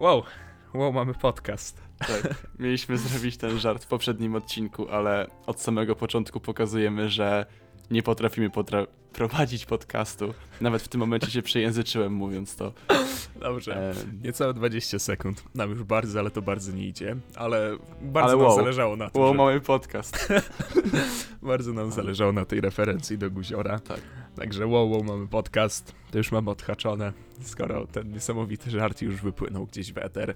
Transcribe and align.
Wow, 0.00 0.22
wow, 0.74 0.92
mamy 0.92 1.14
podcast. 1.14 1.82
Tak, 1.98 2.34
mieliśmy 2.58 2.98
zrobić 2.98 3.36
ten 3.36 3.58
żart 3.58 3.84
w 3.84 3.86
poprzednim 3.86 4.34
odcinku, 4.34 4.88
ale 4.90 5.26
od 5.46 5.60
samego 5.60 5.96
początku 5.96 6.40
pokazujemy, 6.40 7.08
że 7.08 7.46
nie 7.90 8.02
potrafimy 8.02 8.50
potra 8.50 8.86
prowadzić 9.12 9.66
podcastu. 9.66 10.34
Nawet 10.60 10.82
w 10.82 10.88
tym 10.88 11.00
momencie 11.00 11.30
się 11.30 11.42
przejęzyczyłem 11.42 12.12
mówiąc 12.12 12.56
to. 12.56 12.72
Dobrze. 13.40 13.90
E, 13.90 13.94
Niecałe 14.22 14.54
20 14.54 14.98
sekund. 14.98 15.44
Nam 15.54 15.70
już 15.70 15.82
bardzo, 15.84 16.18
ale 16.18 16.30
to 16.30 16.42
bardzo 16.42 16.72
nie 16.72 16.86
idzie. 16.86 17.16
Ale 17.36 17.76
bardzo 18.02 18.28
Ale 18.30 18.36
nam 18.38 18.46
wow. 18.46 18.56
zależało 18.56 18.96
na 18.96 19.10
tym, 19.10 19.22
Wow, 19.22 19.32
że... 19.32 19.38
mamy 19.38 19.60
podcast. 19.60 20.28
Bardzo 21.42 21.72
nam 21.72 21.92
zależało 21.92 22.32
na 22.32 22.44
tej 22.44 22.60
referencji 22.60 23.18
do 23.18 23.30
Guziora. 23.30 23.78
Tak. 23.78 24.00
Także 24.36 24.66
wow, 24.66 24.90
wow, 24.90 25.04
mamy 25.04 25.26
podcast. 25.28 25.94
To 26.10 26.18
już 26.18 26.32
mamy 26.32 26.50
odhaczone, 26.50 27.12
skoro 27.42 27.86
ten 27.86 28.12
niesamowity 28.12 28.70
żart 28.70 29.02
już 29.02 29.20
wypłynął 29.20 29.66
gdzieś 29.66 29.92
w 29.92 29.98
eter. 29.98 30.34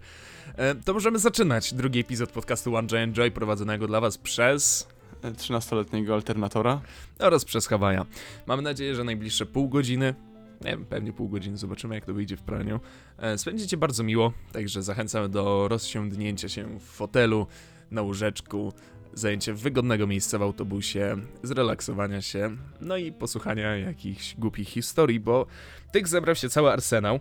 E, 0.57 0.75
to 0.75 0.95
możemy 0.95 1.19
zaczynać 1.19 1.75
drugi 1.75 2.01
epizod 2.01 2.33
podcastu 2.33 2.77
One 2.77 2.89
Giant 2.89 3.17
Joy 3.17 3.31
prowadzonego 3.31 3.87
dla 3.87 4.01
was 4.01 4.19
przez 4.19 4.89
13-letniego 5.23 6.15
alternatora. 6.15 6.81
oraz 7.19 7.45
przez 7.45 7.67
Hawaja. 7.67 8.07
Mam 8.47 8.63
nadzieję, 8.63 8.95
że 8.95 9.05
najbliższe 9.05 9.47
pół 9.47 9.69
godziny, 9.69 10.15
nie 10.61 10.71
wiem, 10.71 10.85
pewnie 10.85 11.13
pół 11.13 11.29
godziny, 11.29 11.57
zobaczymy 11.57 11.95
jak 11.95 12.05
to 12.05 12.15
wyjdzie 12.15 12.37
w 12.37 12.43
praniu, 12.43 12.81
e, 13.19 13.39
spędzicie 13.39 13.77
bardzo 13.77 14.03
miło, 14.03 14.33
także 14.53 14.83
zachęcamy 14.83 15.29
do 15.29 15.69
rozsiądnięcia 15.69 16.49
się 16.49 16.79
w 16.79 16.83
fotelu, 16.83 17.47
na 17.91 18.03
łóżeczku, 18.03 18.73
zajęcia 19.15 19.55
wygodnego 19.55 20.07
miejsca 20.07 20.39
w 20.39 20.43
autobusie, 20.43 21.17
zrelaksowania 21.43 22.23
się, 22.23 22.57
no 22.81 22.97
i 22.97 23.13
posłuchania 23.13 23.77
jakichś 23.77 24.35
głupich 24.35 24.69
historii, 24.69 25.21
bo 25.21 25.47
tych 25.93 26.09
zebrał 26.09 26.35
się 26.35 26.49
cały 26.49 26.73
arsenał, 26.73 27.21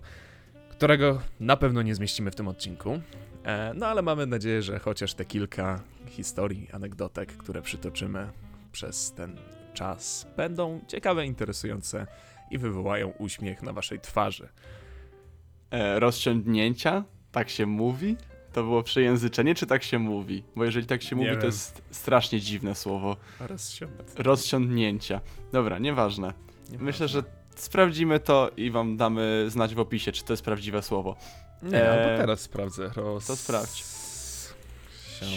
którego 0.70 1.21
na 1.39 1.57
pewno 1.57 1.81
nie 1.81 1.95
zmieścimy 1.95 2.31
w 2.31 2.35
tym 2.35 2.48
odcinku. 2.48 3.02
E, 3.43 3.73
No 3.76 3.87
ale 3.87 4.01
mamy 4.01 4.26
nadzieję, 4.26 4.62
że 4.62 4.79
chociaż 4.79 5.13
te 5.13 5.26
kilka 5.26 5.84
historii, 6.07 6.68
anegdotek, 6.71 7.37
które 7.37 7.62
przytoczymy 7.62 8.29
przez 8.71 9.13
ten 9.13 9.37
czas, 9.74 10.27
będą 10.37 10.81
ciekawe, 10.87 11.26
interesujące 11.26 12.07
i 12.51 12.57
wywołają 12.57 13.09
uśmiech 13.09 13.62
na 13.62 13.74
waszej 13.74 13.99
twarzy. 13.99 14.49
E, 15.71 15.99
rozciągnięcia, 15.99 17.03
tak 17.31 17.49
się 17.49 17.65
mówi? 17.65 18.18
To 18.54 18.64
było 18.64 18.84
przejęzyczenie, 18.84 19.55
czy 19.55 19.66
tak 19.68 19.84
się 19.84 20.00
mówi? 20.00 20.44
Bo 20.55 20.66
jeżeli 20.66 20.88
tak 20.88 21.02
się 21.04 21.16
Nie 21.16 21.20
mówi, 21.20 21.32
wiem. 21.32 21.40
to 21.40 21.46
jest 21.46 21.82
strasznie 21.92 22.40
dziwne 22.40 22.76
słowo. 22.76 23.18
Rozsiądę. 23.40 24.04
Rozciągnięcia. 24.18 25.22
Dobra, 25.52 25.80
nieważne. 25.80 26.34
Myślę, 26.80 27.08
że 27.08 27.24
sprawdzimy 27.55 28.20
to 28.20 28.52
i 28.58 28.72
wam 28.72 28.98
damy 28.98 29.46
znać 29.48 29.76
w 29.76 29.80
opisie, 29.80 30.12
czy 30.12 30.24
to 30.24 30.34
jest 30.34 30.44
prawdziwe 30.44 30.82
słowo. 30.82 31.16
Nie, 31.64 31.84
e, 31.84 31.92
albo 31.92 32.18
teraz 32.22 32.40
sprawdzę. 32.42 32.92
Roz... 32.96 33.27
to 33.27 33.36
sprawdź. 33.36 33.84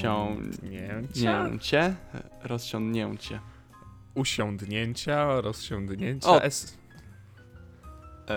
Siądnięcia. 0.02 1.48
Nięcie, 1.48 1.94
rozciągnięcie. 2.42 3.40
Usiądnięcia, 4.14 5.40
rozsiądnięcia. 5.40 6.28
O. 6.28 6.40
E, 6.44 6.50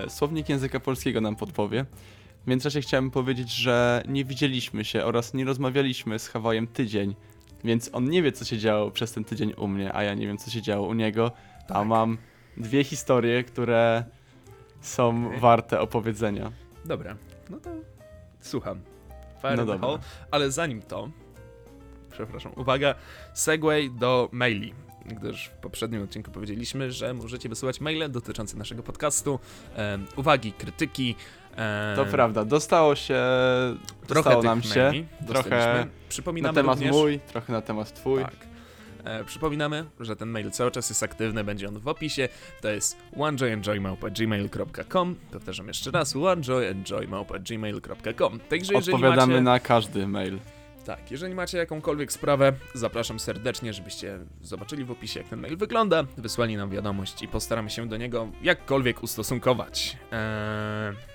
Słownik 0.09 0.49
języka 0.49 0.79
polskiego 0.79 1.21
nam 1.21 1.35
podpowie. 1.35 1.85
W 2.45 2.47
międzyczasie 2.47 2.81
chciałem 2.81 3.11
powiedzieć, 3.11 3.51
że 3.55 4.03
nie 4.07 4.25
widzieliśmy 4.25 4.85
się 4.85 5.03
oraz 5.05 5.33
nie 5.33 5.45
rozmawialiśmy 5.45 6.19
z 6.19 6.27
Hawajem 6.27 6.67
tydzień, 6.67 7.15
więc 7.63 7.89
on 7.93 8.09
nie 8.09 8.23
wie, 8.23 8.31
co 8.31 8.45
się 8.45 8.57
działo 8.57 8.91
przez 8.91 9.11
ten 9.11 9.23
tydzień 9.23 9.53
u 9.57 9.67
mnie, 9.67 9.93
a 9.95 10.03
ja 10.03 10.13
nie 10.13 10.27
wiem, 10.27 10.37
co 10.37 10.51
się 10.51 10.61
działo 10.61 10.87
u 10.87 10.93
niego, 10.93 11.31
a 11.63 11.73
Tak. 11.73 11.87
mam 11.87 12.17
dwie 12.57 12.83
historie, 12.83 13.43
które 13.43 14.03
są 14.81 15.27
Okej. 15.27 15.39
warte 15.39 15.79
opowiedzenia. 15.79 16.51
Dobra, 16.85 17.15
no 17.49 17.57
to 17.57 17.69
słucham. 18.41 18.79
Fire 19.41 19.55
No 19.55 19.65
dobra. 19.65 19.87
hole. 19.87 19.99
Ale 20.31 20.51
zanim 20.51 20.81
to, 20.81 21.09
przepraszam, 22.11 22.51
uwaga, 22.55 22.95
segway 23.33 23.89
do 23.91 24.29
maili. 24.31 24.73
Gdyż 25.05 25.45
w 25.47 25.49
poprzednim 25.51 26.03
odcinku 26.03 26.31
powiedzieliśmy, 26.31 26.91
że 26.91 27.13
możecie 27.13 27.49
wysyłać 27.49 27.81
maile 27.81 28.11
dotyczące 28.11 28.57
naszego 28.57 28.83
podcastu, 28.83 29.39
em, 29.75 30.05
uwagi, 30.15 30.51
krytyki. 30.51 31.15
To 31.95 32.05
prawda, 32.05 32.45
dostało 32.45 32.95
się, 32.95 33.21
Trochę 34.07 34.13
dostało 34.13 34.41
tych 34.41 34.49
nam 34.49 34.63
się, 34.63 34.83
maili 34.83 35.05
trochę 35.27 35.87
na 36.41 36.53
temat 36.53 36.77
również, 36.77 36.95
mój, 36.95 37.19
trochę 37.19 37.53
na 37.53 37.61
temat 37.61 37.93
twój. 37.93 38.23
Tak. 38.23 38.35
E, 39.03 39.23
przypominamy, 39.23 39.85
że 39.99 40.15
ten 40.15 40.29
mail 40.29 40.51
cały 40.51 40.71
czas 40.71 40.89
jest 40.89 41.03
aktywny, 41.03 41.43
będzie 41.43 41.67
on 41.67 41.79
w 41.79 41.87
opisie. 41.87 42.29
To 42.61 42.69
jest 42.69 42.97
onejoyenjoymałpa.gmail.com 43.17 45.15
Powtarzam 45.31 45.67
jeszcze 45.67 45.91
raz, 45.91 46.15
onejoyenjoymałpa.gmail.com 46.15 48.39
Także 48.39 48.73
jeżeli 48.73 48.95
Odpowiadamy 48.95 49.33
macie... 49.33 49.43
na 49.43 49.59
każdy 49.59 50.07
mail. 50.07 50.39
Tak, 50.85 51.11
jeżeli 51.11 51.35
macie 51.35 51.57
jakąkolwiek 51.57 52.11
sprawę, 52.11 52.53
zapraszam 52.73 53.19
serdecznie, 53.19 53.73
żebyście 53.73 54.19
zobaczyli 54.41 54.85
w 54.85 54.91
opisie, 54.91 55.19
jak 55.19 55.29
ten 55.29 55.39
mail 55.39 55.57
wygląda, 55.57 56.03
wysłali 56.17 56.57
nam 56.57 56.69
wiadomość 56.69 57.21
i 57.21 57.27
postaramy 57.27 57.69
się 57.69 57.87
do 57.87 57.97
niego 57.97 58.27
jakkolwiek 58.41 59.03
ustosunkować. 59.03 59.97
Eee, 60.11 61.14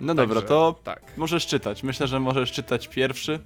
No 0.00 0.14
dobra, 0.14 0.34
także- 0.34 0.48
to 0.48 0.80
Tak, 0.84 1.02
możesz 1.16 1.46
czytać. 1.46 1.82
Myślę, 1.82 2.06
że 2.06 2.20
możesz 2.20 2.52
czytać 2.52 2.88
pierwszy. 2.88 3.38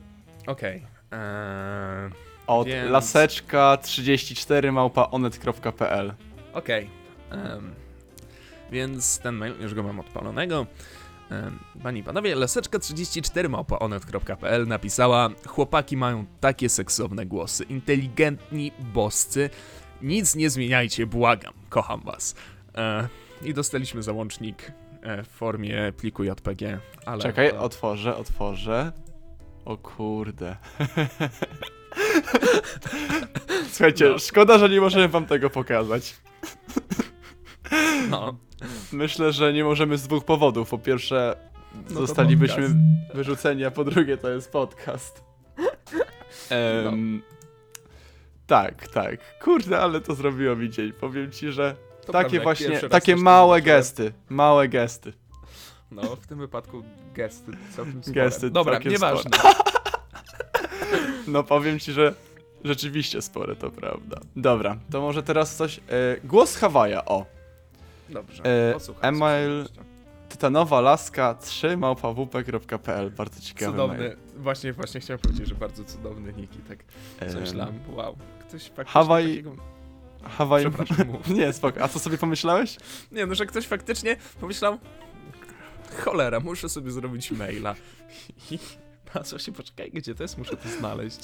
okej. 0.47 0.83
Eee, 1.13 2.11
Od 2.47 2.67
Więc- 2.69 2.91
laseczka 2.91 3.77
34 3.83 4.73
małpa 4.73 5.09
onet.pl 5.11 6.15
Okej. 6.53 6.91
em, 7.31 7.75
Więc 8.73 9.19
ten 9.19 9.35
mail 9.35 9.55
już 9.61 9.75
go 9.75 9.83
mam 9.83 10.01
odpalonego. 10.01 10.67
Em, 11.31 11.59
Panie 11.83 12.01
i 12.01 12.03
panowie, 12.03 12.37
laseczka34 12.37 13.49
małpaonet.pl 13.49 14.67
napisała 14.69 15.29
Chłopaki 15.47 15.97
mają 15.97 16.25
takie 16.41 16.69
seksowne 16.69 17.27
głosy, 17.27 17.65
inteligentni, 17.65 18.73
boscy. 18.79 19.51
Nic 20.03 20.35
nie 20.37 20.51
zmieniajcie, 20.51 21.07
błagam, 21.07 21.53
kocham 21.69 22.01
was. 22.01 22.35
E, 22.77 23.09
I 23.43 23.55
dostaliśmy 23.55 24.03
załącznik 24.03 24.73
w 25.25 25.29
formie 25.29 25.93
pliku 25.97 26.25
JPG, 26.25 26.79
ale... 27.07 27.23
Czekaj, 27.23 27.51
to- 27.51 27.59
otworzę, 27.61 28.17
otworzę. 28.17 28.93
O 29.65 29.77
kurde. 29.77 30.57
Słuchajcie, 33.73 34.09
No. 34.09 34.19
szkoda, 34.19 34.59
że 34.59 34.69
nie 34.69 34.81
możemy 34.81 35.09
wam 35.09 35.27
tego 35.27 35.51
pokazać. 35.51 36.17
No, 38.11 38.37
Myślę, 38.93 39.33
że 39.33 39.53
nie 39.53 39.65
możemy 39.65 39.99
z 39.99 40.03
dwóch 40.03 40.25
powodów. 40.25 40.71
Po 40.71 40.79
pierwsze, 40.79 41.37
No 41.91 42.01
zostalibyśmy 42.01 42.69
wyrzuceni, 43.15 43.65
a 43.65 43.71
po 43.71 43.85
drugie, 43.85 44.17
to 44.17 44.31
jest 44.31 44.53
podcast. 44.53 45.25
Em, 46.51 47.23
Tak, 48.47 48.89
tak. 48.89 49.39
Kurde, 49.39 49.81
ale 49.81 50.01
to 50.01 50.15
zrobiło 50.15 50.57
mi 50.57 50.71
dzień. 50.71 50.93
Powiem 50.93 51.31
ci, 51.33 51.53
że 51.53 51.77
to 52.05 52.13
takie 52.13 52.21
prawda, 52.23 52.35
jak 52.37 52.43
właśnie, 52.45 52.67
pierwszy 52.67 52.83
raz 52.89 52.93
takie 52.93 53.15
coś 53.15 53.23
małe 53.23 53.63
gesty. 53.63 54.13
Małe 54.29 54.69
gesty. 54.69 55.13
No, 55.91 56.03
w 56.17 56.27
tym 56.27 56.39
wypadku 56.39 56.83
gesty 57.15 57.53
całkiem 57.77 58.03
spore. 58.03 58.15
Gesty 58.15 58.51
Dobra, 58.51 58.73
całkiem 58.73 58.93
nieważne. 58.93 59.31
No 61.27 61.43
powiem 61.43 61.79
ci, 61.79 61.93
że 61.93 62.15
rzeczywiście 62.65 63.23
spore, 63.23 63.57
to 63.57 63.71
prawda. 63.71 64.21
Dobra, 64.37 64.77
to 64.91 65.01
może 65.01 65.23
teraz 65.23 65.57
coś. 65.57 65.79
E, 65.79 65.83
głos 66.25 66.57
Hawaja, 66.57 67.05
o. 67.05 67.27
Dobrze, 68.09 68.43
E, 68.45 68.73
posłuchaj. 68.73 69.11
Email- 69.13 69.69
Tytanowa 70.29 70.81
laska 70.81 71.35
3 71.35 71.77
małpawp.pl. 71.77 73.11
Bardzo 73.11 73.41
ciekawy 73.41 73.73
Cudowny, 73.73 73.99
mail. 73.99 74.17
właśnie, 74.37 74.73
właśnie 74.73 75.01
chciałem 75.01 75.21
powiedzieć, 75.21 75.49
że 75.49 75.55
bardzo 75.55 75.85
cudowny 75.85 76.33
nick 76.33 76.55
i 76.57 76.59
tak 76.59 76.79
Em, 77.21 77.41
myślałem, 77.41 77.79
wow, 77.89 78.17
ktoś 78.49 78.63
faktycznie 78.71 79.01
Hawaj- 79.01 79.29
takiego... 79.29 79.57
Hawaj. 80.29 80.63
Przepraszam, 80.63 81.07
mów. 81.07 81.29
Nie, 81.39 81.53
spoko. 81.53 81.83
A 81.83 81.89
co 81.89 81.99
sobie 81.99 82.19
pomyślałeś? 82.19 82.77
Nie, 83.13 83.27
no, 83.27 83.35
że 83.35 83.47
ktoś 83.47 83.67
faktycznie 83.67 84.17
pomyślał, 84.41 84.79
cholera, 85.99 86.41
muszę 86.41 86.69
sobie 86.69 86.91
zrobić 86.91 87.31
maila. 87.31 87.75
I 88.51 88.59
patrzę 89.13 89.39
się, 89.39 89.53
poczekaj, 89.53 89.91
gdzie 89.91 90.15
to 90.15 90.23
jest, 90.23 90.39
muszę 90.39 90.57
to 90.57 90.69
znaleźć. 90.69 91.19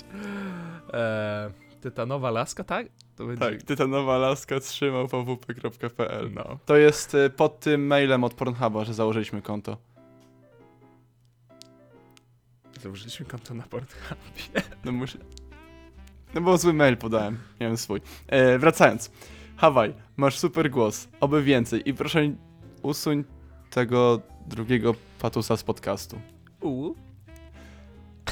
Eee, 0.93 1.51
tytanowa 1.81 2.31
laska, 2.31 2.65
tak? 2.65 2.87
To 3.17 3.27
będzie... 3.27 3.51
Tak, 3.51 3.63
tytanowa 3.63 4.19
laska 4.19 4.61
3 4.61 4.91
małpawp.pl. 4.91 6.33
No. 6.35 6.59
To 6.67 6.77
jest 6.77 7.15
e, 7.15 7.31
pod 7.31 7.61
tym 7.61 7.87
mailem 7.87 8.25
od 8.25 8.35
Pornhuba, 8.35 8.85
że 8.85 8.95
założyliśmy 8.95 9.43
konto. 9.43 9.77
Założyliśmy 12.81 13.27
konto 13.27 13.55
na 13.55 13.63
Pornhubie. 13.63 14.63
No 14.85 14.93
muszę. 14.93 15.19
No 16.35 16.41
bo 16.41 16.59
zły 16.59 16.73
mail 16.73 16.97
podałem, 16.97 17.35
nie 17.61 17.67
wiem 17.67 17.77
swój. 17.77 18.01
E, 18.27 18.59
wracając. 18.59 19.11
Hawaj, 19.57 19.95
masz 20.17 20.39
super 20.39 20.71
głos, 20.71 21.09
oby 21.21 21.43
więcej 21.43 21.89
i 21.89 21.95
proszę 21.95 22.31
usuń 22.83 23.25
tego 23.71 24.21
drugiego 24.47 24.95
patusa 25.19 25.57
z 25.57 25.63
podcastu. 25.63 26.21
U. 26.61 26.95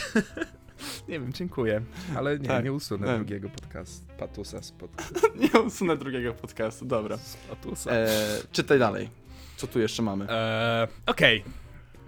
nie 1.09 1.21
wiem, 1.21 1.33
dziękuję, 1.33 1.83
ale 2.17 2.39
nie, 2.39 2.49
Tak, 2.49 2.65
nie 2.65 2.73
usunę 2.73 3.06
wiem. 3.06 3.17
drugiego 3.17 3.49
podcast, 3.49 4.06
patusa 4.19 4.62
z, 4.62 4.73
pod, 4.73 4.91
Nie 5.55 5.61
usunę 5.61 5.97
drugiego 5.97 6.35
podcastu, 6.35 6.85
dobra. 6.85 7.17
z 7.17 7.37
patusa. 7.37 7.91
E, 7.91 8.09
czytaj 8.53 8.79
dalej. 8.79 9.11
Co 9.56 9.67
tu 9.67 9.81
jeszcze 9.81 10.03
mamy? 10.03 10.27
Eee, 10.31 10.89
Okej, 11.06 11.45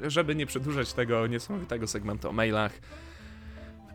żeby 0.02 0.34
nie 0.34 0.46
przedłużać 0.46 0.92
tego 0.92 1.26
niesamowitego 1.26 1.86
segmentu 1.86 2.28
o 2.28 2.32
mailach, 2.32 2.72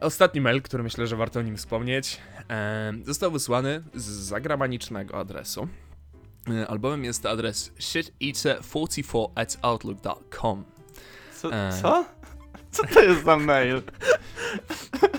ostatni 0.02 0.42
mail, 0.42 0.62
który 0.62 0.84
myślę, 0.84 1.08
że 1.08 1.16
warto 1.16 1.40
o 1.40 1.44
nim 1.44 1.58
wspomnieć, 1.58 2.18
e, 2.50 2.94
został 3.04 3.32
wysłany 3.32 3.84
z 3.94 4.04
zagranicznego 4.06 5.18
adresu. 5.20 5.68
E, 6.50 6.68
albowiem 6.68 7.04
jest 7.04 7.24
to 7.24 7.30
adres 7.30 7.72
shiteater44 7.80 9.30
at 9.36 9.58
outlook.com. 9.62 10.64
Co? 11.42 11.54
E. 11.54 11.82
Co? 11.82 12.06
Co 12.72 12.84
to 12.88 13.02
jest 13.02 13.24
za 13.26 13.38
mail? 13.38 13.82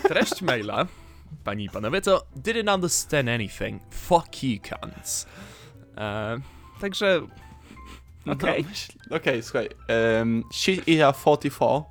Treść 0.03 0.41
maila, 0.41 0.87
panie 1.43 1.63
i 1.63 1.69
panowie, 1.69 2.01
to 2.01 2.27
didn't 2.35 2.73
understand 2.75 3.29
anything. 3.29 3.81
Fuck 3.91 4.43
you, 4.43 4.59
cunts. 4.61 5.25
E, 5.97 6.37
także, 6.81 7.21
okej. 8.31 8.63
No, 8.63 8.69
myśl- 8.69 9.15
Okej, 9.15 9.43
słuchaj. 9.43 9.69
Um, 10.19 10.43
shit 10.53 10.87
Ira 10.87 11.13
44. 11.13 11.83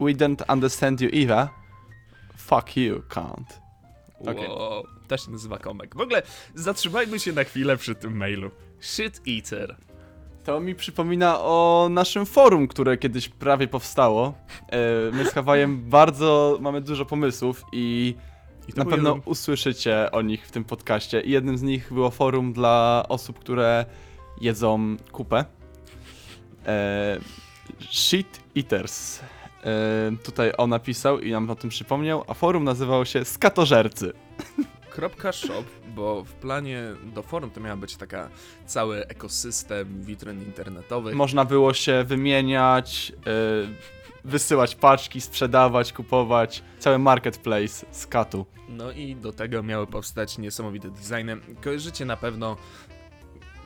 We 0.00 0.12
don't 0.14 0.52
understand 0.52 1.00
you 1.00 1.08
either. 1.12 1.48
Fuck 2.54 2.76
you, 2.76 3.02
can't. 3.08 3.60
okej. 4.20 4.48
Wow, 4.48 4.86
to 5.08 5.16
się 5.16 5.30
nazywa 5.30 5.58
komek. 5.58 5.96
W 5.96 6.00
ogóle 6.00 6.22
zatrzymajmy 6.54 7.20
się 7.20 7.32
na 7.32 7.44
chwilę 7.44 7.76
przy 7.76 7.94
tym 7.94 8.16
mailu. 8.16 8.50
Shit 8.80 9.20
Eater. 9.28 9.76
To 10.44 10.60
mi 10.60 10.74
przypomina 10.74 11.40
o 11.40 11.88
naszym 11.90 12.26
forum, 12.26 12.68
które 12.68 12.96
kiedyś 12.96 13.28
prawie 13.28 13.68
powstało. 13.68 14.34
E, 14.68 14.78
my 15.12 15.24
z 15.24 15.32
Hawajem 15.32 15.82
bardzo 15.98 16.58
mamy 16.60 16.80
dużo 16.80 17.04
pomysłów 17.04 17.64
i 17.72 18.14
I 18.68 18.72
na 18.78 18.84
pewno 18.84 19.08
jeden- 19.08 19.22
usłyszycie 19.24 20.10
o 20.10 20.22
nich 20.22 20.46
w 20.46 20.50
tym 20.50 20.64
podcaście. 20.64 21.20
I 21.20 21.30
jednym 21.30 21.58
z 21.58 21.62
nich 21.62 21.92
było 21.92 22.10
forum 22.10 22.52
dla 22.52 23.04
osób, 23.08 23.38
które 23.38 23.86
jedzą 24.40 24.96
kupę. 25.12 25.44
E, 26.66 27.18
shit 27.90 28.40
Eaters. 28.56 29.20
Tutaj 30.24 30.52
on 30.58 30.70
napisał 30.70 31.20
i 31.20 31.30
nam 31.30 31.50
o 31.50 31.54
tym 31.54 31.70
przypomniał, 31.70 32.24
a 32.28 32.34
forum 32.34 32.64
nazywało 32.64 33.04
się 33.04 33.24
Skatożercy. 33.24 34.12
Kropka 34.90 35.32
shop, 35.32 35.64
bo 35.94 36.24
w 36.24 36.32
planie 36.32 36.82
do 37.14 37.22
forum 37.22 37.50
to 37.50 37.60
miała 37.60 37.76
być 37.76 37.96
taka 37.96 38.28
cały 38.66 39.06
ekosystem 39.06 40.02
witryn 40.02 40.42
internetowych. 40.42 41.14
Można 41.14 41.44
było 41.44 41.74
się 41.74 42.04
wymieniać, 42.04 43.12
e, 43.26 43.30
wysyłać 44.24 44.74
paczki, 44.74 45.20
sprzedawać, 45.20 45.92
kupować. 45.92 46.62
Cały 46.78 46.98
marketplace 46.98 47.86
z 47.90 48.06
katu. 48.06 48.46
No 48.68 48.92
i 48.92 49.16
do 49.16 49.32
tego 49.32 49.62
miały 49.62 49.86
powstać 49.86 50.38
niesamowite 50.38 50.90
designy. 50.90 51.36
Kojarzycie 51.60 52.04
na 52.04 52.16
pewno, 52.16 52.56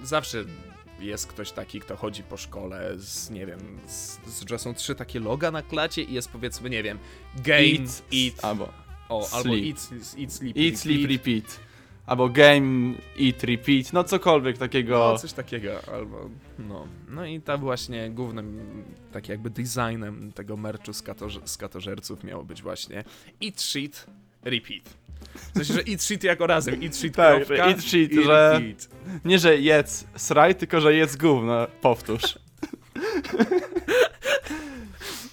zawsze 0.02 0.44
jest 1.00 1.26
ktoś 1.26 1.52
taki, 1.52 1.80
kto 1.80 1.96
chodzi 1.96 2.22
po 2.22 2.36
szkole 2.36 2.92
z, 2.96 3.30
nie 3.30 3.46
wiem, 3.46 3.58
z, 3.86 4.18
z, 4.26 4.48
że 4.48 4.58
są 4.58 4.74
trzy 4.74 4.94
takie 4.94 5.20
loga 5.20 5.50
na 5.50 5.62
klacie 5.62 6.02
i 6.02 6.12
jest 6.12 6.28
powiedzmy, 6.28 6.70
nie 6.70 6.82
wiem, 6.82 6.98
game, 7.36 7.60
eat, 7.60 8.02
eat, 8.12 8.44
albo 8.44 8.68
o, 9.08 9.28
albo 9.32 9.48
sleep. 9.48 9.76
eat, 9.76 9.90
eat, 10.18 10.32
sleep, 10.32 10.56
eat, 10.56 10.78
sleep, 10.78 11.10
repeat. 11.10 11.60
Albo 12.06 12.28
game, 12.28 12.94
eat, 13.20 13.44
repeat. 13.44 13.92
No 13.92 14.04
cokolwiek 14.04 14.58
takiego. 14.58 14.98
No, 14.98 15.18
coś 15.18 15.32
takiego, 15.32 15.70
albo, 15.92 16.30
no. 16.58 16.86
No 17.08 17.26
i 17.26 17.40
ta 17.40 17.56
właśnie 17.56 18.10
głównym, 18.10 18.84
tak 19.12 19.28
jakby 19.28 19.50
designem 19.50 20.32
tego 20.32 20.56
merchu 20.56 20.92
skatorze, 20.92 21.40
skatożerców 21.44 22.24
miało 22.24 22.44
być 22.44 22.62
właśnie 22.62 23.04
eat 23.44 23.60
shit, 23.60 24.06
repeat. 24.44 24.82
W 25.34 25.56
sensie, 25.56 25.74
że 25.74 25.80
eat 25.92 26.02
shit 26.02 26.24
jako 26.24 26.46
razem, 26.46 26.82
eat 26.82 26.96
shit, 26.96 27.14
Tak, 27.16 27.38
że 27.38 27.44
kropka, 27.46 27.64
eat 27.66 27.80
shit, 27.82 28.12
i 28.12 28.24
że- 28.24 28.52
repeat. 28.52 28.88
Nie, 29.24 29.38
że 29.38 29.56
jedz 29.56 30.04
sraj, 30.16 30.54
tylko 30.54 30.80
że 30.80 30.94
jedz 30.94 31.16
gówno. 31.16 31.66
Powtórz. 31.80 32.38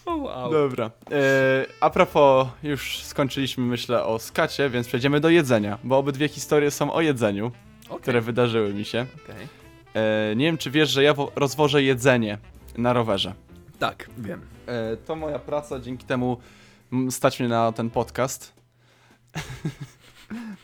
O, 0.05 0.15
wow. 0.15 0.51
Dobra. 0.51 0.91
E, 1.11 1.65
a 1.79 1.89
propos, 1.89 2.47
już 2.63 2.99
skończyliśmy 3.03 3.63
myślę 3.65 4.03
o 4.05 4.19
skacie, 4.19 4.69
więc 4.69 4.87
przejdziemy 4.87 5.19
do 5.19 5.29
jedzenia, 5.29 5.77
bo 5.83 5.97
obydwie 5.97 6.27
historie 6.27 6.71
są 6.71 6.93
o 6.93 7.01
jedzeniu, 7.01 7.51
Okej, 7.89 7.99
które 8.01 8.21
wydarzyły 8.21 8.73
mi 8.73 8.85
się. 8.85 9.05
okej. 9.23 9.47
E, 9.93 10.35
nie 10.35 10.45
wiem, 10.45 10.57
czy 10.57 10.71
wiesz, 10.71 10.89
że 10.89 11.03
ja 11.03 11.13
wo- 11.13 11.31
rozwożę 11.35 11.83
jedzenie 11.83 12.37
na 12.77 12.93
rowerze. 12.93 13.33
Tak, 13.79 14.09
wiem. 14.17 14.41
E, 14.67 14.97
to 14.97 15.15
moja 15.15 15.39
praca, 15.39 15.79
dzięki 15.79 16.05
temu 16.05 16.37
stać 17.09 17.39
mnie 17.39 17.49
na 17.49 17.71
ten 17.71 17.89
podcast. 17.89 18.52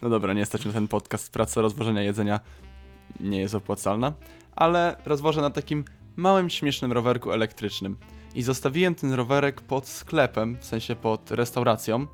No 0.01 0.09
dobra, 0.09 0.33
nie 0.33 0.45
stać 0.45 0.65
na 0.65 0.73
ten 0.73 0.87
podcast. 0.87 1.33
Praca 1.33 1.61
rozwożenia 1.61 2.01
jedzenia 2.01 2.39
nie 3.19 3.39
jest 3.39 3.55
opłacalna, 3.55 4.13
ale 4.55 4.95
rozwożę 5.05 5.41
na 5.41 5.49
takim 5.49 5.85
małym, 6.15 6.49
śmiesznym 6.49 6.91
rowerku 6.91 7.31
elektrycznym. 7.31 7.97
I 8.35 8.41
zostawiłem 8.41 8.95
ten 8.95 9.13
rowerek 9.13 9.61
pod 9.61 9.87
sklepem, 9.87 10.57
w 10.59 10.65
sensie 10.65 10.95
pod 10.95 11.31
restauracją. 11.31 12.07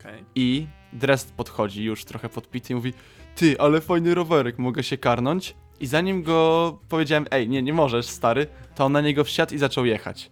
Okej. 0.00 0.24
I 0.34 0.66
Drest 0.92 1.32
podchodzi 1.32 1.84
już 1.84 2.04
trochę 2.04 2.28
podpity 2.28 2.72
i 2.72 2.76
mówi 2.76 2.92
Ty, 3.36 3.60
ale 3.60 3.80
fajny 3.80 4.14
rowerek, 4.14 4.58
mogę 4.58 4.82
się 4.82 4.98
karnąć? 4.98 5.54
I 5.80 5.86
zanim 5.86 6.22
go 6.22 6.78
powiedziałem, 6.88 7.26
ej, 7.30 7.48
nie, 7.48 7.62
nie 7.62 7.72
możesz, 7.72 8.06
stary, 8.06 8.46
to 8.74 8.84
on 8.84 8.92
na 8.92 9.00
niego 9.00 9.24
wsiadł 9.24 9.54
i 9.54 9.58
zaczął 9.58 9.84
jechać. 9.84 10.30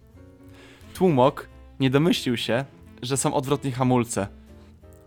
Tłumok 0.94 1.48
nie 1.80 1.90
domyślił 1.90 2.36
się, 2.36 2.64
że 3.02 3.16
są 3.16 3.34
odwrotnie 3.34 3.72
hamulce. 3.72 4.28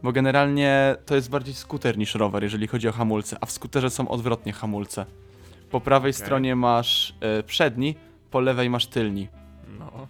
Bo 0.03 0.11
generalnie 0.11 0.95
to 1.05 1.15
jest 1.15 1.29
bardziej 1.29 1.53
skuter 1.53 1.97
niż 1.97 2.15
rower, 2.15 2.43
jeżeli 2.43 2.67
chodzi 2.67 2.87
o 2.87 2.91
hamulce, 2.91 3.37
a 3.41 3.45
w 3.45 3.51
skuterze 3.51 3.89
są 3.89 4.07
odwrotnie 4.07 4.53
hamulce. 4.53 5.05
Po 5.71 5.81
prawej 5.81 6.11
Okej. 6.11 6.25
stronie 6.25 6.55
masz 6.55 7.15
e, 7.21 7.43
przedni, 7.43 7.95
po 8.31 8.39
lewej 8.39 8.69
masz 8.69 8.87
tylni. 8.87 9.27
No. 9.79 10.07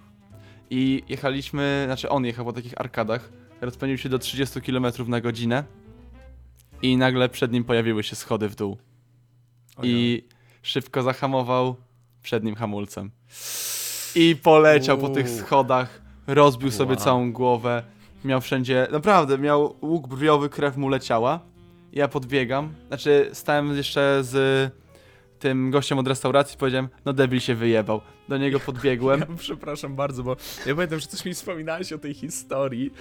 I 0.70 1.04
jechaliśmy, 1.10 1.84
znaczy 1.86 2.10
on 2.10 2.26
jechał 2.26 2.46
po 2.46 2.54
takich 2.54 2.82
arkadach, 2.82 3.30
rozpędził 3.62 3.98
się 3.98 4.10
do 4.10 4.20
30 4.20 4.62
km 4.62 4.86
na 5.08 5.22
godzinę 5.22 5.64
i 6.82 6.98
nagle 6.98 7.30
przed 7.30 7.52
nim 7.52 7.64
pojawiły 7.64 8.04
się 8.04 8.16
schody 8.16 8.50
w 8.50 8.56
dół. 8.56 8.78
I 9.84 10.24
szybko 10.62 11.04
zahamował 11.04 11.76
przednim 12.22 12.56
hamulcem. 12.56 13.12
I 14.16 14.36
poleciał 14.44 14.98
po 14.98 15.10
tych 15.10 15.28
Uuu. 15.28 15.38
schodach, 15.38 16.02
rozbił 16.28 16.72
sobie 16.72 16.96
Wow. 16.96 17.04
całą 17.04 17.32
głowę, 17.34 17.84
miał 18.26 18.42
wszędzie, 18.42 18.88
naprawdę, 18.92 19.38
miał 19.38 19.76
łuk 19.82 20.08
brwiowy, 20.08 20.50
krew 20.50 20.78
mu 20.78 20.90
leciała. 20.90 21.40
Ja 21.94 22.08
podbiegam, 22.08 22.74
znaczy 22.88 23.30
stałem 23.34 23.78
jeszcze 23.78 24.20
z 24.24 24.72
tym 25.40 25.72
gościem 25.72 26.00
od 26.00 26.08
restauracji, 26.08 26.58
powiedziałem, 26.58 26.90
no 27.06 27.14
debil 27.14 27.40
się 27.40 27.56
wyjebał. 27.56 28.02
Do 28.30 28.38
niego 28.38 28.60
podbiegłem. 28.60 29.20
Ja 29.30 29.36
przepraszam 29.38 29.96
bardzo, 29.96 30.24
bo 30.24 30.36
ja 30.66 30.76
pamiętam, 30.76 31.00
że 31.00 31.08
coś 31.08 31.26
mi 31.26 31.34
wspominałeś 31.34 31.94
o 31.94 31.98
tej 31.98 32.14
historii, 32.14 32.92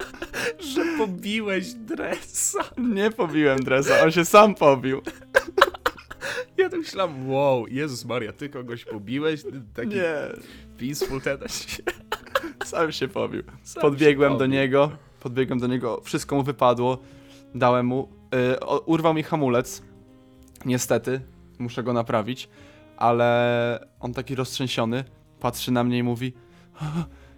że 0.74 0.84
pobiłeś 0.98 1.72
dresa. 1.72 2.64
Nie 2.78 3.10
pobiłem 3.10 3.58
dresa, 3.58 4.04
on 4.04 4.12
się 4.12 4.24
sam 4.24 4.54
pobił. 4.54 5.02
Ja 6.56 6.68
tak 6.70 6.80
myślałem, 6.80 7.30
wow, 7.30 7.66
Jezus 7.68 8.04
Maria, 8.04 8.32
ty 8.32 8.48
kogoś 8.48 8.84
pobiłeś? 8.84 9.42
Taki 9.74 9.88
Nie, 9.88 10.14
peaceful 10.78 11.20
ten 11.20 11.38
się 11.48 11.82
sam 12.64 12.92
się 12.92 13.08
pobił. 13.08 13.42
sam 13.62 13.80
Podbiegłem 13.80 14.32
się 14.32 14.38
do 14.38 14.44
pobił. 14.44 14.52
niego, 14.60 14.90
podbiegłem 15.20 15.58
do 15.58 15.66
niego, 15.66 16.00
wszystko 16.04 16.36
mu 16.36 16.42
wypadło, 16.42 16.98
dałem 17.54 17.86
mu, 17.86 18.08
y, 18.54 18.60
o- 18.60 18.78
urwał 18.80 19.14
mi 19.14 19.22
hamulec, 19.22 19.82
niestety, 20.64 21.20
muszę 21.58 21.82
go 21.82 21.92
naprawić, 21.92 22.48
ale 22.96 23.88
on 24.00 24.12
taki 24.14 24.34
roztrzęsiony, 24.34 25.04
patrzy 25.40 25.72
na 25.72 25.84
mnie 25.84 25.98
i 25.98 26.02
mówi, 26.02 26.32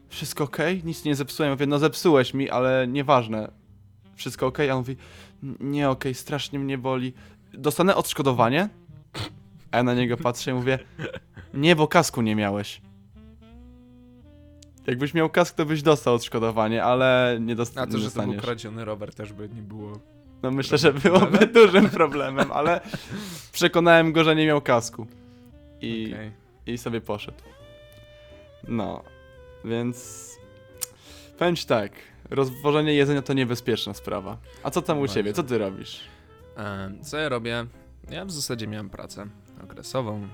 wszystko 0.09 0.45
okej? 0.45 0.83
Nic 0.85 1.05
nie 1.05 1.15
zepsułem, 1.15 1.49
ja 1.51 1.55
mówię, 1.55 1.67
no 1.67 1.79
zepsułeś 1.79 2.35
mi, 2.35 2.51
ale 2.51 2.87
nieważne, 2.89 3.51
wszystko 4.15 4.47
okej? 4.47 4.71
A 4.71 4.73
on 4.73 4.79
mówi, 4.79 4.97
"N- 5.43 5.57
nie 5.61 5.91
okej, 5.91 6.15
strasznie 6.15 6.59
mnie 6.59 6.79
boli, 6.79 7.13
dostanę 7.53 7.95
odszkodowanie? 7.97 8.69
A 9.71 9.77
ja 9.77 9.83
na 9.83 9.95
niego 9.95 10.17
patrzę 10.17 10.51
i 10.51 10.55
mówię, 10.55 10.79
nie, 11.55 11.77
bo 11.77 11.89
kasku 11.89 12.23
nie 12.23 12.37
miałeś. 12.37 12.81
Jakbyś 14.87 15.15
miał 15.15 15.31
kask, 15.31 15.55
to 15.57 15.67
byś 15.67 15.83
dostał 15.83 16.15
odszkodowanie, 16.15 16.85
ale 16.85 17.39
nie, 17.41 17.57
dost- 17.57 17.79
A 17.79 17.87
to, 17.87 17.93
że 17.93 17.93
to 17.93 17.99
był 17.99 18.05
dostaniesz. 18.05 18.43
kradziony 18.43 18.85
rower 18.85 19.15
też 19.15 19.33
by 19.33 19.49
nie 19.49 19.63
było. 19.63 19.99
No 20.43 20.51
myślę, 20.51 20.79
że 20.79 20.93
byłoby 20.93 21.47
dużym 21.61 21.91
problemem, 21.91 22.53
ale 22.53 22.81
przekonałem 23.53 24.13
go, 24.13 24.25
że 24.25 24.37
nie 24.37 24.47
miał 24.47 24.61
kasku. 24.61 25.07
I, 25.81 26.13
Okej. 26.13 26.33
I 26.67 26.79
sobie 26.79 27.01
poszedł. 27.01 27.39
No, 28.69 29.03
więc 29.65 30.31
powiem 31.39 31.57
ci 31.57 31.67
tak, 31.67 31.93
rozwożenie 32.31 32.95
jedzenia 32.95 33.23
to 33.23 33.33
niebezpieczna 33.33 33.95
sprawa. 33.95 34.37
A 34.63 34.71
co 34.71 34.83
tam 34.83 34.97
u 34.99 35.01
Bardzo. 35.01 35.15
ciebie? 35.15 35.33
Co 35.33 35.43
ty 35.43 35.59
robisz? 35.59 36.01
Em, 36.57 37.05
Co 37.05 37.17
ja 37.19 37.29
robię? 37.29 37.67
Ja 38.11 38.25
w 38.25 38.31
zasadzie 38.31 38.67
miałem 38.67 38.91
pracę 38.91 39.27
okresową. 39.65 40.29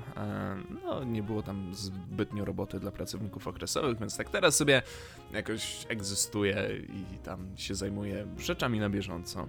No, 0.85 1.05
nie 1.05 1.23
było 1.23 1.43
tam 1.43 1.75
zbytnio 1.75 2.45
roboty 2.45 2.81
dla 2.81 2.91
pracowników 2.91 3.49
okresowych, 3.49 3.99
więc 3.99 4.17
tak 4.17 4.31
teraz 4.31 4.57
sobie 4.57 4.83
jakoś 5.33 5.87
egzystuję 5.88 6.69
i 7.14 7.19
tam 7.19 7.49
się 7.57 7.75
zajmuję 7.75 8.26
rzeczami 8.38 8.81
na 8.81 8.91
bieżąco. 8.91 9.49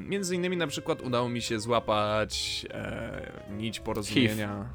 Między 0.00 0.36
innymi 0.36 0.56
na 0.56 0.66
przykład 0.66 1.02
udało 1.02 1.28
mi 1.28 1.42
się 1.42 1.60
złapać 1.60 2.66
e, 2.70 3.32
nić 3.56 3.80
porozumienia. 3.80 4.66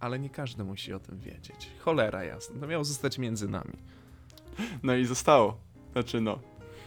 ale 0.00 0.18
nie 0.18 0.30
każdy 0.30 0.64
musi 0.64 0.92
o 0.92 1.00
tym 1.00 1.20
wiedzieć. 1.20 1.70
Cholera 1.78 2.24
jasna, 2.24 2.60
to 2.60 2.66
miało 2.66 2.84
zostać 2.84 3.18
między 3.18 3.48
nami. 3.48 3.72
No 4.82 4.94
i 4.94 5.04
zostało. 5.04 5.60
Znaczy 5.92 6.20
no. 6.20 6.38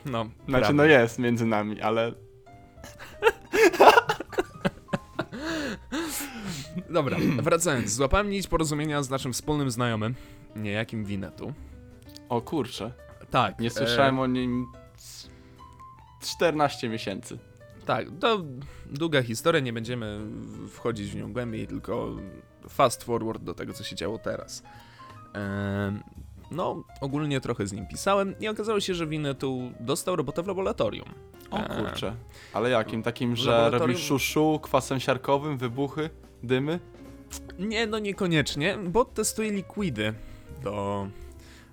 No, 0.06 0.30
Znaczy 0.48 0.74
no 0.74 0.86
jest 0.86 1.20
między 1.20 1.46
nami, 1.46 1.82
ale 1.82 2.14
Dobra, 6.90 7.18
wracając. 7.42 7.90
Złapałem 7.92 8.30
nić 8.30 8.48
porozumienia 8.48 9.04
z 9.04 9.10
naszym 9.10 9.34
wspólnym 9.34 9.72
znajomym, 9.72 10.16
niejakim 10.56 11.06
Winetu. 11.06 11.54
o 12.30 12.42
kurczę. 12.42 12.92
Tak. 13.30 13.60
Nie 13.60 13.70
słyszałem 13.70 14.20
o 14.20 14.28
nim 14.28 14.66
z 14.98 15.30
14 16.22 16.90
miesięcy. 16.90 17.38
E, 17.82 17.86
tak, 17.86 18.06
to 18.20 18.42
długa 18.86 19.24
historia, 19.24 19.62
nie 19.62 19.74
będziemy 19.74 20.20
wchodzić 20.70 21.12
w 21.12 21.16
nią 21.16 21.34
głębiej, 21.34 21.68
tylko 21.68 22.16
fast 22.70 23.04
forward 23.04 23.44
do 23.44 23.54
tego, 23.54 23.74
co 23.74 23.84
się 23.84 23.96
działo 23.96 24.18
teraz. 24.18 24.64
Em, 25.34 26.04
no, 26.52 26.84
ogólnie 27.02 27.42
trochę 27.42 27.68
z 27.68 27.74
nim 27.74 27.88
pisałem 27.88 28.36
i 28.40 28.48
okazało 28.48 28.80
się, 28.80 28.94
że 28.96 29.08
Winetu 29.08 29.72
dostał 29.80 30.16
robotę 30.16 30.44
w 30.44 30.48
laboratorium. 30.48 31.10
O 31.52 31.58
Eee, 31.58 31.68
kurczę. 31.86 32.16
Ale 32.54 32.70
jakim? 32.70 33.04
Takim, 33.04 33.36
że 33.36 33.52
laboratorium- 33.52 33.98
szuszu, 33.98 34.60
kwasem 34.64 35.00
siarkowym, 35.00 35.58
wybuchy, 35.58 36.10
dymy? 36.44 36.80
Nie, 37.60 37.88
no 37.88 38.00
niekoniecznie, 38.00 38.78
bo 38.78 39.06
testuje 39.06 39.52
likwidy 39.52 40.14
do, 40.64 41.08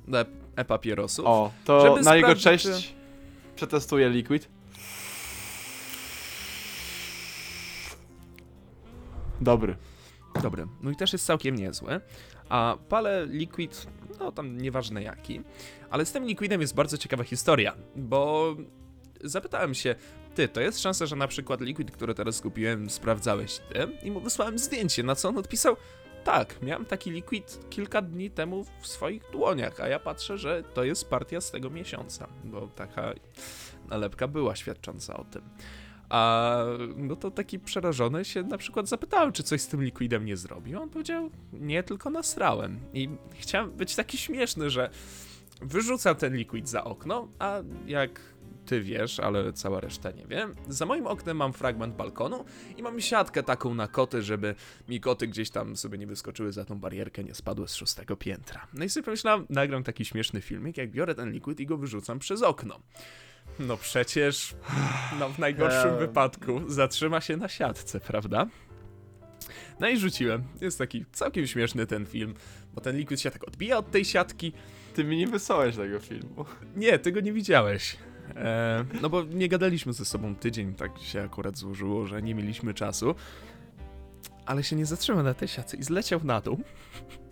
do 0.08 0.20
e- 0.20 0.26
e-papierosów. 0.56 1.26
O, 1.26 1.52
to 1.64 1.80
Żeby 1.80 2.02
na 2.02 2.16
jego 2.16 2.34
cześć 2.34 2.94
przetestuję 3.56 4.10
liquid. 4.10 4.48
Dobry. 9.40 9.76
Dobry. 10.42 10.66
No 10.82 10.90
i 10.90 10.96
też 10.96 11.12
jest 11.12 11.26
całkiem 11.26 11.56
niezły. 11.56 12.00
A 12.48 12.76
palę 12.88 13.26
liquid, 13.26 13.86
no 14.20 14.32
tam 14.32 14.58
nieważne 14.58 15.02
jaki, 15.02 15.40
ale 15.90 16.06
z 16.06 16.12
tym 16.12 16.24
liquidem 16.24 16.60
jest 16.60 16.74
bardzo 16.74 16.98
ciekawa 16.98 17.24
historia, 17.24 17.74
bo 17.96 18.56
zapytałem 19.24 19.74
się, 19.74 19.94
ty, 20.36 20.48
to 20.48 20.60
jest 20.60 20.80
szansa, 20.80 21.06
że 21.06 21.16
na 21.16 21.28
przykład 21.28 21.60
liquid, 21.60 21.90
który 21.90 22.14
teraz 22.14 22.40
kupiłem, 22.40 22.90
sprawdzałeś 22.90 23.58
ty? 23.58 23.88
I 24.02 24.10
mu 24.10 24.20
wysłałem 24.20 24.58
zdjęcie, 24.58 25.02
na 25.02 25.14
co 25.14 25.28
on 25.28 25.38
odpisał, 25.38 25.76
tak, 26.24 26.62
miałem 26.62 26.84
taki 26.84 27.10
liquid 27.10 27.58
kilka 27.70 28.02
dni 28.02 28.30
temu 28.30 28.64
w 28.80 28.86
swoich 28.86 29.22
dłoniach, 29.32 29.80
a 29.80 29.88
ja 29.88 29.98
patrzę, 29.98 30.38
że 30.38 30.62
to 30.74 30.84
jest 30.84 31.10
partia 31.10 31.40
z 31.40 31.50
tego 31.50 31.70
miesiąca, 31.70 32.28
bo 32.44 32.66
taka 32.66 33.12
nalepka 33.88 34.28
była 34.28 34.56
świadcząca 34.56 35.16
o 35.16 35.24
tym. 35.24 35.42
A 36.08 36.62
no 36.96 37.16
to 37.16 37.30
taki 37.30 37.58
przerażony 37.58 38.24
się 38.24 38.42
na 38.42 38.58
przykład 38.58 38.88
zapytałem, 38.88 39.32
czy 39.32 39.42
coś 39.42 39.60
z 39.60 39.68
tym 39.68 39.82
liquidem 39.84 40.24
nie 40.24 40.36
zrobił. 40.36 40.82
On 40.82 40.90
powiedział, 40.90 41.30
nie, 41.52 41.82
tylko 41.82 42.10
nasrałem. 42.10 42.80
I 42.94 43.08
chciałem 43.32 43.70
być 43.70 43.96
taki 43.96 44.18
śmieszny, 44.18 44.70
że 44.70 44.90
wyrzucam 45.60 46.16
ten 46.16 46.36
liquid 46.36 46.68
za 46.68 46.84
okno, 46.84 47.28
a 47.38 47.62
jak 47.86 48.20
ty 48.66 48.80
wiesz, 48.80 49.20
ale 49.20 49.52
cała 49.52 49.80
reszta 49.80 50.10
nie 50.10 50.26
wie, 50.26 50.48
za 50.68 50.86
moim 50.86 51.06
oknem 51.06 51.36
mam 51.36 51.52
fragment 51.52 51.94
balkonu 51.94 52.44
i 52.76 52.82
mam 52.82 53.00
siatkę 53.00 53.42
taką 53.42 53.74
na 53.74 53.88
koty, 53.88 54.22
żeby 54.22 54.54
mi 54.88 55.00
koty 55.00 55.26
gdzieś 55.26 55.50
tam 55.50 55.76
sobie 55.76 55.98
nie 55.98 56.06
wyskoczyły 56.06 56.52
za 56.52 56.64
tą 56.64 56.78
barierkę, 56.78 57.24
nie 57.24 57.34
spadły 57.34 57.68
z 57.68 57.74
szóstego 57.74 58.16
piętra. 58.16 58.66
No 58.74 58.84
i 58.84 58.88
sobie 58.88 59.04
pomyślałem, 59.04 59.46
nagram 59.50 59.82
taki 59.82 60.04
śmieszny 60.04 60.40
filmik, 60.40 60.76
jak 60.76 60.90
biorę 60.90 61.14
ten 61.14 61.32
liquid 61.32 61.60
i 61.60 61.66
go 61.66 61.76
wyrzucam 61.76 62.18
przez 62.18 62.42
okno. 62.42 62.80
No 63.58 63.76
przecież, 63.76 64.54
no 65.18 65.28
w 65.28 65.38
najgorszym 65.38 65.98
wypadku 65.98 66.60
zatrzyma 66.66 67.20
się 67.20 67.36
na 67.36 67.48
siatce, 67.48 68.00
prawda? 68.00 68.46
No 69.80 69.88
i 69.88 69.98
rzuciłem. 69.98 70.44
Jest 70.60 70.78
taki 70.78 71.04
całkiem 71.12 71.46
śmieszny 71.46 71.86
ten 71.86 72.06
film, 72.06 72.34
bo 72.74 72.80
ten 72.80 72.96
liquid 72.96 73.20
się 73.20 73.30
tak 73.30 73.48
odbija 73.48 73.78
od 73.78 73.90
tej 73.90 74.04
siatki. 74.04 74.52
Ty 74.94 75.04
mi 75.04 75.16
nie 75.16 75.26
wysłałeś 75.26 75.76
tego 75.76 76.00
filmu. 76.00 76.44
Nie, 76.76 76.98
ty 76.98 77.12
go 77.12 77.20
nie 77.20 77.32
widziałeś. 77.32 77.96
E, 78.36 78.84
no 79.02 79.10
bo 79.10 79.24
nie 79.24 79.48
gadaliśmy 79.48 79.92
ze 79.92 80.04
sobą 80.04 80.36
tydzień, 80.36 80.74
tak 80.74 80.98
się 80.98 81.22
akurat 81.22 81.58
złożyło, 81.58 82.06
że 82.06 82.22
nie 82.22 82.34
mieliśmy 82.34 82.74
czasu. 82.74 83.14
Ale 84.46 84.64
się 84.64 84.76
nie 84.76 84.86
zatrzymał 84.86 85.22
na 85.22 85.34
tej 85.34 85.48
siatce 85.48 85.76
i 85.76 85.82
zleciał 85.82 86.20
na 86.24 86.40
dół. 86.40 86.60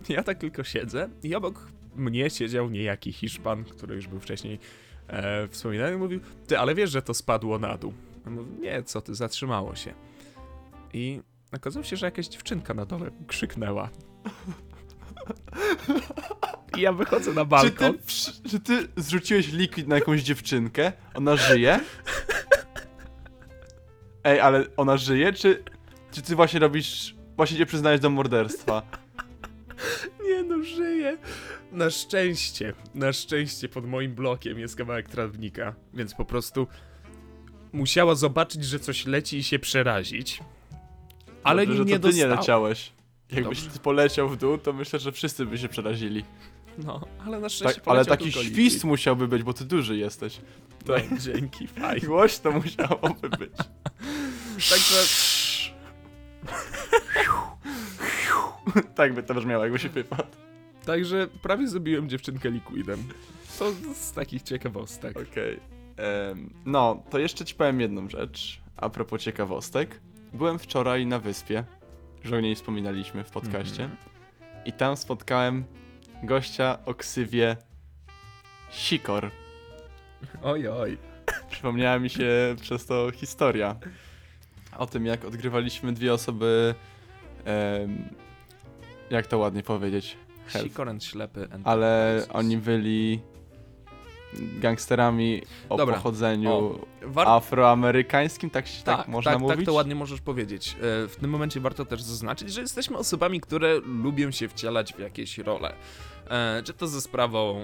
Ja 0.09 0.23
tak 0.23 0.37
tylko 0.37 0.63
siedzę 0.63 1.09
i 1.23 1.35
obok 1.35 1.67
mnie 1.95 2.29
siedział 2.29 2.69
niejaki 2.69 3.11
Hiszpan, 3.11 3.63
który 3.63 3.95
już 3.95 4.07
był 4.07 4.19
wcześniej 4.19 4.59
e, 5.07 5.47
wspominany 5.47 5.97
mówił, 5.97 6.19
ty, 6.47 6.59
ale 6.59 6.75
wiesz, 6.75 6.91
że 6.91 7.01
to 7.01 7.13
spadło 7.13 7.59
na 7.59 7.77
dół. 7.77 7.93
Ja 8.25 8.31
mówię, 8.31 8.51
nie, 8.59 8.83
co 8.83 9.01
ty, 9.01 9.15
zatrzymało 9.15 9.75
się. 9.75 9.93
I 10.93 11.21
okazało 11.53 11.83
się, 11.83 11.95
że 11.95 12.05
jakaś 12.05 12.27
dziewczynka 12.27 12.73
na 12.73 12.85
dole 12.85 13.11
krzyknęła. 13.27 13.89
I 16.77 16.81
ja 16.81 16.93
wychodzę 16.93 17.33
na 17.33 17.41
Czy 17.41 17.47
balkon. 17.47 17.93
ty, 17.93 17.99
przy- 18.05 18.31
czy 18.49 18.59
ty 18.59 18.87
zrzuciłeś 18.97 19.51
liquid 19.51 19.87
na 19.87 19.95
jakąś 19.95 20.21
dziewczynkę? 20.23 20.91
Ona 21.13 21.35
żyje? 21.35 21.79
Ej, 24.23 24.39
ale 24.39 24.65
ona 24.77 24.97
żyje, 24.97 25.33
czy, 25.33 25.63
czy 26.11 26.21
ty 26.21 26.35
właśnie 26.35 26.59
robisz, 26.59 27.15
właśnie 27.35 27.57
cię 27.57 27.65
przyznajesz 27.65 27.99
do 28.01 28.09
morderstwa? 28.09 28.81
Nie 30.23 30.43
no, 30.43 30.63
żyję. 30.63 31.17
Na 31.71 31.89
szczęście, 31.89 32.73
na 32.95 33.13
szczęście 33.13 33.69
pod 33.69 33.85
moim 33.87 34.15
blokiem 34.15 34.59
jest 34.59 34.75
kawałek 34.75 35.09
trawnika, 35.09 35.75
więc 35.93 36.13
po 36.13 36.25
prostu 36.25 36.67
musiała 37.73 38.15
zobaczyć, 38.15 38.65
że 38.65 38.79
coś 38.79 39.05
leci 39.05 39.37
i 39.37 39.43
się 39.43 39.59
przerazić. 39.59 40.39
Ale 41.43 41.65
Dobrze, 41.65 41.77
że 41.77 41.85
nie 41.85 41.99
to 41.99 42.07
ty 42.09 42.15
nie 42.15 42.21
dostała. 42.23 42.39
leciałeś. 42.41 42.91
Jakbyś 43.31 43.57
Dobrze. 43.61 43.73
ty 43.73 43.79
poleciał 43.83 44.29
w 44.29 44.37
dół, 44.37 44.57
to 44.57 44.73
myślę, 44.73 44.99
że 44.99 45.11
wszyscy 45.11 45.45
by 45.45 45.57
się 45.57 45.69
przerazili. 45.69 46.23
No, 46.77 47.01
ale 47.25 47.39
na 47.39 47.41
Tak, 47.41 47.51
szczęście 47.51 47.81
ale 47.85 48.05
poleciał 48.05 48.17
taki 48.17 48.31
świst 48.31 48.83
musiałby 48.83 49.27
być, 49.27 49.43
bo 49.43 49.53
ty 49.53 49.65
duży 49.65 49.97
jesteś. 49.97 50.41
No, 50.87 50.95
dzięki, 51.19 51.67
fajnie. 51.81 52.07
Głośno 52.07 52.51
musiałoby 52.51 53.29
być. 53.29 53.51
Także 54.69 55.03
tak 58.95 59.13
by 59.13 59.23
to 59.23 59.33
brzmiało, 59.33 59.63
jakby 59.63 59.79
się 59.79 59.89
wypadł. 59.89 60.29
Także 60.85 61.27
prawie 61.41 61.67
zabiłem 61.67 62.09
dziewczynkę 62.09 62.51
liquidem. 62.51 63.03
To 63.59 63.71
z 63.93 64.11
takich 64.11 64.41
ciekawostek. 64.41 65.17
Okej. 65.31 65.59
Em, 65.97 66.53
no, 66.65 67.03
to 67.09 67.19
jeszcze 67.19 67.45
ci 67.45 67.55
powiem 67.55 67.81
jedną 67.81 68.09
rzecz. 68.09 68.61
A 68.77 68.89
propos 68.89 69.21
ciekawostek. 69.21 70.01
Byłem 70.33 70.59
wczoraj 70.59 71.05
na 71.05 71.19
wyspie, 71.19 71.63
już 72.23 72.33
o 72.33 72.39
niej 72.39 72.55
wspominaliśmy 72.55 73.23
w 73.23 73.31
podcaście. 73.31 73.83
Mhm. 73.83 73.99
I 74.65 74.73
tam 74.73 74.97
spotkałem 74.97 75.63
gościa 76.23 76.77
o 76.85 76.93
ksywie 76.93 77.57
Sikor. 78.71 79.31
Oj, 80.43 80.67
oj. 80.67 80.97
Przypomniała 81.51 81.99
mi 81.99 82.09
się 82.09 82.55
przez 82.61 82.85
to 82.85 83.11
historia 83.11 83.75
o 84.77 84.85
tym, 84.85 85.05
jak 85.05 85.25
odgrywaliśmy 85.25 85.93
dwie 85.93 86.13
osoby. 86.13 86.75
em, 87.45 88.09
jak 89.09 89.27
to 89.27 89.37
ładnie 89.37 89.63
powiedzieć? 89.63 90.17
Help. 90.47 90.67
Sikorent 90.67 91.03
ślepy. 91.03 91.47
Ale 91.63 92.07
Enterprises. 92.13 92.35
oni 92.35 92.57
byli 92.57 93.19
gangsterami 94.59 95.41
o 95.69 95.77
Dobra. 95.77 95.95
pochodzeniu 95.95 96.51
O, 96.53 96.79
War- 97.01 97.27
afroamerykańskim, 97.27 98.49
tak, 98.49 98.67
się- 98.67 98.83
tak, 98.83 98.97
Tak, 98.97 99.07
można 99.07 99.31
tak, 99.31 99.41
mówić? 99.41 99.55
tak 99.57 99.65
to 99.65 99.73
ładnie 99.73 99.95
możesz 99.95 100.21
powiedzieć. 100.21 100.75
E, 101.03 101.07
W 101.07 101.15
tym 101.21 101.29
momencie 101.29 101.59
warto 101.59 101.85
też 101.85 102.01
zaznaczyć, 102.01 102.53
że 102.53 102.61
jesteśmy 102.61 102.97
osobami, 102.97 103.41
które 103.41 103.75
lubią 104.03 104.31
się 104.31 104.49
wcielać 104.49 104.93
w 104.93 104.99
jakieś 104.99 105.37
role. 105.37 105.73
E, 106.29 106.63
Czy 106.63 106.73
to 106.73 106.87
ze 106.87 107.01
sprawą, 107.01 107.61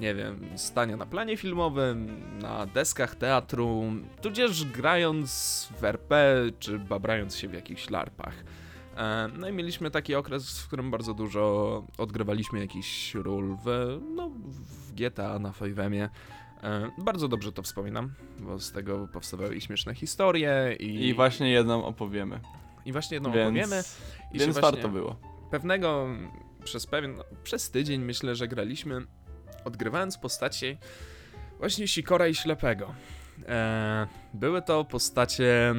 nie 0.00 0.14
wiem, 0.14 0.40
stania 0.56 0.96
na 0.96 1.06
planie 1.06 1.36
filmowym, 1.36 2.20
na 2.42 2.66
deskach 2.66 3.14
teatru, 3.14 3.82
tudzież 4.22 4.64
grając 4.64 5.68
w 5.80 5.84
RP, 5.84 6.34
czy 6.58 6.78
babrając 6.78 7.36
się 7.36 7.48
w 7.48 7.54
jakichś 7.54 7.90
larpach. 7.90 8.34
E, 8.98 9.28
No 9.38 9.48
i 9.48 9.52
mieliśmy 9.52 9.90
taki 9.90 10.14
okres, 10.14 10.60
w 10.60 10.66
którym 10.66 10.90
bardzo 10.90 11.14
dużo 11.14 11.84
odgrywaliśmy 11.98 12.60
jakichś 12.60 13.14
ról 13.14 13.56
w, 13.64 13.98
no, 14.14 14.30
w 14.30 14.92
GTA, 14.94 15.38
na 15.38 15.52
5 15.52 15.76
E, 16.62 16.90
Bardzo 16.98 17.28
dobrze 17.28 17.52
to 17.52 17.62
wspominam, 17.62 18.12
bo 18.38 18.58
z 18.58 18.72
tego 18.72 19.08
powstawały 19.12 19.54
i 19.54 19.60
śmieszne 19.60 19.94
historie 19.94 20.76
i, 20.80 21.06
I 21.08 21.14
właśnie 21.14 21.50
jedną 21.50 21.84
opowiemy. 21.84 22.40
i 22.84 22.92
właśnie 22.92 23.14
jedną 23.14 23.32
więc 23.32 23.48
opowiemy. 23.48 23.82
I 24.32 24.38
więc 24.38 24.58
warto 24.58 24.88
było. 24.88 25.16
Pewnego, 25.50 26.06
przez 26.64 26.86
pewien, 26.86 27.14
no, 27.16 27.24
przez 27.44 27.70
tydzień 27.70 28.00
myślę, 28.02 28.34
że 28.36 28.48
graliśmy, 28.48 29.00
odgrywając 29.64 30.18
postacie 30.18 30.76
właśnie 31.58 31.88
Sikora 31.88 32.28
i 32.28 32.34
Ślepego. 32.34 32.94
E, 33.48 34.06
były 34.34 34.62
to 34.62 34.84
postacie 34.84 35.74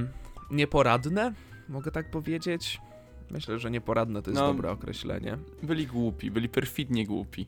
nieporadne, 0.51 1.33
mogę 1.69 1.91
tak 1.91 2.11
powiedzieć. 2.11 2.81
Myślę, 3.31 3.59
że 3.59 3.71
nieporadne 3.71 4.21
to 4.21 4.31
jest 4.31 4.41
No. 4.41 4.47
dobre 4.47 4.71
określenie. 4.71 5.37
Byli 5.63 5.87
głupi, 5.87 6.31
byli 6.31 6.49
perfidnie 6.49 7.05
głupi. 7.05 7.47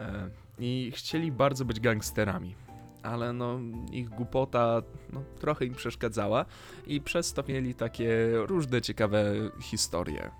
E, 0.00 0.30
I 0.58 0.92
chcieli 0.94 1.32
bardzo 1.32 1.64
być 1.64 1.80
gangsterami. 1.80 2.54
Ale 3.02 3.32
no, 3.32 3.58
ich 3.92 4.08
głupota 4.08 4.82
no, 5.12 5.22
trochę 5.40 5.64
im 5.64 5.74
przeszkadzała 5.74 6.44
i 6.86 7.00
przez 7.00 7.32
to 7.32 7.42
mieli 7.48 7.74
takie 7.74 8.16
różne 8.46 8.82
ciekawe 8.82 9.24
historie. 9.62 10.30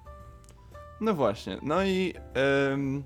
No 1.00 1.14
właśnie, 1.14 1.58
no 1.62 1.84
i 1.84 2.14
em, 2.72 3.02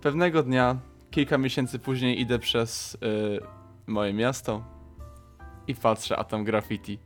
pewnego 0.00 0.42
dnia, 0.42 0.76
kilka 1.10 1.38
miesięcy 1.38 1.78
później 1.78 2.20
idę 2.20 2.38
przez 2.38 2.94
y, 2.94 2.98
moje 3.86 4.12
miasto 4.12 4.64
i 5.68 5.74
patrzę, 5.74 6.16
a 6.16 6.24
tam 6.24 6.44
graffiti. 6.44 6.98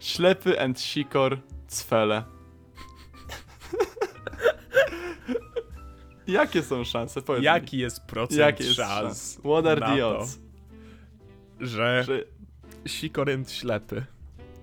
Ślepy 0.00 0.60
and 0.60 0.80
sikor 0.80 1.38
cfele. 1.68 2.24
Jakie 6.26 6.62
są 6.62 6.84
szanse? 6.84 7.22
Powiedz 7.22 7.40
mi. 7.40 7.44
Jaki 7.44 7.78
jest 7.78 8.00
procent 8.00 8.40
Jakie 8.40 8.64
jest 8.64 8.76
szans? 8.76 9.38
What 9.38 9.66
are 9.66 9.80
the 9.80 9.96
to, 9.98 10.18
odds? 10.18 10.38
że 11.60 12.04
Że 12.06 12.24
Sikorent 12.86 13.50
ślepy? 13.52 14.04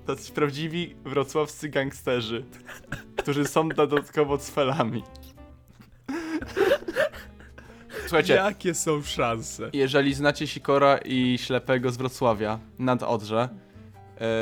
tacy 0.07 0.31
prawdziwi 0.31 0.95
wrocławscy 1.03 1.69
gangsterzy, 1.69 2.45
którzy 3.15 3.45
są 3.45 3.69
dodatkowo 3.69 4.37
cfelami. 4.37 5.03
Słuchajcie, 8.01 8.33
Jakie 8.33 8.73
są 8.73 9.01
szanse? 9.03 9.69
jeżeli 9.73 10.13
znacie 10.13 10.47
Sikora 10.47 10.97
i 10.97 11.37
Ślepego 11.37 11.91
z 11.91 11.97
Wrocławia 11.97 12.59
nad 12.79 13.03
Odrze, 13.03 13.49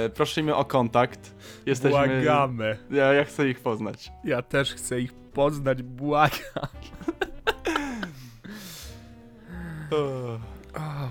e, 0.05 0.09
prosimy 0.09 0.55
o 0.55 0.65
kontakt. 0.65 1.35
Jesteśmy... 1.65 2.07
Błagamy. 2.07 2.77
Ja, 2.91 3.13
ja 3.13 3.23
chcę 3.25 3.49
ich 3.49 3.59
poznać. 3.59 4.11
Ja 4.23 4.41
też 4.41 4.73
chcę 4.73 4.99
ich 5.01 5.13
poznać, 5.13 5.83
błagam. 5.83 6.67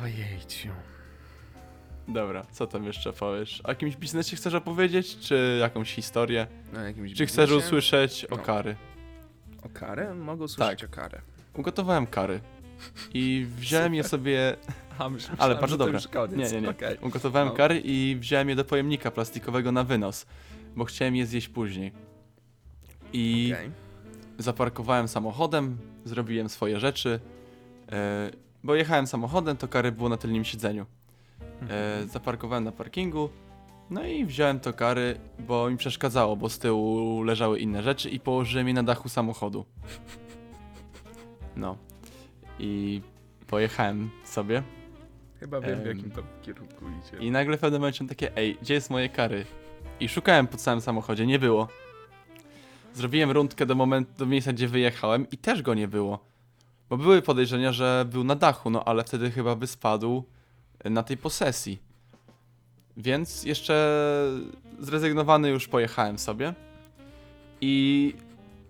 Ojejciu. 0.02 0.68
Dobra, 2.08 2.42
co 2.50 2.66
tam 2.66 2.84
jeszcze 2.84 3.12
powiesz? 3.12 3.60
O 3.64 3.68
jakimś 3.68 3.96
biznesie 3.96 4.36
chcesz 4.36 4.54
opowiedzieć, 4.54 5.18
czy 5.18 5.58
jakąś 5.60 5.92
historię? 5.92 6.46
Na 6.72 6.82
jakimś 6.82 7.14
Czy 7.14 7.26
chcesz 7.26 7.50
biznesie? 7.50 7.66
usłyszeć 7.66 8.26
o 8.30 8.36
No. 8.36 8.42
kary? 8.42 8.76
O 9.62 9.68
karę? 9.68 10.14
Mogę 10.14 10.44
usłyszeć 10.44 10.80
Tak. 10.80 10.90
o 10.90 10.92
karę. 10.96 11.20
Ugotowałem 11.54 12.06
kary. 12.06 12.40
I 13.14 13.46
wziąłem 13.56 13.94
je 13.94 14.04
sobie 14.04 14.56
A, 14.98 15.08
myślałem, 15.08 15.40
Ale 15.40 15.54
bardzo 15.54 15.76
dobre. 15.76 15.98
Nie, 16.36 16.50
nie, 16.50 16.60
nie. 16.60 16.70
Okej. 16.70 16.96
Ugotowałem 17.02 17.48
No. 17.48 17.54
kary 17.54 17.80
i 17.84 18.16
wziąłem 18.20 18.48
je 18.48 18.56
do 18.56 18.64
pojemnika 18.64 19.10
plastikowego 19.10 19.72
na 19.72 19.84
wynos, 19.84 20.26
bo 20.76 20.84
chciałem 20.84 21.16
je 21.16 21.26
zjeść 21.26 21.48
później. 21.48 21.92
I 23.12 23.52
Okej. 23.54 23.70
zaparkowałem 24.38 25.08
samochodem, 25.08 25.78
zrobiłem 26.04 26.48
swoje 26.48 26.80
rzeczy, 26.80 27.20
e, 27.92 28.30
bo 28.64 28.74
jechałem 28.74 29.06
samochodem, 29.06 29.56
to 29.56 29.68
kary 29.68 29.92
było 29.92 30.08
na 30.08 30.16
tylnym 30.16 30.44
siedzeniu. 30.44 30.86
E, 31.70 32.06
zaparkowałem 32.06 32.64
na 32.64 32.72
parkingu, 32.72 33.30
no 33.90 34.04
i 34.04 34.24
wziąłem 34.24 34.60
to 34.60 34.72
kary, 34.72 35.20
bo 35.38 35.70
mi 35.70 35.76
przeszkadzało, 35.76 36.36
bo 36.36 36.48
z 36.48 36.58
tyłu 36.58 37.22
leżały 37.22 37.58
inne 37.58 37.82
rzeczy 37.82 38.10
i 38.10 38.20
położyłem 38.20 38.68
je 38.68 38.74
na 38.74 38.82
dachu 38.82 39.08
samochodu. 39.08 39.64
No. 41.56 41.76
I 42.60 43.02
pojechałem 43.46 44.10
sobie 44.24 44.62
Chyba 45.40 45.60
wiem, 45.60 45.78
w 45.78 45.86
Em. 45.86 45.96
jakim 45.96 46.10
to 46.10 46.22
kierunku 46.42 46.84
idzie. 46.88 47.24
i 47.26 47.30
nagle 47.30 47.56
w 47.56 47.60
pewnym 47.60 47.80
momencie 47.80 48.06
takie, 48.06 48.36
ej, 48.36 48.58
gdzie 48.62 48.74
jest 48.74 48.90
moje 48.90 49.08
kary? 49.08 49.44
I 50.00 50.08
szukałem 50.08 50.46
po 50.46 50.56
całym 50.56 50.80
samochodzie, 50.80 51.26
nie 51.26 51.38
było. 51.38 51.68
Zrobiłem 52.94 53.30
rundkę 53.30 53.66
do 53.66 53.74
momentu, 53.74 54.12
do 54.18 54.26
miejsca, 54.26 54.52
gdzie 54.52 54.68
wyjechałem 54.68 55.26
i 55.30 55.36
też 55.38 55.62
go 55.62 55.74
nie 55.74 55.88
było. 55.88 56.18
Bo 56.90 56.96
były 56.96 57.22
podejrzenia, 57.22 57.72
że 57.72 58.04
był 58.10 58.24
na 58.24 58.34
dachu, 58.34 58.70
no 58.70 58.84
ale 58.84 59.04
wtedy 59.04 59.30
chyba 59.30 59.56
by 59.56 59.66
spadł 59.66 60.24
na 60.84 61.02
tej 61.02 61.16
posesji. 61.16 61.78
Więc 62.96 63.44
jeszcze 63.44 64.02
zrezygnowany 64.78 65.48
już 65.48 65.68
pojechałem 65.68 66.18
sobie. 66.18 66.54
I 67.60 68.14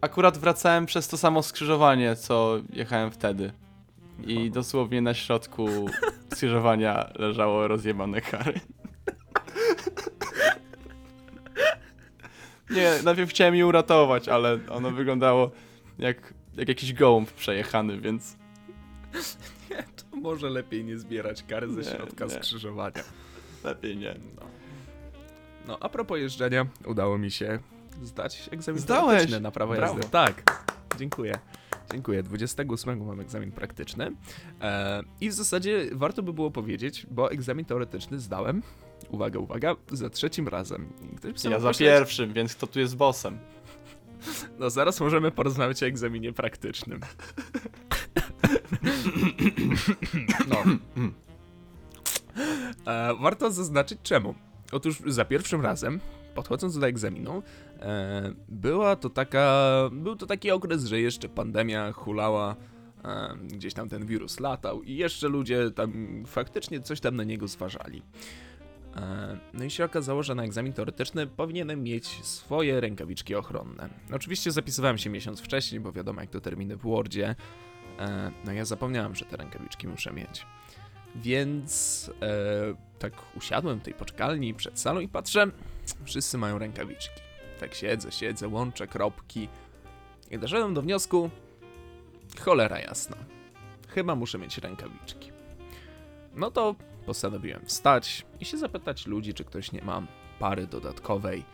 akurat 0.00 0.38
wracałem 0.38 0.86
przez 0.86 1.08
to 1.08 1.16
samo 1.16 1.42
skrzyżowanie, 1.42 2.16
co 2.16 2.58
jechałem 2.72 3.10
wtedy. 3.10 3.52
I 4.26 4.50
dosłownie 4.50 5.00
na 5.02 5.14
środku 5.14 5.68
skrzyżowania 6.32 7.10
leżało 7.18 7.68
rozjebane 7.68 8.20
kary. 8.20 8.60
Nie, 12.70 12.92
najpierw 13.04 13.30
chciałem 13.30 13.54
je 13.54 13.66
uratować, 13.66 14.28
ale 14.28 14.58
ono 14.70 14.90
wyglądało 14.90 15.50
jak, 15.98 16.34
jak 16.56 16.68
jakiś 16.68 16.92
gołąb 16.92 17.30
przejechany, 17.32 18.00
więc 18.00 18.36
Nie, 19.70 19.82
to 19.82 20.16
może 20.16 20.50
lepiej 20.50 20.84
nie 20.84 20.98
zbierać 20.98 21.42
kary 21.42 21.68
ze 21.68 21.80
Nie, 21.80 21.96
środka 21.96 22.24
nie. 22.24 22.30
skrzyżowania. 22.30 23.02
lepiej 23.64 23.96
nie. 23.96 24.14
No. 24.36 24.42
no, 25.66 25.78
a 25.80 25.88
propos 25.88 26.18
jeżdżenia, 26.18 26.66
udało 26.86 27.18
mi 27.18 27.30
się 27.30 27.58
zdać 28.02 28.48
egzamin 28.52 28.80
Zdałeś! 28.80 29.40
na 29.40 29.50
prawo 29.50 29.74
Brawo. 29.74 29.94
jazdy. 29.94 30.10
Tak, 30.10 30.64
dziękuję. 30.98 31.38
Dziękuję. 31.92 32.22
28 32.22 33.06
mam 33.06 33.20
egzamin 33.20 33.52
praktyczny. 33.52 34.12
E, 34.60 35.02
I 35.20 35.28
w 35.28 35.32
zasadzie 35.32 35.86
warto 35.92 36.22
by 36.22 36.32
było 36.32 36.50
powiedzieć, 36.50 37.06
bo 37.10 37.30
egzamin 37.30 37.64
teoretyczny 37.64 38.18
zdałem. 38.18 38.62
Uwaga, 39.08 39.38
uwaga, 39.38 39.76
za 39.92 40.10
trzecim 40.10 40.48
razem. 40.48 40.92
Ja 41.50 41.60
za 41.60 41.72
pierwszym, 41.72 42.32
więc 42.32 42.54
kto 42.54 42.66
tu 42.66 42.80
jest 42.80 42.96
bossem? 42.96 43.38
No 44.58 44.70
zaraz 44.70 45.00
możemy 45.00 45.30
porozmawiać 45.30 45.82
o 45.82 45.86
egzaminie 45.86 46.32
praktycznym. 46.32 47.00
No. 50.48 50.62
E, 52.86 53.14
warto 53.20 53.50
zaznaczyć 53.50 53.98
czemu. 54.02 54.34
Otóż 54.72 55.02
za 55.06 55.24
pierwszym 55.24 55.60
razem, 55.60 56.00
podchodząc 56.34 56.78
do 56.78 56.86
egzaminu, 56.86 57.42
e, 57.80 58.32
była 58.48 58.96
to 58.96 59.10
taka, 59.10 59.70
był 59.92 60.16
to 60.16 60.26
taki 60.26 60.50
okres, 60.50 60.84
że 60.84 61.00
jeszcze 61.00 61.28
pandemia 61.28 61.92
hulała, 61.92 62.56
e, 63.04 63.36
gdzieś 63.42 63.74
tam 63.74 63.88
ten 63.88 64.06
wirus 64.06 64.40
latał 64.40 64.82
i 64.82 64.96
jeszcze 64.96 65.28
ludzie 65.28 65.70
tam 65.70 66.22
faktycznie 66.26 66.80
coś 66.80 67.00
tam 67.00 67.16
na 67.16 67.24
niego 67.24 67.48
zważali. 67.48 68.02
E, 68.96 69.38
No 69.54 69.64
i 69.64 69.70
się 69.70 69.84
okazało, 69.84 70.22
że 70.22 70.34
na 70.34 70.44
egzamin 70.44 70.72
teoretyczny 70.72 71.26
powinienem 71.26 71.82
mieć 71.82 72.24
swoje 72.24 72.80
rękawiczki 72.80 73.34
ochronne. 73.34 73.88
Oczywiście 74.12 74.50
zapisywałem 74.50 74.98
się 74.98 75.10
miesiąc 75.10 75.40
wcześniej, 75.40 75.80
bo 75.80 75.92
wiadomo 75.92 76.20
jak 76.20 76.30
to 76.30 76.40
terminy 76.40 76.76
w 76.76 76.82
Wordzie. 76.82 77.34
No 78.44 78.52
ja 78.52 78.64
zapomniałem, 78.64 79.14
że 79.14 79.24
te 79.24 79.36
rękawiczki 79.36 79.88
muszę 79.88 80.12
mieć. 80.12 80.46
Więc 81.16 82.10
tak 82.98 83.12
usiadłem 83.36 83.80
w 83.80 83.82
tej 83.82 83.94
poczekalni 83.94 84.54
przed 84.54 84.80
salą 84.80 85.00
i 85.00 85.08
patrzę, 85.08 85.46
wszyscy 86.04 86.38
mają 86.38 86.58
rękawiczki. 86.58 87.20
Tak 87.60 87.74
siedzę, 87.74 88.12
siedzę, 88.12 88.48
łączę 88.48 88.86
kropki 88.86 89.48
i 90.30 90.38
doszedłem 90.38 90.74
do 90.74 90.82
wniosku, 90.82 91.30
cholera 92.40 92.80
jasna, 92.80 93.16
chyba 93.88 94.14
muszę 94.14 94.38
mieć 94.38 94.58
rękawiczki. 94.58 95.32
No 96.34 96.50
to 96.50 96.74
postanowiłem 97.06 97.66
wstać 97.66 98.26
i 98.40 98.44
się 98.44 98.58
zapytać 98.58 99.06
ludzi, 99.06 99.34
czy 99.34 99.44
ktoś 99.44 99.72
nie 99.72 99.82
ma 99.82 100.02
pary 100.38 100.66
dodatkowej, 100.66 101.44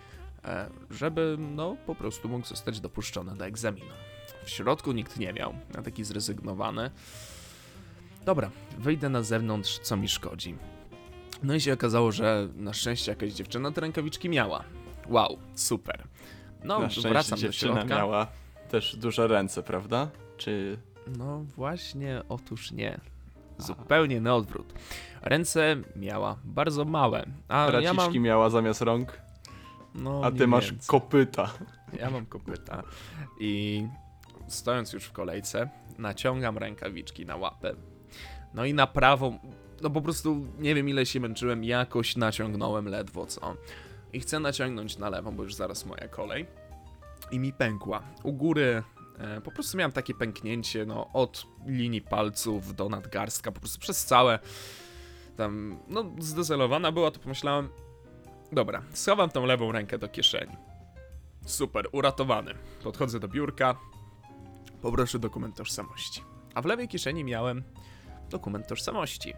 e, 0.45 0.71
żeby 0.91 1.37
no 1.39 1.77
po 1.87 1.95
prostu 1.95 2.29
mógł 2.29 2.47
zostać 2.47 2.81
dopuszczony 2.81 3.35
do 3.35 3.47
egzaminu. 3.47 3.95
W 4.45 4.51
środku 4.51 4.93
nikt 4.93 5.19
nie 5.19 5.33
miał, 5.33 5.55
na 5.75 5.83
taki 5.83 6.05
zrezygnowany. 6.05 6.91
Dobra, 8.25 8.51
wyjdę 8.79 9.09
na 9.09 9.23
zewnątrz, 9.23 9.79
co 9.79 9.97
mi 9.97 10.09
szkodzi. 10.09 10.57
No 11.43 11.55
i 11.55 11.61
się 11.61 11.73
okazało, 11.73 12.13
że 12.13 12.49
na 12.57 12.73
szczęście 12.73 13.13
jakaś 13.13 13.33
dziewczyna 13.33 13.71
te 13.71 13.81
rękawiczki 13.81 14.29
miała. 14.29 14.65
Wow, 15.09 15.39
super. 15.55 16.05
No, 16.65 16.79
Na 16.81 16.91
szczęście 16.91 17.09
wracam 17.09 17.39
do 17.39 17.43
dziewczyna 17.43 17.75
środka. 17.75 17.97
miała 17.97 18.27
też 18.71 18.97
duże 18.97 19.27
ręce, 19.27 19.63
prawda? 19.63 20.09
Czy... 20.37 20.79
No 21.19 21.39
właśnie, 21.57 22.23
otóż 22.29 22.73
nie. 22.73 23.01
Zupełnie 23.59 24.21
na 24.21 24.35
odwrót. 24.35 24.75
Ręce 25.23 25.77
miała 25.97 26.37
bardzo 26.45 26.85
małe, 26.85 27.27
a 27.49 27.65
ja 27.65 27.71
Raciczki 27.71 27.97
mam... 27.97 28.23
miała 28.23 28.51
zamiast 28.51 28.81
rąk, 28.83 29.21
No, 29.95 30.21
a 30.25 30.31
ty 30.33 30.47
masz 30.47 30.71
więcej. 30.71 30.87
kopyta. 30.89 31.51
Ja 32.01 32.11
mam 32.11 32.27
kopyta 32.27 32.83
i 33.41 33.87
stojąc 34.49 34.93
już 34.93 35.05
w 35.05 35.13
kolejce, 35.13 35.69
naciągam 35.99 36.59
rękawiczki 36.59 37.27
na 37.27 37.37
łapę. 37.37 37.75
No 38.55 38.65
i 38.65 38.75
na 38.75 38.87
prawą, 38.87 39.39
no 39.83 39.91
po 39.91 40.03
prostu 40.03 40.47
nie 40.59 40.75
wiem 40.75 40.89
ile 40.89 41.07
się 41.07 41.21
męczyłem, 41.21 41.65
jakoś 41.65 42.17
naciągnąłem 42.17 42.89
ledwo 42.89 43.27
co. 43.27 43.57
I 44.13 44.21
chcę 44.21 44.41
naciągnąć 44.41 44.99
na 44.99 45.09
lewą, 45.09 45.37
bo 45.37 45.43
już 45.43 45.55
zaraz 45.55 45.87
moja 45.87 46.09
kolej. 46.09 46.47
I 47.31 47.39
mi 47.39 47.53
pękła. 47.53 48.03
U 48.23 48.33
góry 48.33 48.83
e, 49.19 49.41
po 49.41 49.51
prostu 49.51 49.79
miałem 49.79 49.93
takie 49.93 50.15
pęknięcie, 50.15 50.87
no 50.87 51.13
od 51.13 51.47
linii 51.67 52.03
palców 52.03 52.75
do 52.75 52.89
nadgarstka, 52.89 53.53
po 53.53 53.61
prostu 53.61 53.79
przez 53.79 54.05
całe 54.05 54.39
tam, 55.37 55.79
no 55.89 56.05
zdezelowana 56.19 56.93
była, 56.93 57.11
to 57.11 57.21
pomyślałem, 57.21 57.69
dobra, 58.53 58.83
schowam 58.93 59.31
tą 59.31 59.47
lewą 59.47 59.73
rękę 59.73 59.99
do 59.99 60.09
kieszeni. 60.09 60.57
Super, 61.47 61.89
uratowany. 61.93 62.55
Podchodzę 62.83 63.21
do 63.21 63.29
biurka, 63.29 63.77
poproszę 64.83 65.19
dokument 65.19 65.57
tożsamości. 65.57 66.23
A 66.55 66.63
w 66.63 66.65
lewej 66.65 66.89
kieszeni 66.89 67.25
miałem 67.25 67.63
dokument 68.31 68.67
tożsamości. 68.67 69.35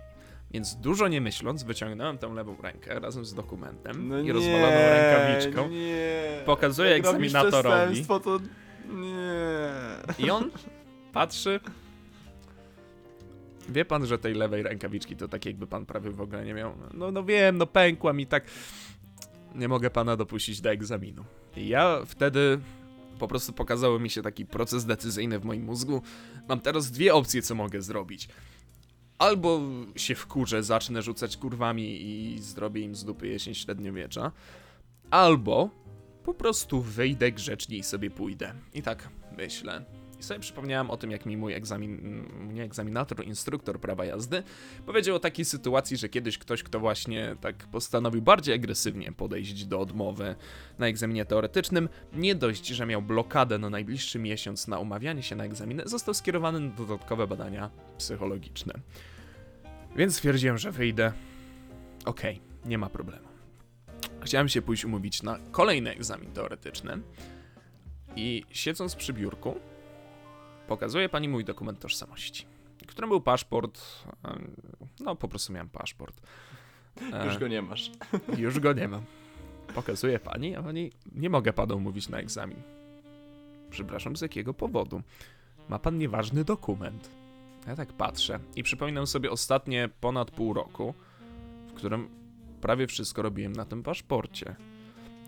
Więc 0.50 0.76
dużo 0.76 1.08
nie 1.08 1.20
myśląc, 1.20 1.62
wyciągnąłem 1.62 2.18
tą 2.18 2.34
lewą 2.34 2.56
rękę 2.62 3.00
razem 3.00 3.24
z 3.24 3.34
dokumentem 3.34 4.08
No 4.08 4.18
i 4.20 4.24
nie, 4.24 4.32
rozwaloną 4.32 4.66
rękawiczką. 4.70 5.68
Nie. 5.68 6.42
Pokazuję 6.46 6.90
Jak 6.90 6.98
egzaminatorowi. 6.98 8.06
to 8.06 8.40
nie. 8.88 9.70
I 10.26 10.30
on 10.30 10.50
patrzy. 11.12 11.60
Wie 13.68 13.84
pan, 13.84 14.06
że 14.06 14.18
tej 14.18 14.34
lewej 14.34 14.62
rękawiczki 14.62 15.16
to 15.16 15.28
tak 15.28 15.46
jakby 15.46 15.66
pan 15.66 15.86
prawie 15.86 16.10
w 16.10 16.20
ogóle 16.20 16.44
nie 16.44 16.54
miał. 16.54 16.74
No, 16.94 17.10
no 17.10 17.24
wiem, 17.24 17.58
no 17.58 17.66
pękła 17.66 18.12
mi 18.12 18.26
tak. 18.26 18.44
Nie 19.54 19.68
mogę 19.68 19.90
pana 19.90 20.16
dopuścić 20.16 20.60
do 20.60 20.70
egzaminu. 20.70 21.24
I 21.56 21.68
ja 21.68 22.00
wtedy 22.06 22.58
po 23.18 23.28
prostu 23.28 23.52
pokazało 23.52 23.98
mi 23.98 24.10
się 24.10 24.22
taki 24.22 24.46
proces 24.46 24.84
decyzyjny 24.84 25.38
w 25.38 25.44
moim 25.44 25.64
mózgu. 25.64 26.02
Mam 26.48 26.60
teraz 26.60 26.90
dwie 26.90 27.14
opcje, 27.14 27.42
co 27.42 27.54
mogę 27.54 27.82
zrobić. 27.82 28.28
Albo 29.18 29.60
się 29.96 30.14
wkurzę, 30.14 30.62
zacznę 30.62 31.02
rzucać 31.02 31.36
kurwami 31.36 32.02
i 32.02 32.38
zrobię 32.38 32.80
im 32.80 32.94
z 32.94 33.04
dupy 33.04 33.28
jesień 33.28 33.54
średniowiecza. 33.54 34.32
Albo 35.10 35.70
po 36.24 36.34
prostu 36.34 36.80
wyjdę 36.80 37.32
grzecznie 37.32 37.76
i 37.76 37.82
sobie 37.82 38.10
pójdę. 38.10 38.54
I 38.74 38.82
tak 38.82 39.08
myślę. 39.36 39.84
I 40.20 40.22
sobie 40.22 40.40
przypomniałem 40.40 40.90
o 40.90 40.96
tym, 40.96 41.10
jak 41.10 41.26
mi 41.26 41.36
mój 41.36 41.54
egzamin, 41.54 42.24
nie 42.52 42.62
egzaminator, 42.62 43.24
instruktor 43.24 43.80
prawa 43.80 44.04
jazdy 44.04 44.42
powiedział 44.86 45.16
o 45.16 45.20
takiej 45.20 45.44
sytuacji, 45.44 45.96
że 45.96 46.08
kiedyś 46.08 46.38
ktoś, 46.38 46.62
kto 46.62 46.80
właśnie 46.80 47.36
tak 47.40 47.56
postanowił 47.66 48.22
bardziej 48.22 48.54
agresywnie 48.54 49.12
podejść 49.12 49.64
do 49.64 49.80
odmowy 49.80 50.34
na 50.78 50.86
egzaminie 50.86 51.24
teoretycznym, 51.24 51.88
nie 52.12 52.34
dość, 52.34 52.66
że 52.66 52.86
miał 52.86 53.02
blokadę 53.02 53.58
na 53.58 53.70
najbliższy 53.70 54.18
miesiąc 54.18 54.68
na 54.68 54.78
umawianie 54.78 55.22
się 55.22 55.36
na 55.36 55.44
egzaminy, 55.44 55.82
został 55.86 56.14
skierowany 56.14 56.60
na 56.60 56.70
dodatkowe 56.70 57.26
badania 57.26 57.70
psychologiczne. 57.98 58.74
Więc 59.96 60.14
stwierdziłem, 60.14 60.58
że 60.58 60.70
wyjdę. 60.72 61.12
Okej, 62.04 62.40
nie 62.64 62.78
ma 62.78 62.88
problemu. 62.88 63.28
Chciałem 64.22 64.48
się 64.48 64.62
pójść 64.62 64.84
umówić 64.84 65.22
na 65.22 65.38
kolejny 65.50 65.90
egzamin 65.90 66.32
teoretyczny 66.32 66.98
i 68.16 68.44
siedząc 68.50 68.94
przy 68.94 69.12
biurku, 69.12 69.54
pokazuje 70.68 71.08
pani 71.08 71.28
mój 71.28 71.44
dokument 71.44 71.80
tożsamości, 71.80 72.46
którym 72.86 73.10
był 73.10 73.20
paszport. 73.20 73.80
No, 75.00 75.16
po 75.16 75.28
prostu 75.28 75.52
miałem 75.52 75.68
paszport. 75.68 76.20
E, 77.12 77.26
Już 77.26 77.38
go 77.38 77.48
nie 77.48 77.62
masz. 77.62 77.90
już 78.38 78.60
go 78.60 78.72
nie 78.72 78.88
mam. 78.88 79.02
Pokazuje 79.74 80.18
pani, 80.18 80.56
a 80.56 80.62
pani 80.62 80.92
nie 81.14 81.30
mogę 81.30 81.52
panu 81.52 81.76
umówić 81.76 82.08
na 82.08 82.18
egzamin. 82.18 82.62
Przepraszam, 83.70 84.16
z 84.16 84.20
jakiego 84.20 84.54
powodu? 84.54 85.02
Ma 85.68 85.78
pan 85.78 85.98
nieważny 85.98 86.44
dokument. 86.44 87.10
Ja 87.66 87.76
tak 87.76 87.92
patrzę 87.92 88.40
i 88.56 88.62
przypominam 88.62 89.06
sobie 89.06 89.30
ostatnie 89.30 89.88
ponad 90.00 90.30
pół 90.30 90.52
roku, 90.54 90.94
w 91.68 91.72
którym 91.72 92.08
prawie 92.60 92.86
wszystko 92.86 93.22
robiłem 93.22 93.52
na 93.52 93.64
tym 93.64 93.82
paszporcie. 93.82 94.56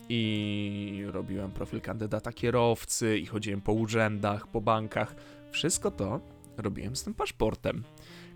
I 0.09 1.03
robiłem 1.07 1.51
profil 1.51 1.81
kandydata 1.81 2.33
kierowcy, 2.33 3.19
i 3.19 3.27
chodziłem 3.27 3.61
po 3.61 3.73
urzędach, 3.73 4.47
po 4.47 4.61
bankach. 4.61 5.15
Wszystko 5.51 5.91
to 5.91 6.21
robiłem 6.57 6.97
z 6.97 7.05
tym 7.05 7.15
paszportem, 7.15 7.85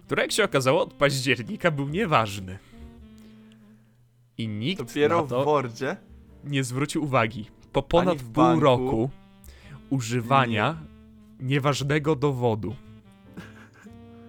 który, 0.06 0.22
jak 0.22 0.32
się 0.32 0.44
okazało, 0.44 0.82
od 0.82 0.94
października 0.94 1.70
był 1.70 1.88
nieważny. 1.88 2.58
I 4.38 4.48
nikt 4.48 4.82
Dopiero 4.82 5.22
na 5.22 5.28
to 5.28 5.42
w 5.42 5.44
Wordzie. 5.44 5.96
nie 6.44 6.64
zwrócił 6.64 7.04
uwagi. 7.04 7.46
Po 7.72 7.82
ponad 7.82 8.18
pół 8.18 8.32
banku. 8.32 8.60
roku 8.64 9.10
używania 9.90 10.76
nieważnego 11.40 12.16
dowodu. 12.16 12.74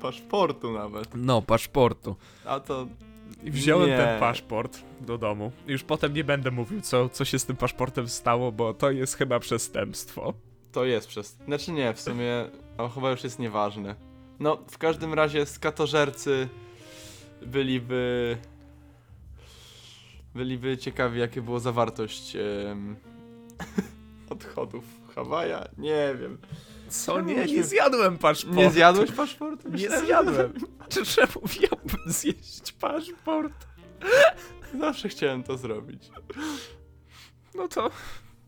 Paszportu 0.05 0.71
nawet. 0.71 1.07
No, 1.15 1.41
paszportu. 1.41 2.15
A 2.45 2.59
to 2.59 2.87
I 3.43 3.51
wziąłem 3.51 3.89
Nie. 3.89 3.97
ten 3.97 4.19
paszport 4.19 4.79
do 5.01 5.17
domu. 5.17 5.51
Już 5.67 5.83
potem 5.83 6.13
nie 6.13 6.23
będę 6.23 6.51
mówił, 6.51 6.81
co, 6.81 7.09
co 7.09 7.25
się 7.25 7.39
z 7.39 7.45
tym 7.45 7.55
paszportem 7.55 8.07
stało, 8.09 8.51
bo 8.51 8.73
to 8.73 8.91
jest 8.91 9.15
chyba 9.15 9.39
przestępstwo. 9.39 10.33
To 10.71 10.85
jest 10.85 11.07
przez. 11.07 11.37
Znaczy 11.45 11.71
nie, 11.71 11.93
w 11.93 12.01
sumie. 12.01 12.45
Ale 12.77 12.89
chyba 12.89 13.11
już 13.11 13.23
jest 13.23 13.39
nieważne. 13.39 13.95
No, 14.39 14.57
w 14.71 14.77
każdym 14.77 15.13
razie 15.13 15.45
skatożercy 15.45 16.49
byliby. 17.45 18.37
Byliby 20.35 20.77
ciekawi, 20.77 21.19
jakie 21.19 21.41
było 21.41 21.59
zawartość 21.59 22.35
em, 22.35 22.95
odchodów 24.29 24.83
Hawaja. 25.15 25.67
Nie 25.77 26.15
wiem. 26.21 26.37
Co? 26.89 27.21
Nie, 27.21 27.45
nie 27.45 27.63
zjadłem 27.63 28.17
paszportu. 28.17 28.59
Nie 28.59 28.71
zjadłeś 28.71 29.11
paszportu? 29.11 29.67
Nie 29.67 29.73
Myślałem, 29.73 30.05
zjadłem. 30.05 30.53
Czy 30.89 31.05
czemu 31.05 31.41
miałbym 31.61 32.13
zjeść 32.13 32.71
paszport? 32.71 33.67
Zawsze 34.79 35.09
chciałem 35.09 35.43
to 35.43 35.57
zrobić. 35.57 36.11
No 37.55 37.67
to 37.67 37.91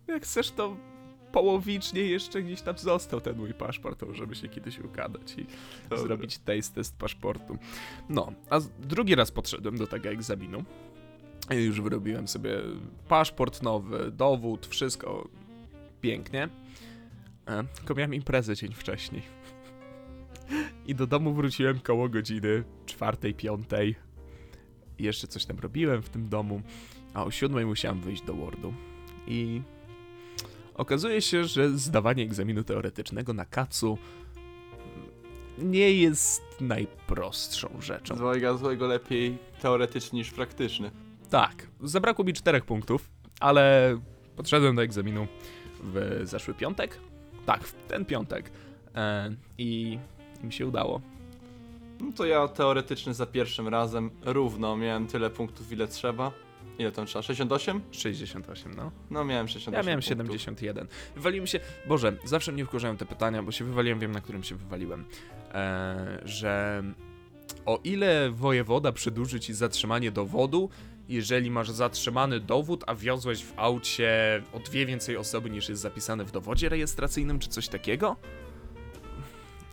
jak 0.07 0.23
chcesz, 0.23 0.51
to 0.51 0.77
połowicznie 1.31 2.01
jeszcze 2.01 2.41
gdzieś 2.41 2.61
tam 2.61 2.77
został 2.77 3.21
ten 3.21 3.37
mój 3.37 3.53
paszport, 3.53 3.99
to 3.99 4.05
możemy 4.05 4.35
się 4.35 4.49
kiedyś 4.49 4.79
układać 4.79 5.35
i 5.37 5.45
zrobić 5.97 6.37
taste 6.37 6.75
test 6.75 6.97
paszportu. 6.97 7.57
No, 8.09 8.31
a 8.49 8.59
drugi 8.79 9.15
raz 9.15 9.31
podszedłem 9.31 9.77
do 9.77 9.87
tego 9.87 10.09
egzaminu. 10.09 10.63
Już 11.49 11.81
wyrobiłem 11.81 12.27
sobie 12.27 12.51
paszport 13.07 13.61
nowy, 13.61 14.11
dowód, 14.11 14.67
wszystko 14.67 15.27
pięknie. 16.01 16.49
E, 17.47 17.63
Tylko 17.75 17.95
miałem 17.95 18.13
imprezę 18.13 18.55
dzień 18.55 18.73
wcześniej. 18.73 19.21
I 20.85 20.95
do 20.95 21.07
domu 21.07 21.33
wróciłem 21.33 21.79
koło 21.79 22.09
godziny 22.09 22.63
czwartej, 22.85 23.33
piątej. 23.33 23.95
Jeszcze 24.99 25.27
coś 25.27 25.45
tam 25.45 25.59
robiłem 25.59 26.01
w 26.01 26.09
tym 26.09 26.29
domu, 26.29 26.61
a 27.13 27.23
o 27.23 27.31
siódmej 27.31 27.65
musiałem 27.65 28.01
wyjść 28.01 28.23
do 28.23 28.33
Wordu. 28.33 28.73
I 29.27 29.61
okazuje 30.73 31.21
się, 31.21 31.43
że 31.43 31.77
zdawanie 31.77 32.23
egzaminu 32.23 32.63
teoretycznego 32.63 33.33
na 33.33 33.45
kacu 33.45 33.97
nie 35.57 35.91
jest 35.91 36.41
najprostszą 36.61 37.69
rzeczą. 37.81 38.15
Złego, 38.15 38.57
złego 38.57 38.87
lepiej 38.87 39.37
teoretyczny 39.61 40.17
niż 40.17 40.31
praktyczny. 40.31 40.91
Tak, 41.29 41.67
zabrakło 41.81 42.25
mi 42.25 42.33
czterech 42.33 42.65
punktów, 42.65 43.09
ale 43.39 43.97
podszedłem 44.35 44.75
do 44.75 44.81
egzaminu 44.81 45.27
w 45.83 46.21
zeszły 46.23 46.53
piątek. 46.53 46.99
Tak, 47.47 47.63
w 47.63 47.73
ten 47.87 48.05
piątek. 48.05 48.51
E, 48.95 49.31
I 49.57 49.99
mi 50.43 50.53
się 50.53 50.67
udało. 50.67 51.01
No 51.99 52.11
to 52.15 52.25
ja 52.25 52.47
teoretyczny 52.47 53.13
za 53.13 53.25
pierwszym 53.25 53.67
razem 53.67 54.11
równo 54.25 54.77
miałem 54.77 55.07
tyle 55.07 55.29
punktów, 55.29 55.71
ile 55.71 55.87
trzeba. 55.87 56.31
Ile 56.79 56.91
tam 56.91 57.05
trzeba? 57.05 57.23
68? 57.23 57.81
68, 57.91 58.73
no. 58.73 58.91
No 59.11 59.25
miałem 59.25 59.47
68 59.47 59.73
Ja 59.73 59.87
miałem 59.87 59.99
punktów. 59.99 60.41
71. 60.41 60.87
Wywaliłem 61.15 61.47
się. 61.47 61.59
Boże, 61.87 62.13
zawsze 62.23 62.51
mnie 62.51 62.65
wkurzają 62.65 62.97
te 62.97 63.05
pytania, 63.05 63.43
bo 63.43 63.51
się 63.51 63.65
wywaliłem, 63.65 63.99
wiem 63.99 64.11
na 64.11 64.21
którym 64.21 64.43
się 64.43 64.55
wywaliłem. 64.55 65.05
E, 65.53 66.21
że 66.25 66.83
o 67.65 67.79
ile 67.83 68.31
wojewoda 68.31 68.91
przedłuży 68.91 69.39
ci 69.39 69.53
zatrzymanie 69.53 70.11
dowodu, 70.11 70.69
jeżeli 71.09 71.51
masz 71.51 71.69
zatrzymany 71.71 72.39
dowód, 72.39 72.83
a 72.87 72.95
wiozłeś 72.95 73.43
w 73.43 73.53
aucie 73.59 74.43
o 74.53 74.59
dwie 74.59 74.85
więcej 74.85 75.17
osoby 75.17 75.49
niż 75.49 75.69
jest 75.69 75.81
zapisane 75.81 76.25
w 76.25 76.31
dowodzie 76.31 76.69
rejestracyjnym, 76.69 77.39
czy 77.39 77.49
coś 77.49 77.67
takiego? 77.67 78.15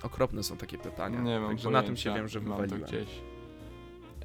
Okropne 0.02 0.42
są 0.42 0.56
takie 0.56 0.78
pytania. 0.78 1.20
Nie 1.20 1.40
mam 1.40 1.48
Także 1.50 1.70
na 1.70 1.82
tym 1.82 1.96
się 1.96 2.14
wiem, 2.14 2.28
że 2.28 2.40
Mam 2.40 2.48
to 2.48 2.62
wywaliłem. 2.62 2.82
gdzieś. 2.90 3.08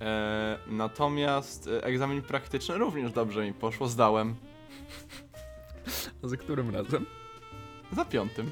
E, 0.02 0.60
natomiast 0.68 1.68
e, 1.68 1.84
egzamin 1.84 2.22
praktyczny 2.22 2.78
również 2.78 3.12
dobrze 3.12 3.46
mi 3.46 3.54
poszło, 3.54 3.88
zdałem. 3.88 4.36
A 6.24 6.28
za 6.28 6.38
którym 6.38 6.70
razem? 6.76 7.06
Za 7.92 8.06
piątym. 8.06 8.52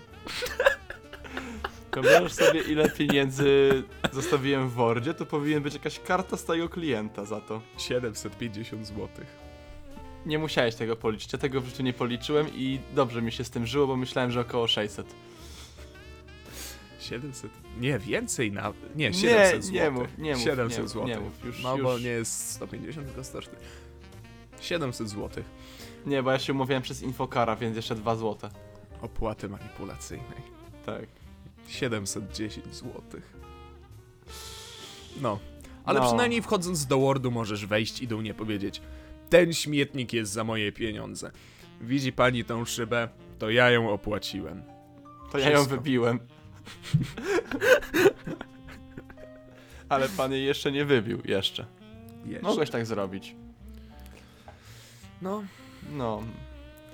Wyobrażasz 1.94 2.34
sobie, 2.34 2.62
ile 2.62 2.90
pieniędzy 2.90 3.84
zostawiłem 4.14 4.70
w 4.70 4.74
Wordzie, 4.74 5.14
to 5.14 5.26
powinien 5.26 5.64
być 5.64 5.74
jakaś 5.74 6.00
karta 6.00 6.38
stałego 6.38 6.70
klienta 6.70 7.26
za 7.26 7.42
to. 7.42 7.62
750 7.78 8.88
zł. 8.88 9.08
Nie 10.26 10.40
musiałeś 10.40 10.76
tego 10.76 10.96
policzyć, 10.96 11.34
ja 11.34 11.40
tego 11.40 11.62
w 11.62 11.66
życiu 11.66 11.84
nie 11.84 11.94
policzyłem 11.94 12.48
i 12.56 12.80
dobrze 12.96 13.22
mi 13.22 13.32
się 13.32 13.44
z 13.44 13.50
tym 13.50 13.66
żyło, 13.66 13.88
bo 13.88 13.96
myślałem, 13.96 14.32
że 14.32 14.40
około 14.40 14.68
600. 14.68 15.08
700. 17.00 17.52
Nie, 17.80 18.00
więcej 18.00 18.52
na. 18.52 18.74
Nie, 18.96 19.08
Nie, 19.10 19.14
700 19.14 19.64
zł. 19.66 19.74
nie 19.84 19.90
mów, 19.92 20.08
nie 20.18 20.34
mów, 20.34 20.44
700 20.44 20.82
nie 20.84 20.88
zł. 20.88 21.08
nie 21.08 21.20
mów, 21.20 21.46
już- 21.46 21.64
no 21.64 21.74
już- 21.76 21.84
bo 21.84 22.00
nie 22.00 22.10
jest 22.10 22.50
150, 22.52 23.08
tylko 23.08 23.24
100 23.24 23.42
sztuk. 23.42 23.56
700 24.62 25.10
zł. 25.10 25.44
Nie, 26.06 26.24
bo 26.24 26.32
ja 26.32 26.40
się 26.40 26.54
umawiałem 26.54 26.84
przez 26.84 27.02
Infokara, 27.02 27.56
więc 27.56 27.76
jeszcze 27.76 27.96
2 27.96 28.16
złote. 28.16 28.50
Opłaty 29.02 29.50
manipulacyjnej. 29.50 30.42
Tak. 30.86 31.06
710 31.68 32.76
zł. 32.76 33.02
No. 35.22 35.40
Ale 35.86 36.00
No. 36.00 36.06
przynajmniej 36.08 36.42
wchodząc 36.42 36.86
do 36.86 37.00
Wordu 37.00 37.32
możesz 37.32 37.66
wejść 37.66 38.02
i 38.02 38.08
do 38.08 38.18
mnie 38.18 38.34
powiedzieć 38.34 38.82
ten 39.30 39.54
śmietnik 39.54 40.14
jest 40.14 40.32
za 40.32 40.44
moje 40.44 40.72
pieniądze. 40.72 41.32
Widzi 41.82 42.14
pani 42.14 42.44
tą 42.46 42.66
szybę? 42.66 43.10
To 43.40 43.50
ja 43.50 43.70
ją 43.72 43.90
opłaciłem. 43.90 44.64
To 45.32 45.38
ja 45.40 45.50
ją 45.50 45.56
Wszystko. 45.56 45.76
wybiłem. 45.76 46.20
Ale 49.90 50.10
pan 50.10 50.32
jej 50.32 50.46
jeszcze 50.46 50.72
nie 50.72 50.86
wybił, 50.86 51.22
jeszcze. 51.26 51.66
Jeszcze. 52.26 52.48
Mogłeś 52.48 52.70
tak 52.70 52.86
zrobić. 52.86 53.36
No, 55.22 55.44
No, 55.92 56.24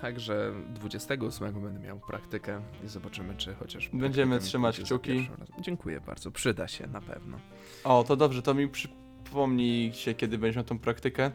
także 0.04 0.52
28 0.76 1.54
będę 1.62 1.80
miał 1.80 2.00
praktykę 2.00 2.62
i 2.86 2.88
zobaczymy, 2.88 3.36
czy 3.38 3.54
chociaż. 3.56 3.90
Będziemy 3.94 4.40
trzymać 4.40 4.80
kciuki. 4.80 5.30
Dziękuję 5.60 6.02
bardzo, 6.02 6.32
przyda 6.32 6.68
się 6.68 6.88
na 6.88 7.02
pewno. 7.02 7.38
O, 7.84 8.04
to 8.04 8.16
dobrze, 8.16 8.42
to 8.42 8.54
mi 8.54 8.68
przypomnij 8.68 9.94
się, 9.94 10.14
kiedy 10.14 10.38
będziesz 10.38 10.56
miał 10.56 10.66
tą 10.66 10.80
praktykę, 10.80 11.32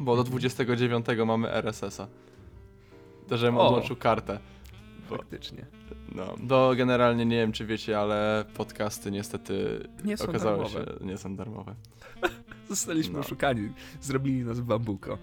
bo 0.00 0.16
do 0.16 0.20
Mhm. 0.22 0.26
29 0.30 1.06
mamy 1.26 1.50
RSS-a. 1.52 2.06
To, 3.28 3.36
żebym 3.38 3.56
O. 3.58 3.66
odłączył 3.68 3.96
kartę. 3.96 4.38
Bo, 5.10 5.16
Faktycznie. 5.16 5.66
no, 6.14 6.34
do 6.42 6.74
generalnie 6.76 7.26
nie 7.26 7.36
wiem, 7.36 7.52
czy 7.52 7.66
wiecie, 7.66 7.98
ale 7.98 8.44
podcasty 8.54 9.10
niestety 9.10 9.88
Nie 10.04 10.16
są 10.16 10.24
okazały 10.28 10.56
darmowe. 10.64 10.84
się 11.00 11.04
nie 11.06 11.18
są 11.18 11.36
darmowe. 11.36 11.74
Zostaliśmy 12.68 13.14
No. 13.14 13.20
oszukani. 13.20 13.72
Zrobili 14.00 14.44
nas 14.44 14.60
w 14.60 14.64
bambuko. 14.64 15.18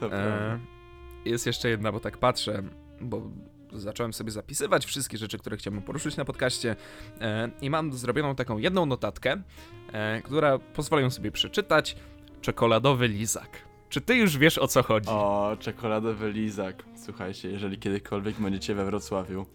To 0.00 0.12
E. 0.12 0.58
jest 1.24 1.46
jeszcze 1.46 1.68
jedna, 1.68 1.92
bo 1.92 2.00
tak 2.00 2.18
patrzę, 2.18 2.62
bo 3.00 3.30
zacząłem 3.72 4.12
sobie 4.12 4.30
zapisywać 4.30 4.86
wszystkie 4.86 5.18
rzeczy, 5.18 5.38
które 5.38 5.56
chciałbym 5.56 5.82
poruszyć 5.82 6.16
na 6.16 6.24
podcaście 6.24 6.76
e, 7.20 7.50
i 7.60 7.70
mam 7.70 7.92
zrobioną 7.92 8.34
taką 8.34 8.58
jedną 8.58 8.86
notatkę, 8.86 9.42
e, 9.92 10.22
która 10.22 10.58
pozwolę 10.58 11.10
sobie 11.10 11.30
przeczytać. 11.32 11.96
Czekoladowy 12.40 13.08
lizak. 13.08 13.48
Czy 13.88 14.00
ty 14.00 14.16
już 14.16 14.38
wiesz 14.38 14.58
o 14.58 14.68
co 14.68 14.82
chodzi? 14.82 15.08
O, 15.08 15.56
czekoladowy 15.60 16.32
lizak. 16.32 16.84
Słuchajcie, 17.04 17.50
jeżeli 17.50 17.78
kiedykolwiek 17.78 18.36
będziecie 18.36 18.74
we 18.74 18.84
Wrocławiu, 18.84 19.46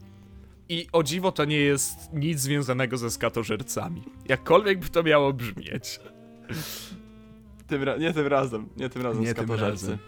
I 0.69 0.87
o 0.91 1.03
dziwo 1.03 1.31
to 1.31 1.45
nie 1.45 1.57
jest 1.57 2.13
nic 2.13 2.39
związanego 2.39 2.97
ze 2.97 3.11
skatożercami. 3.11 4.03
Jakkolwiek 4.25 4.79
by 4.79 4.89
to 4.89 5.03
miało 5.03 5.33
brzmieć. 5.33 5.99
Tym 7.67 7.85
nie 7.99 8.13
tym 8.13 8.27
razem, 8.27 8.69
nie 8.77 8.89
tym 8.89 9.01
razem, 9.01 9.21
Nie 9.21 9.33
tym 9.33 9.45
skatożercy. 9.47 9.85
razem. 9.85 9.99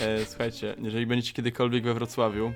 E, 0.00 0.24
słuchajcie, 0.24 0.74
jeżeli 0.82 1.06
będziecie 1.06 1.32
kiedykolwiek 1.32 1.84
we 1.84 1.94
Wrocławiu, 1.94 2.52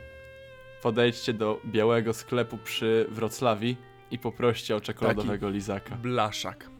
podejdźcie 0.83 1.33
do 1.33 1.61
białego 1.67 2.15
sklepu 2.15 2.59
przy 2.59 3.07
Wrocławi 3.11 3.77
i 4.11 4.19
poproście 4.19 4.77
o 4.77 4.81
czekoladowego 4.81 5.51
lizaka. 5.51 5.97
Blaszak. 5.97 6.71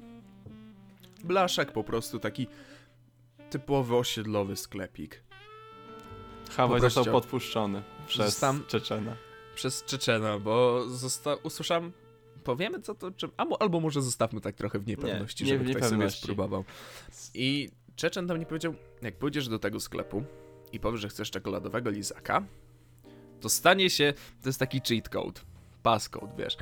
Blaszak 1.25 1.73
po 1.73 1.85
prostu 1.85 2.19
taki 2.19 2.47
typowy 3.51 3.97
osiedlowy 3.97 4.57
sklepik. 4.57 5.23
Hawaj 6.51 6.81
został 6.81 7.05
podpuszczony 7.05 7.83
przez 8.07 8.45
Czeczena. 8.67 9.17
Przez 9.55 9.85
Czeczena, 9.85 10.39
bo 10.39 10.85
zosta- 10.89 11.37
usłyszałem... 11.43 11.93
Powiemy 12.45 12.81
co 12.81 12.95
to, 12.95 13.11
czy... 13.11 13.29
albo, 13.37 13.63
albo 13.63 13.81
może 13.81 14.03
zostawmy 14.03 14.41
tak 14.41 14.55
trochę 14.57 14.79
w 14.79 14.87
niepewności, 14.87 15.45
Nie, 15.45 15.53
nie 15.53 15.59
żeby 15.59 15.65
w 15.65 15.71
ktoś 15.71 15.83
sobie 15.83 15.97
niepewności. 15.97 16.23
spróbował. 16.23 16.65
I 17.35 17.69
Czeczen 17.97 18.27
tam 18.29 18.39
nie 18.39 18.47
powiedział, 18.47 18.75
jak 19.03 19.19
pójdziesz 19.19 19.49
do 19.49 19.59
tego 19.59 19.81
sklepu 19.81 20.25
i 20.73 20.81
powiesz, 20.81 21.01
że 21.01 21.09
chcesz 21.09 21.31
czekoladowego 21.31 21.91
lizaka, 21.91 22.43
to 23.41 23.49
stanie 23.49 23.91
się, 23.91 24.15
to 24.43 24.49
jest 24.49 24.59
taki 24.59 24.81
cheat 24.89 25.09
code, 25.09 25.41
passcode, 25.83 26.33
wiesz. 26.39 26.57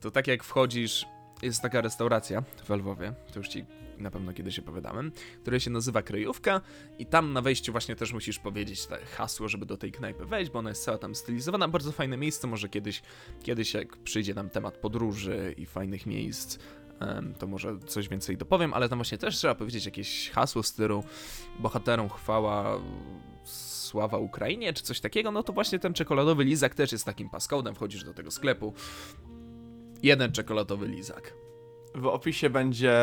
To 0.00 0.10
tak 0.10 0.26
jak 0.26 0.44
wchodzisz, 0.44 1.06
jest 1.42 1.62
taka 1.62 1.80
restauracja 1.80 2.42
w 2.64 2.70
Lwowie, 2.70 3.14
to 3.32 3.38
już 3.38 3.48
ci 3.48 3.64
na 3.98 4.10
pewno 4.10 4.32
kiedyś 4.32 4.58
opowiadałem, 4.58 5.12
która 5.42 5.60
się 5.60 5.70
nazywa 5.70 6.02
Kryjówka 6.02 6.60
i 6.98 7.06
tam 7.06 7.32
na 7.32 7.42
wejściu 7.42 7.72
właśnie 7.72 7.96
też 7.96 8.12
musisz 8.12 8.38
powiedzieć 8.38 8.86
te 8.86 8.98
hasło, 9.04 9.48
żeby 9.48 9.66
do 9.66 9.76
tej 9.76 9.92
knajpy 9.92 10.26
wejść, 10.26 10.50
bo 10.50 10.58
ona 10.58 10.68
jest 10.68 10.84
cała 10.84 10.98
tam 10.98 11.14
stylizowana, 11.14 11.68
bardzo 11.68 11.92
fajne 11.92 12.16
miejsce, 12.16 12.46
może 12.46 12.68
kiedyś, 12.68 13.02
kiedyś 13.42 13.74
jak 13.74 13.96
przyjdzie 13.96 14.34
nam 14.34 14.50
temat 14.50 14.76
podróży 14.78 15.54
i 15.56 15.66
fajnych 15.66 16.06
miejsc, 16.06 16.58
to 17.38 17.46
może 17.46 17.78
coś 17.78 18.08
więcej 18.08 18.36
dopowiem, 18.36 18.74
ale 18.74 18.88
tam 18.88 18.98
właśnie 18.98 19.18
też 19.18 19.36
trzeba 19.36 19.54
powiedzieć 19.54 19.86
jakieś 19.86 20.30
hasło 20.30 20.62
w 20.62 20.66
stylu 20.66 21.04
bohaterom 21.58 22.08
chwała, 22.08 22.80
sława 23.44 24.18
Ukrainie, 24.18 24.72
czy 24.72 24.82
coś 24.82 25.00
takiego, 25.00 25.30
no 25.30 25.42
to 25.42 25.52
właśnie 25.52 25.78
ten 25.78 25.94
czekoladowy 25.94 26.44
lizak 26.44 26.74
też 26.74 26.92
jest 26.92 27.04
takim 27.04 27.30
paskodem, 27.30 27.74
wchodzisz 27.74 28.04
do 28.04 28.14
tego 28.14 28.30
sklepu, 28.30 28.74
jeden 30.02 30.32
czekoladowy 30.32 30.88
lizak. 30.88 31.34
W 31.94 32.06
opisie 32.06 32.50
będzie, 32.50 33.00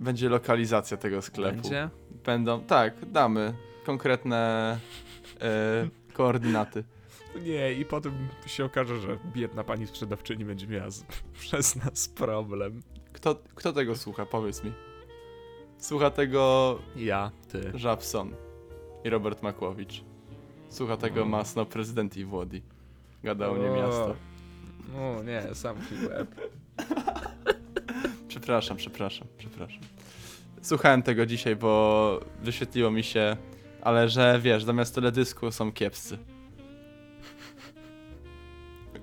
będzie 0.00 0.28
lokalizacja 0.28 0.96
tego 0.96 1.22
sklepu. 1.22 1.62
Będzie? 1.62 1.88
Będą, 2.24 2.60
tak, 2.60 3.10
damy 3.10 3.54
konkretne 3.84 4.78
e, 5.40 5.88
koordynaty. 6.12 6.84
Nie, 7.42 7.72
i 7.72 7.84
potem 7.84 8.28
się 8.46 8.64
okaże, 8.64 9.00
że 9.00 9.18
biedna 9.34 9.64
pani 9.64 9.86
sprzedawczyni 9.86 10.44
będzie 10.44 10.66
miała 10.66 10.90
z, 10.90 11.04
przez 11.40 11.76
nas 11.76 12.08
problem. 12.08 12.82
Kto, 13.12 13.36
kto 13.54 13.72
tego 13.72 13.96
słucha, 13.96 14.26
powiedz 14.26 14.64
mi. 14.64 14.72
Słucha 15.78 16.10
tego 16.10 16.78
Ja, 16.96 17.30
ty. 17.52 17.72
Żabson 17.74 18.47
i 19.08 19.10
Robert 19.10 19.42
Makłowicz. 19.42 20.04
Słucha 20.68 20.96
tego 20.96 21.22
O. 21.22 21.24
masno 21.24 21.66
prezydent 21.66 22.16
i 22.16 22.24
Włodi. 22.24 22.62
Gadało 23.24 23.56
nie 23.56 23.70
miasto. 23.70 24.14
No 24.94 25.22
nie, 25.22 25.54
sam 25.54 25.76
łeb. 26.10 26.34
Przepraszam, 28.28 28.76
przepraszam, 28.76 29.28
przepraszam. 29.38 29.80
Słuchałem 30.62 31.02
tego 31.02 31.26
dzisiaj, 31.26 31.56
bo 31.56 32.20
wyświetliło 32.42 32.90
mi 32.90 33.02
się, 33.02 33.36
ale 33.82 34.08
że 34.08 34.40
wiesz, 34.42 34.64
zamiast 34.64 34.94
teledysku 34.94 35.52
są 35.52 35.72
kiepscy. 35.72 36.18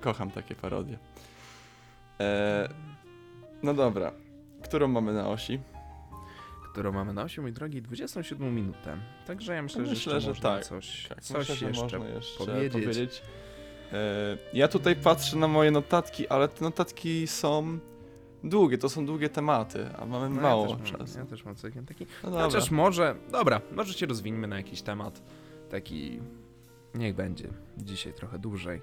Kocham 0.00 0.30
takie 0.30 0.54
parodie. 0.54 0.98
E, 2.20 2.68
no 3.62 3.74
dobra. 3.74 4.12
Którą 4.62 4.88
mamy 4.88 5.12
na 5.12 5.28
osi? 5.28 5.60
Którą 6.76 6.92
mamy 6.92 7.12
na 7.14 7.22
osi, 7.22 7.40
mój 7.40 7.52
drogi, 7.52 7.82
27 7.82 8.54
minutę. 8.54 8.96
Także 9.26 9.54
ja 9.54 9.62
myślę, 9.62 9.84
że 9.86 9.90
Myślę, 9.90 10.12
jeszcze 10.14 10.20
że 10.20 10.28
można 10.28 10.50
tak. 10.50 10.64
coś, 10.64 11.06
Tak, 11.08 11.20
coś 11.22 11.38
myślę, 11.38 11.54
że 11.56 11.66
jeszcze 11.68 11.98
można 11.98 12.14
jeszcze 12.14 12.44
powiedzieć. 12.44 12.72
powiedzieć. 12.72 13.22
E, 13.92 14.38
ja 14.52 14.68
tutaj 14.68 14.96
patrzę 14.96 15.36
na 15.36 15.48
moje 15.48 15.70
notatki, 15.70 16.28
ale 16.28 16.48
te 16.48 16.64
notatki 16.64 17.26
są 17.26 17.78
długie, 18.44 18.78
to 18.78 18.88
są 18.88 19.06
długie 19.06 19.28
tematy, 19.28 19.86
a 19.98 20.06
mamy 20.06 20.28
No, 20.30 20.40
mało 20.42 20.66
ja 20.68 20.76
też 20.76 20.92
mam, 20.92 21.00
czasu. 21.00 21.18
ja 21.18 21.24
też 21.24 21.44
mam 21.44 21.54
całkiem 21.56 21.86
taki. 21.86 22.06
No 22.24 22.30
dobra. 22.30 22.44
Chociaż 22.44 22.70
może, 22.70 23.14
dobra, 23.32 23.60
może 23.72 23.92
się 23.94 24.06
rozwiniemy 24.06 24.46
na 24.46 24.56
jakiś 24.56 24.82
temat. 24.82 25.22
Taki, 25.70 26.20
niech 26.94 27.14
będzie, 27.14 27.48
dzisiaj 27.78 28.12
trochę 28.12 28.38
dłużej. 28.38 28.82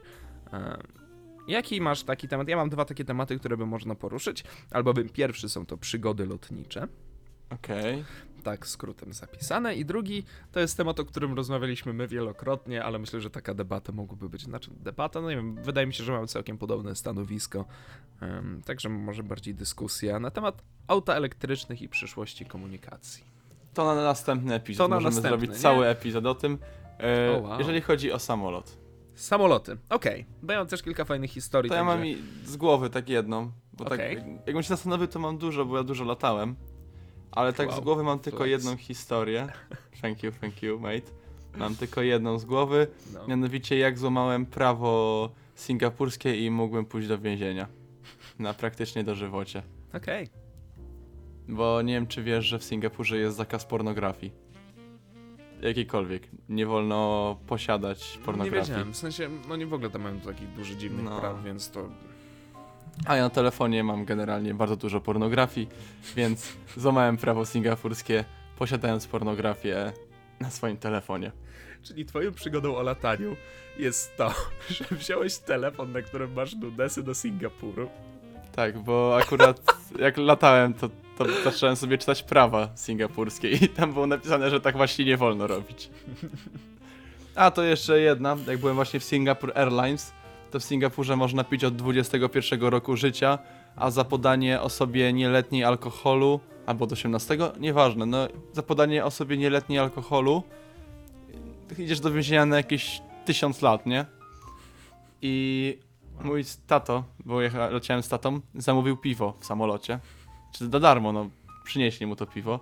E, 0.54 0.78
jaki 1.48 1.82
masz 1.82 2.04
taki 2.04 2.28
temat? 2.28 2.48
Ja 2.48 2.56
mam 2.58 2.70
dwa 2.70 2.86
takie 2.86 3.06
tematy, 3.06 3.40
które 3.40 3.58
by 3.58 3.66
można 3.66 3.96
poruszyć. 3.96 4.44
Albowiem 4.72 5.10
pierwszy 5.10 5.50
są 5.50 5.66
to 5.66 5.78
przygody 5.78 6.26
lotnicze, 6.26 6.88
Okej. 7.54 8.04
tak 8.44 8.68
skrótem 8.68 9.14
zapisane, 9.14 9.76
i 9.76 9.86
drugi 9.86 10.24
to 10.52 10.60
jest 10.60 10.78
temat, 10.78 11.00
o 11.00 11.06
którym 11.06 11.34
rozmawialiśmy 11.34 11.94
my 11.94 12.08
wielokrotnie, 12.08 12.84
ale 12.84 13.00
myślę, 13.00 13.22
że 13.22 13.30
taka 13.30 13.54
debata 13.54 13.92
mogłaby 13.92 14.30
być. 14.30 14.42
Znaczy, 14.42 14.72
debata, 14.80 15.22
no 15.22 15.30
nie 15.30 15.36
wiem, 15.36 15.56
wydaje 15.56 15.88
mi 15.88 15.94
się, 15.94 16.04
że 16.04 16.12
mamy 16.12 16.28
całkiem 16.28 16.58
podobne 16.58 16.96
stanowisko. 16.96 17.66
Em, 18.22 18.62
także 18.66 18.90
może 18.90 19.24
bardziej 19.24 19.56
dyskusja 19.56 20.20
na 20.20 20.32
temat 20.32 20.62
auta 20.88 21.14
elektrycznych 21.16 21.82
i 21.82 21.90
przyszłości 21.90 22.46
komunikacji. 22.46 23.24
To 23.74 23.96
na 23.96 24.04
następny 24.04 24.54
epizod. 24.56 24.86
To 24.86 24.88
na 24.90 24.96
Możemy 24.96 25.10
następny, 25.16 25.30
zrobić 25.30 25.50
nie? 25.52 25.56
cały 25.58 25.88
epizod 25.88 26.26
o 26.26 26.36
tym. 26.36 26.58
E, 27.00 27.38
O, 27.38 27.40
wow. 27.42 27.60
Jeżeli 27.60 27.82
chodzi 27.82 28.12
o 28.12 28.20
samolot, 28.20 28.78
Samoloty. 29.16 29.78
Okej. 29.90 30.26
Bo 30.44 30.54
ja 30.54 30.60
mam 30.60 30.68
też 30.68 30.84
kilka 30.84 31.06
fajnych 31.06 31.32
historii. 31.32 31.70
to 31.70 31.76
ja 31.76 31.82
także- 31.82 31.98
mam 31.98 32.06
i 32.06 32.18
z 32.46 32.58
głowy 32.58 32.90
tak 32.90 33.10
jedną. 33.10 33.52
Bo 33.74 33.86
Okej. 33.86 34.16
tak, 34.18 34.26
jakbym 34.46 34.64
się 34.64 34.70
zastanowił, 34.70 35.08
to 35.08 35.20
mam 35.20 35.38
dużo, 35.38 35.66
bo 35.66 35.78
ja 35.78 35.84
dużo 35.84 36.04
latałem. 36.04 36.56
Ale 37.36 37.54
tak 37.54 37.70
z 37.72 37.74
Wow, 37.74 37.82
głowy 37.84 38.04
mam 38.04 38.20
tylko 38.20 38.38
flex. 38.38 38.52
jedną 38.52 38.78
historię. 38.78 39.48
Thank 40.02 40.24
you, 40.24 40.32
thank 40.42 40.64
you, 40.64 40.80
mate. 40.80 41.12
Mam 41.58 41.76
tylko 41.76 42.02
jedną 42.02 42.40
z 42.40 42.46
głowy. 42.46 42.88
No. 43.14 43.28
Mianowicie 43.28 43.78
jak 43.78 44.00
złamałem 44.00 44.46
prawo 44.46 45.30
singapurskie 45.56 46.46
i 46.46 46.52
mógłbym 46.52 46.86
pójść 46.86 47.08
do 47.08 47.18
więzienia. 47.20 47.68
Na 48.40 48.54
praktycznie 48.54 49.04
dożywocie. 49.04 49.64
Okej. 49.94 50.30
Bo 51.48 51.82
nie 51.82 51.94
wiem, 51.94 52.08
czy 52.08 52.24
wiesz, 52.24 52.46
że 52.46 52.60
w 52.60 52.64
Singapurze 52.64 53.18
jest 53.18 53.38
zakaz 53.38 53.66
pornografii. 53.66 54.32
Jakiejkolwiek. 55.62 56.28
Nie 56.50 56.66
wolno 56.66 57.38
posiadać 57.48 58.18
Nie 58.18 58.26
pornografii. 58.26 58.62
wiedziałem. 58.62 58.94
W 58.94 58.98
sensie, 58.98 59.30
no 59.50 59.56
nie 59.56 59.66
w 59.68 59.74
ogóle 59.74 59.90
tam 59.90 60.02
mają 60.02 60.20
takich 60.20 60.50
dużych 60.54 60.78
dziwnych 60.78 61.06
No. 61.06 61.20
praw, 61.20 61.44
więc 61.44 61.72
to... 61.72 61.90
A 63.06 63.16
ja 63.16 63.24
na 63.24 63.30
telefonie 63.30 63.84
mam 63.84 64.06
generalnie 64.06 64.54
bardzo 64.54 64.76
dużo 64.76 65.02
pornografii, 65.02 65.68
więc 66.16 66.54
złamałem 66.78 67.18
prawo 67.18 67.46
singapurskie, 67.46 68.26
posiadając 68.58 69.08
pornografię 69.08 69.94
na 70.40 70.50
swoim 70.50 70.78
telefonie. 70.78 71.32
Czyli 71.84 72.06
twoją 72.06 72.32
przygodą 72.32 72.76
o 72.76 72.84
lataniu 72.84 73.36
jest 73.78 74.18
to, 74.18 74.34
że 74.70 74.86
wziąłeś 74.92 75.38
telefon, 75.38 75.92
na 75.92 76.02
którym 76.02 76.34
masz 76.34 76.56
nudesy 76.56 77.04
do 77.04 77.14
Singapuru. 77.14 77.90
Tak, 78.56 78.80
bo 78.80 79.18
akurat 79.18 79.62
jak 80.00 80.18
latałem, 80.18 80.74
to, 80.74 80.90
to 81.18 81.26
zacząłem 81.44 81.76
sobie 81.76 81.98
czytać 81.98 82.24
prawa 82.24 82.70
singapurskie 82.76 83.50
i 83.50 83.70
tam 83.70 83.94
było 83.94 84.08
napisane, 84.08 84.50
że 84.50 84.62
tak 84.62 84.78
właśnie 84.78 85.06
nie 85.06 85.18
wolno 85.18 85.48
robić. 85.48 85.90
A 87.36 87.52
to 87.52 87.64
jeszcze 87.64 88.00
jedna, 88.00 88.38
jak 88.48 88.58
byłem 88.58 88.76
właśnie 88.76 89.00
w 89.00 89.04
Singapore 89.04 89.58
Airlines, 89.58 90.14
to 90.54 90.60
w 90.60 90.64
Singapurze 90.64 91.16
można 91.16 91.44
pić 91.44 91.64
od 91.64 91.76
21 91.76 92.62
roku 92.62 92.98
życia, 92.98 93.40
a 93.76 93.92
za 93.92 94.04
podanie 94.04 94.62
osobie 94.62 95.14
nieletniej 95.14 95.64
alkoholu 95.64 96.40
albo 96.66 96.88
do 96.88 96.94
18, 96.94 97.38
nieważne, 97.60 98.06
no 98.06 98.28
za 98.54 98.64
podanie 98.64 99.06
osobie 99.06 99.38
nieletniej 99.38 99.80
alkoholu 99.80 100.44
idziesz 101.78 102.00
do 102.00 102.12
więzienia 102.12 102.46
na 102.46 102.58
jakieś 102.58 103.02
1000 103.26 103.62
lat, 103.62 103.86
nie? 103.86 104.06
I 105.22 105.78
mój 106.24 106.44
tato, 106.68 107.04
bo 107.26 107.42
jecha, 107.42 107.70
leciałem 107.70 108.04
z 108.04 108.10
tatą, 108.10 108.40
zamówił 108.56 108.98
piwo 108.98 109.34
w 109.40 109.46
samolocie. 109.46 110.00
Czy 110.52 110.70
za 110.70 110.80
darmo, 110.80 111.12
no 111.12 111.30
przynieśli 111.64 112.06
mu 112.06 112.16
to 112.16 112.26
piwo 112.26 112.60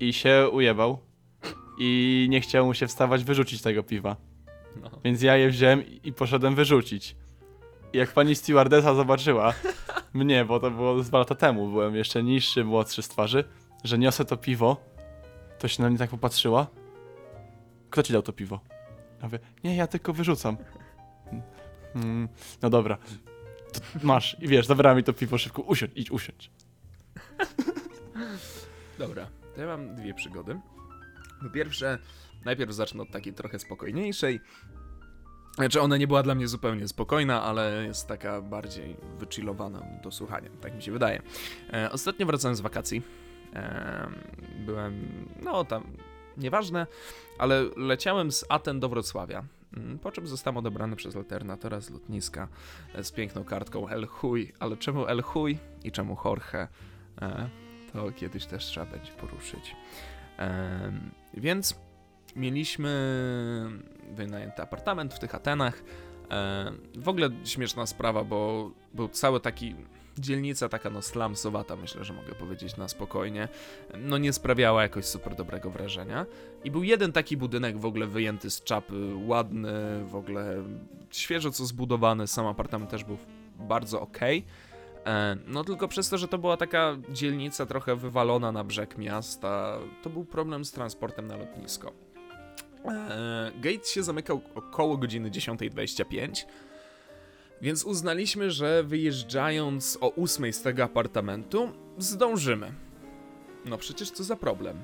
i 0.00 0.12
się 0.12 0.48
ujebał 0.52 0.98
i 1.78 2.26
nie 2.30 2.40
chciał 2.40 2.66
mu 2.66 2.74
się 2.74 2.86
wstawać 2.86 3.24
wyrzucić 3.24 3.62
tego 3.62 3.82
piwa. 3.82 4.29
No. 4.76 4.90
Więc 5.04 5.22
ja 5.22 5.36
je 5.36 5.50
wziąłem 5.50 5.84
i 6.04 6.12
poszedłem 6.12 6.54
wyrzucić. 6.54 7.16
I 7.92 7.98
jak 7.98 8.12
pani 8.12 8.34
stewardesa 8.34 8.94
zobaczyła 8.94 9.54
mnie, 10.12 10.44
bo 10.44 10.60
to 10.60 10.70
było 10.70 11.02
dwa 11.02 11.18
lata 11.18 11.34
temu, 11.34 11.68
byłem 11.68 11.96
jeszcze 11.96 12.22
niższy, 12.22 12.64
młodszy 12.64 13.02
z 13.02 13.08
twarzy, 13.08 13.44
że 13.84 13.98
niosę 13.98 14.24
to 14.24 14.36
piwo, 14.36 14.76
to 15.58 15.68
się 15.68 15.82
na 15.82 15.88
mnie 15.88 15.98
tak 15.98 16.10
popatrzyła. 16.10 16.66
Kto 17.90 18.02
ci 18.02 18.12
dał 18.12 18.22
to 18.22 18.32
piwo? 18.32 18.60
Ja 19.18 19.24
mówię, 19.26 19.38
nie, 19.64 19.76
ja 19.76 19.86
tylko 19.86 20.12
wyrzucam. 20.12 20.56
Mm, 21.94 22.28
no 22.62 22.70
dobra. 22.70 22.98
To 23.72 23.80
masz. 24.02 24.36
I 24.40 24.48
wiesz, 24.48 24.66
zabrała 24.66 24.96
mi 24.96 25.04
to 25.04 25.12
piwo 25.12 25.38
szybko. 25.38 25.62
Usiądź, 25.62 25.92
idź 25.94 26.10
usiądź. 26.10 26.50
Dobra, 28.98 29.26
to 29.54 29.60
ja 29.60 29.66
mam 29.66 29.94
dwie 29.94 30.14
przygody. 30.14 30.60
Po 31.42 31.50
pierwsze, 31.50 31.98
najpierw 32.44 32.72
zacznę 32.72 33.02
od 33.02 33.10
takiej 33.10 33.32
trochę 33.34 33.58
spokojniejszej. 33.58 34.40
Znaczy, 35.54 35.80
ona 35.80 35.96
nie 35.96 36.06
była 36.06 36.22
dla 36.22 36.34
mnie 36.34 36.48
zupełnie 36.48 36.88
spokojna, 36.88 37.42
ale 37.42 37.84
jest 37.86 38.08
taka 38.08 38.42
bardziej 38.42 38.96
wychillowana 39.18 39.82
do 40.02 40.10
słuchania, 40.10 40.50
tak 40.60 40.74
mi 40.74 40.82
się 40.82 40.92
wydaje. 40.92 41.22
E, 41.72 41.90
ostatnio 41.92 42.26
wracałem 42.26 42.56
z 42.56 42.60
wakacji. 42.60 43.02
E, 43.54 44.10
byłem, 44.66 45.24
no 45.42 45.64
tam, 45.64 45.84
nieważne, 46.36 46.86
ale 47.38 47.64
leciałem 47.76 48.32
z 48.32 48.44
Aten 48.48 48.80
do 48.80 48.88
Wrocławia. 48.88 49.44
Mm, 49.76 49.98
Po 49.98 50.12
czym 50.12 50.26
zostałem 50.26 50.56
odebrany 50.56 50.96
przez 50.96 51.16
alternatora 51.16 51.80
z 51.80 51.90
lotniska 51.90 52.48
e, 52.94 53.04
z 53.04 53.12
piękną 53.12 53.44
kartką 53.44 53.88
El 53.88 54.06
Chuj. 54.06 54.52
Ale 54.58 54.76
czemu 54.76 55.06
El 55.06 55.22
Chuj 55.22 55.58
i 55.84 55.92
czemu 55.92 56.16
Jorge? 56.24 56.68
E, 57.22 57.48
to 57.92 58.12
kiedyś 58.12 58.46
też 58.46 58.64
trzeba 58.64 58.86
będzie 58.86 59.12
poruszyć. 59.12 59.76
Więc 61.34 61.74
mieliśmy 62.36 62.90
wynajęty 64.10 64.62
apartament 64.62 65.14
w 65.14 65.18
tych 65.18 65.34
Atenach. 65.34 65.82
W 66.96 67.08
ogóle 67.08 67.30
śmieszna 67.44 67.86
sprawa, 67.86 68.24
bo 68.24 68.70
był 68.94 69.08
cały 69.08 69.40
taki 69.40 69.74
dzielnica 70.18 70.68
taka 70.68 70.90
no 70.90 71.02
slumsowata, 71.02 71.76
myślę, 71.76 72.04
że 72.04 72.12
mogę 72.12 72.34
powiedzieć 72.34 72.76
na 72.76 72.88
spokojnie. 72.88 73.48
No 73.98 74.18
nie 74.18 74.32
sprawiała 74.32 74.82
jakoś 74.82 75.04
super 75.04 75.34
dobrego 75.34 75.70
wrażenia. 75.70 76.26
I 76.64 76.70
był 76.70 76.82
jeden 76.82 77.12
taki 77.12 77.36
budynek 77.36 77.78
w 77.78 77.84
ogóle 77.84 78.06
wyjęty 78.06 78.50
z 78.50 78.62
czapy, 78.62 78.94
ładny, 79.26 80.04
w 80.04 80.16
ogóle 80.16 80.64
świeżo 81.10 81.50
co 81.50 81.66
zbudowany, 81.66 82.26
sam 82.26 82.46
apartament 82.46 82.90
też 82.90 83.04
był 83.04 83.18
bardzo 83.58 84.00
okej. 84.00 84.38
E, 84.38 84.69
No 85.46 85.64
tylko 85.64 85.88
przez 85.88 86.08
to, 86.08 86.18
że 86.18 86.28
to 86.28 86.38
była 86.38 86.56
taka 86.56 86.96
dzielnica 87.08 87.66
trochę 87.66 87.96
wywalona 87.96 88.52
na 88.52 88.64
brzeg 88.64 88.98
miasta, 88.98 89.78
to 90.02 90.10
był 90.10 90.24
problem 90.24 90.64
z 90.64 90.72
transportem 90.72 91.26
na 91.26 91.36
lotnisko. 91.36 91.92
E, 92.84 93.52
Gate 93.60 93.84
się 93.84 94.02
zamykał 94.02 94.40
około 94.54 94.96
godziny 94.96 95.30
10.25, 95.30 96.44
więc 97.62 97.84
uznaliśmy, 97.84 98.50
że 98.50 98.84
wyjeżdżając 98.84 99.98
o 100.00 100.14
8 100.14 100.52
z 100.52 100.62
tego 100.62 100.84
apartamentu, 100.84 101.72
zdążymy. 101.98 102.72
No 103.64 103.78
przecież 103.78 104.10
co 104.10 104.24
za 104.24 104.36
problem. 104.36 104.76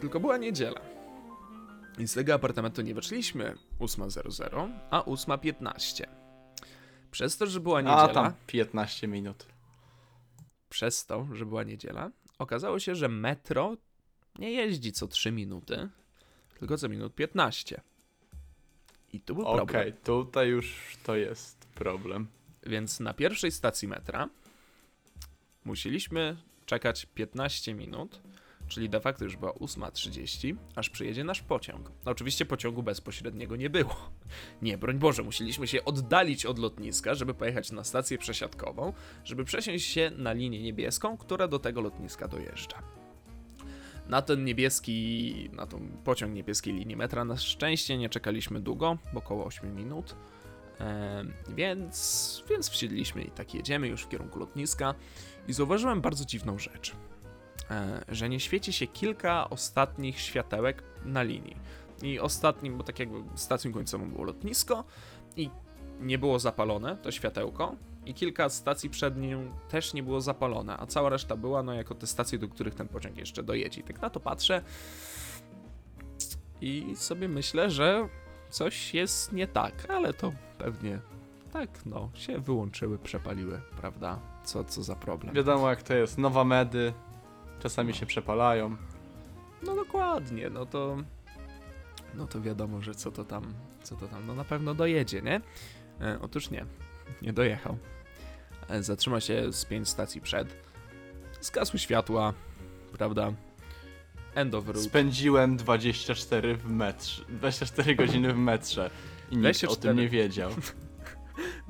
Tylko 0.00 0.20
była 0.20 0.36
niedziela. 0.36 0.80
I 1.98 2.08
z 2.08 2.14
tego 2.14 2.34
apartamentu 2.34 2.82
nie 2.82 2.94
wyszliśmy 2.94 3.54
8.00, 3.80 4.70
a 4.90 5.00
8.15. 5.00 6.21
Przez 7.12 7.36
to, 7.36 7.46
że 7.46 7.60
była 7.60 7.80
niedziela... 7.80 8.02
A 8.02 8.08
tam 8.08 8.32
15 8.46 9.08
minut. 9.08 9.46
przez 10.68 11.06
to, 11.06 11.26
że 11.32 11.46
była 11.46 11.64
niedziela, 11.64 12.10
okazało 12.38 12.78
się, 12.78 12.94
że 12.94 13.08
metro 13.08 13.76
nie 14.38 14.52
jeździ 14.52 14.92
co 14.92 15.08
3 15.08 15.32
minuty, 15.32 15.88
tylko 16.58 16.78
co 16.78 16.88
minut 16.88 17.14
15. 17.14 17.80
I 19.12 19.20
tu 19.20 19.34
był 19.34 19.46
Okej, 19.46 19.66
problem. 19.66 19.92
tutaj 20.04 20.48
już 20.48 20.96
to 21.02 21.16
jest 21.16 21.66
problem. 21.74 22.26
Więc 22.66 23.00
na 23.00 23.14
pierwszej 23.14 23.52
stacji 23.52 23.88
metra 23.88 24.28
musieliśmy 25.64 26.36
czekać 26.66 27.06
15 27.14 27.74
minut, 27.74 28.20
czyli 28.72 28.88
de 28.88 29.00
facto 29.00 29.24
już 29.24 29.36
była 29.36 29.52
8.30, 29.52 30.56
aż 30.76 30.90
przyjedzie 30.90 31.24
nasz 31.24 31.42
pociąg. 31.42 31.92
Oczywiście 32.04 32.46
pociągu 32.46 32.82
bezpośredniego 32.82 33.56
nie 33.56 33.70
było. 33.70 34.10
Nie, 34.62 34.78
broń 34.78 34.98
Boże, 34.98 35.22
musieliśmy 35.22 35.66
się 35.66 35.84
oddalić 35.84 36.46
od 36.46 36.58
lotniska, 36.58 37.14
żeby 37.14 37.34
pojechać 37.34 37.72
na 37.72 37.84
stację 37.84 38.18
przesiadkową, 38.18 38.92
żeby 39.24 39.44
przesiąść 39.44 39.86
się 39.86 40.10
na 40.16 40.32
linię 40.32 40.62
niebieską, 40.62 41.16
która 41.16 41.48
do 41.48 41.58
tego 41.58 41.80
lotniska 41.80 42.28
dojeżdża. 42.28 42.82
Na 44.06 44.22
ten 44.22 44.44
niebieski, 44.44 45.50
na 45.52 45.66
tą 45.66 45.88
pociąg 46.04 46.34
niebieskiej 46.34 46.74
linii 46.74 46.96
metra 46.96 47.24
na 47.24 47.36
szczęście 47.36 47.98
nie 47.98 48.08
czekaliśmy 48.08 48.60
długo, 48.60 48.98
bo 49.12 49.18
około 49.18 49.44
8 49.44 49.76
minut. 49.76 50.16
Więc, 51.48 52.44
więc 52.50 52.70
wsiedliśmy 52.70 53.22
i 53.22 53.30
tak 53.30 53.54
jedziemy 53.54 53.88
już 53.88 54.02
w 54.02 54.08
kierunku 54.08 54.38
lotniska 54.38 54.94
i 55.48 55.52
zauważyłem 55.52 56.00
bardzo 56.00 56.24
dziwną 56.24 56.58
rzecz. 56.58 56.92
E, 57.70 58.04
że 58.08 58.28
nie 58.28 58.40
świeci 58.40 58.72
się 58.72 58.86
kilka 58.86 59.50
ostatnich 59.50 60.20
światełek 60.20 60.82
na 61.04 61.22
linii. 61.22 61.56
I 62.02 62.20
ostatnim, 62.20 62.78
bo 62.78 62.84
tak 62.84 62.98
jakby 62.98 63.18
stacją 63.34 63.72
końcową 63.72 64.10
było 64.10 64.24
lotnisko 64.24 64.84
i 65.36 65.50
nie 66.00 66.18
było 66.18 66.38
zapalone 66.38 66.96
to 66.96 67.10
światełko 67.10 67.76
i 68.06 68.14
kilka 68.14 68.48
stacji 68.48 68.90
przed 68.90 69.16
nią 69.16 69.50
też 69.68 69.94
nie 69.94 70.02
było 70.02 70.20
zapalone, 70.20 70.76
a 70.76 70.86
cała 70.86 71.08
reszta 71.08 71.36
była 71.36 71.62
no 71.62 71.74
jako 71.74 71.94
te 71.94 72.06
stacje, 72.06 72.38
do 72.38 72.48
których 72.48 72.74
ten 72.74 72.88
pociąg 72.88 73.16
jeszcze 73.16 73.42
dojedzie. 73.42 73.80
I 73.80 73.84
tak 73.84 74.00
na 74.00 74.10
to 74.10 74.20
patrzę 74.20 74.62
i 76.60 76.96
sobie 76.96 77.28
myślę, 77.28 77.70
że 77.70 78.08
coś 78.50 78.94
jest 78.94 79.32
nie 79.32 79.46
tak, 79.46 79.90
ale 79.90 80.14
to 80.14 80.32
pewnie 80.58 80.98
tak, 81.52 81.86
no, 81.86 82.10
się 82.14 82.38
wyłączyły, 82.38 82.98
przepaliły, 82.98 83.60
prawda? 83.80 84.18
Co, 84.44 84.64
co 84.64 84.82
za 84.82 84.96
problem. 84.96 85.34
Wiadomo 85.34 85.70
jak 85.70 85.82
to 85.82 85.94
jest, 85.94 86.18
nowa 86.18 86.44
medy, 86.44 86.92
czasami 87.62 87.94
się 87.94 88.06
przepalają. 88.06 88.76
No 89.62 89.76
dokładnie, 89.76 90.50
no 90.50 90.66
to. 90.66 90.96
No 92.14 92.26
to 92.26 92.40
wiadomo, 92.40 92.82
że 92.82 92.94
co 92.94 93.10
to 93.10 93.24
tam, 93.24 93.54
co 93.82 93.96
to 93.96 94.08
tam, 94.08 94.26
no 94.26 94.34
na 94.34 94.44
pewno 94.44 94.74
dojedzie, 94.74 95.22
nie? 95.22 95.40
E, 96.00 96.18
otóż 96.20 96.50
nie, 96.50 96.66
nie 97.22 97.32
dojechał. 97.32 97.78
E, 98.68 98.82
zatrzymał 98.82 99.20
się 99.20 99.52
z 99.52 99.64
pięć 99.64 99.88
stacji 99.88 100.20
przed. 100.20 100.56
Zgasły 101.40 101.78
światła, 101.78 102.32
prawda? 102.98 103.32
End 104.34 104.54
of 104.54 104.66
route. 104.66 104.80
Spędziłem 104.80 105.56
24 105.56 106.56
w 106.56 106.70
metrze, 106.70 107.24
24 107.28 107.96
godziny 107.96 108.32
w 108.32 108.36
metrze 108.36 108.90
i 109.30 109.36
nikt 109.36 109.64
o 109.64 109.66
24. 109.66 109.80
tym 109.80 109.96
nie 109.96 110.08
wiedział. 110.08 110.50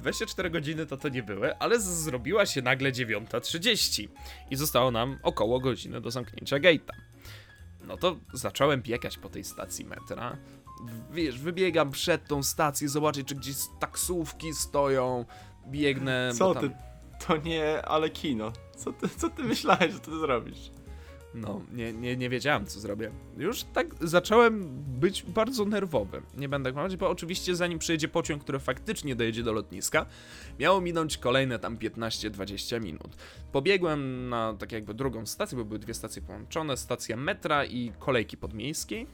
24 0.02 0.50
godziny 0.50 0.86
to 0.86 0.96
to 0.96 1.08
nie 1.08 1.22
były, 1.22 1.58
ale 1.58 1.80
zrobiła 1.80 2.46
się 2.46 2.62
nagle 2.62 2.92
9.30 2.92 4.08
i 4.50 4.56
zostało 4.56 4.90
nam 4.90 5.18
około 5.22 5.60
godziny 5.60 6.00
do 6.00 6.10
zamknięcia 6.10 6.56
gate'a. 6.56 6.92
No 7.80 7.96
to 7.96 8.16
zacząłem 8.32 8.82
biegać 8.82 9.18
po 9.18 9.28
tej 9.28 9.44
stacji 9.44 9.84
metra. 9.84 10.36
Wiesz, 11.10 11.38
wybiegam 11.38 11.90
przed 11.90 12.26
tą 12.28 12.42
stację, 12.42 12.88
zobaczyć, 12.88 13.28
czy 13.28 13.34
gdzieś 13.34 13.56
taksówki 13.80 14.54
stoją. 14.54 15.24
Biegnę. 15.66 16.30
Co 16.34 16.54
tam... 16.54 16.62
ty? 16.62 16.76
To 17.26 17.36
nie, 17.36 17.82
ale 17.82 18.10
kino. 18.10 18.52
Co 18.76 18.92
ty, 18.92 19.08
co 19.08 19.30
ty 19.30 19.42
myślałeś, 19.42 19.92
że 19.92 20.00
ty 20.00 20.18
zrobisz? 20.18 20.70
No, 21.34 21.60
nie, 21.72 21.92
nie, 21.92 22.16
nie 22.16 22.28
wiedziałem, 22.28 22.66
co 22.66 22.80
zrobię. 22.80 23.10
Już 23.36 23.64
tak 23.64 23.86
zacząłem 24.00 24.82
być 25.00 25.22
bardzo 25.22 25.64
nerwowy. 25.64 26.22
Nie 26.36 26.48
będę 26.48 26.72
kłamać, 26.72 26.96
bo 26.96 27.10
oczywiście 27.10 27.56
zanim 27.56 27.78
przyjedzie 27.78 28.08
pociąg, 28.08 28.42
który 28.42 28.58
faktycznie 28.58 29.16
dojedzie 29.16 29.42
do 29.42 29.52
lotniska, 29.52 30.06
miało 30.58 30.80
minąć 30.80 31.18
kolejne 31.18 31.58
tam 31.58 31.76
15-20 31.76 32.82
minut. 32.82 33.16
Pobiegłem 33.52 34.28
na 34.28 34.54
tak 34.58 34.72
jakby 34.72 34.94
drugą 34.94 35.26
stację, 35.26 35.58
bo 35.58 35.64
były 35.64 35.78
dwie 35.78 35.94
stacje 35.94 36.22
połączone, 36.22 36.76
stacja 36.76 37.16
metra 37.16 37.64
i 37.64 37.92
kolejki 37.98 38.36
podmiejskiej. 38.36 39.06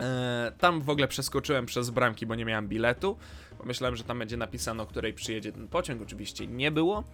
Eee, 0.00 0.52
tam 0.58 0.82
w 0.82 0.90
ogóle 0.90 1.08
przeskoczyłem 1.08 1.66
przez 1.66 1.90
bramki, 1.90 2.26
bo 2.26 2.34
nie 2.34 2.44
miałem 2.44 2.68
biletu. 2.68 3.16
Pomyślałem, 3.58 3.96
że 3.96 4.04
tam 4.04 4.18
będzie 4.18 4.36
napisane, 4.36 4.82
o 4.82 4.86
której 4.86 5.12
przyjedzie 5.12 5.52
ten 5.52 5.68
pociąg. 5.68 6.02
Oczywiście 6.02 6.46
nie 6.46 6.70
było, 6.70 7.04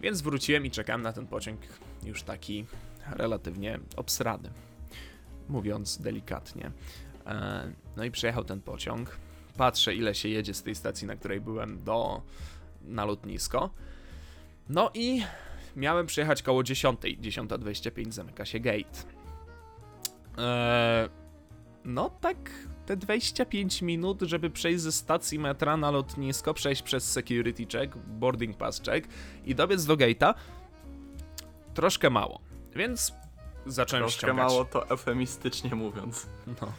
więc 0.00 0.22
wróciłem 0.22 0.66
i 0.66 0.70
czekałem 0.70 1.02
na 1.02 1.12
ten 1.12 1.26
pociąg 1.26 1.60
już 2.06 2.22
taki 2.22 2.66
relatywnie 3.10 3.78
obsrany, 3.96 4.50
mówiąc 5.48 5.98
delikatnie. 5.98 6.70
E, 7.26 7.72
No 7.96 8.04
i 8.04 8.10
przyjechał 8.10 8.44
ten 8.44 8.60
pociąg. 8.60 9.16
Patrzę, 9.56 9.94
ile 9.94 10.14
się 10.14 10.28
jedzie 10.28 10.54
z 10.54 10.62
tej 10.62 10.74
stacji, 10.74 11.06
na 11.06 11.16
której 11.16 11.40
byłem, 11.40 11.84
do 11.84 12.22
na 12.82 13.04
lotnisko. 13.04 13.70
No 14.68 14.90
i 14.94 15.22
miałem 15.76 16.06
przyjechać 16.06 16.42
koło 16.42 16.62
10. 16.62 17.00
10.25 17.00 18.12
zamyka 18.12 18.44
się 18.44 18.60
gate. 18.60 18.98
Eee, 20.38 21.08
no 21.84 22.10
tak, 22.10 22.50
te 22.86 22.96
25 22.96 23.82
minut, 23.82 24.22
żeby 24.22 24.50
przejść 24.50 24.80
ze 24.80 24.92
stacji 24.92 25.38
metra 25.38 25.76
na 25.76 25.90
lotnisko, 25.90 26.54
przejść 26.54 26.82
przez 26.82 27.12
security 27.12 27.66
check, 27.66 27.96
boarding 27.96 28.56
pass 28.56 28.80
check 28.80 29.08
i 29.44 29.54
dobiec 29.54 29.84
do 29.84 29.96
gate'a, 29.96 30.34
troszkę 31.74 32.10
mało. 32.10 32.40
Więc 32.76 33.12
zacząłem 33.66 34.02
Troszkę 34.02 34.18
ściągać. 34.18 34.46
mało 34.46 34.64
to 34.64 34.88
eufemistycznie 34.88 35.74
mówiąc. 35.74 36.26
No. 36.60 36.72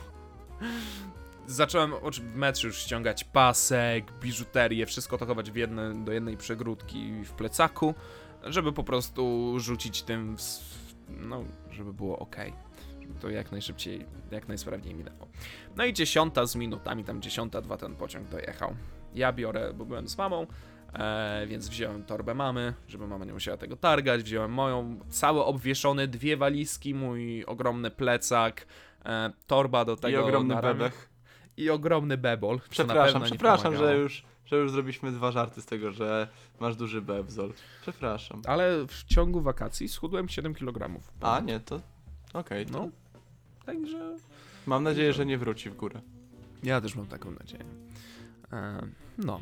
Zacząłem 1.48 1.94
w 2.12 2.36
metrze 2.36 2.68
już 2.68 2.78
ściągać 2.78 3.24
pasek, 3.24 4.12
biżuterię, 4.22 4.86
wszystko 4.86 5.18
to 5.18 5.26
chować 5.26 5.52
w 5.52 5.56
jedne, 5.56 6.06
do 6.06 6.12
jednej 6.12 6.38
przegródki 6.38 7.24
w 7.24 7.32
plecaku, 7.32 7.94
żeby 8.44 8.74
po 8.74 8.84
prostu 8.84 9.54
rzucić 9.60 10.04
tym, 10.04 10.38
w, 10.38 10.42
no, 11.10 11.44
żeby 11.72 11.94
było 11.94 12.20
ok. 12.20 12.36
Żeby 13.02 13.20
to 13.20 13.30
jak 13.30 13.52
najszybciej, 13.52 14.06
jak 14.32 14.48
najsprawniej 14.48 14.96
minęło. 14.96 15.28
No 15.76 15.86
i 15.86 15.94
dziesiąta 15.94 16.46
z 16.46 16.56
minutami, 16.56 17.04
tam 17.04 17.22
dziesiąta, 17.22 17.62
dwa 17.62 17.78
ten 17.78 17.96
pociąg 17.96 18.30
dojechał. 18.30 18.76
Ja 19.16 19.34
biorę, 19.34 19.74
bo 19.74 19.86
byłem 19.86 20.08
z 20.08 20.18
mamą, 20.18 20.48
e, 21.00 21.48
więc 21.48 21.70
wziąłem 21.70 22.04
torbę 22.04 22.34
mamy, 22.34 22.74
żeby 22.88 23.08
mama 23.08 23.26
nie 23.26 23.34
musiała 23.34 23.58
tego 23.58 23.76
targać, 23.76 24.24
wziąłem 24.24 24.52
moją, 24.52 25.00
całe 25.10 25.44
obwieszone, 25.44 26.08
dwie 26.08 26.38
walizki, 26.38 26.94
mój 26.94 27.46
ogromny 27.46 27.92
plecak, 27.92 28.68
e, 29.06 29.32
torba 29.48 29.86
do 29.86 29.96
tego 29.96 30.18
I 30.18 30.22
ogromny 30.22 30.62
bebech. 30.62 31.10
I 31.58 31.70
ogromny 31.70 32.18
bebol. 32.18 32.60
Przepraszam, 32.70 33.22
przepraszam, 33.24 33.78
że 33.78 33.98
już, 33.98 34.24
że 34.46 34.56
już 34.56 34.72
zrobiliśmy 34.72 35.12
dwa 35.12 35.32
żarty 35.32 35.62
z 35.62 35.66
tego, 35.66 35.92
że 35.92 36.28
masz 36.60 36.76
duży 36.76 37.02
bebzol. 37.02 37.54
Przepraszam. 37.82 38.42
Ale 38.48 38.88
w 38.88 39.04
ciągu 39.04 39.42
wakacji 39.42 39.90
schudłem 39.90 40.30
7 40.30 40.54
kg. 40.54 41.00
A, 41.22 41.40
nie, 41.40 41.60
to 41.60 41.82
okej. 42.34 42.66
to 42.66 42.72
No. 42.72 42.90
Także. 43.66 44.18
Mam 44.66 44.84
nadzieję, 44.84 45.14
że 45.14 45.26
nie 45.26 45.38
wróci 45.38 45.70
w 45.70 45.76
górę. 45.76 46.02
Ja 46.64 46.82
też 46.82 46.96
mam 46.96 47.08
taką 47.08 47.32
nadzieję. 47.32 47.66
E, 48.54 48.82
no. 49.18 49.42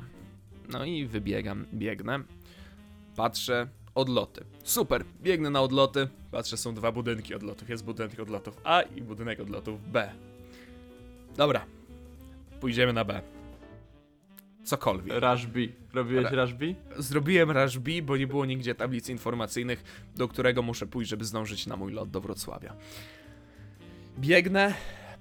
No 0.73 0.85
i 0.85 1.05
wybiegam, 1.05 1.65
biegnę. 1.73 2.19
Patrzę, 3.15 3.67
odloty. 3.95 4.43
Super, 4.63 5.05
biegnę 5.21 5.49
na 5.49 5.61
odloty. 5.61 6.07
Patrzę, 6.31 6.57
są 6.57 6.73
dwa 6.73 6.91
budynki 6.91 7.35
odlotów. 7.35 7.69
Jest 7.69 7.85
budynek 7.85 8.19
odlotów 8.19 8.61
A 8.63 8.81
i 8.81 9.01
budynek 9.01 9.39
odlotów 9.39 9.91
B. 9.91 10.11
Dobra, 11.37 11.65
pójdziemy 12.59 12.93
na 12.93 13.05
B. 13.05 13.21
Cokolwiek. 14.63 15.13
Rush 15.23 15.45
B. 15.45 15.59
Robiłeś 15.93 16.25
Ra- 16.31 16.43
Rush 16.45 16.53
B? 16.53 16.65
Zrobiłem 16.97 17.51
Rush 17.51 17.77
B, 17.77 17.91
bo 18.01 18.17
nie 18.17 18.27
było 18.27 18.45
nigdzie 18.45 18.75
tablic 18.75 19.09
informacyjnych, 19.09 19.83
do 20.15 20.27
którego 20.27 20.61
muszę 20.61 20.87
pójść, 20.87 21.09
żeby 21.09 21.25
zdążyć 21.25 21.67
na 21.67 21.77
mój 21.77 21.91
lot 21.93 22.09
do 22.09 22.21
Wrocławia. 22.21 22.75
Biegnę, 24.19 24.73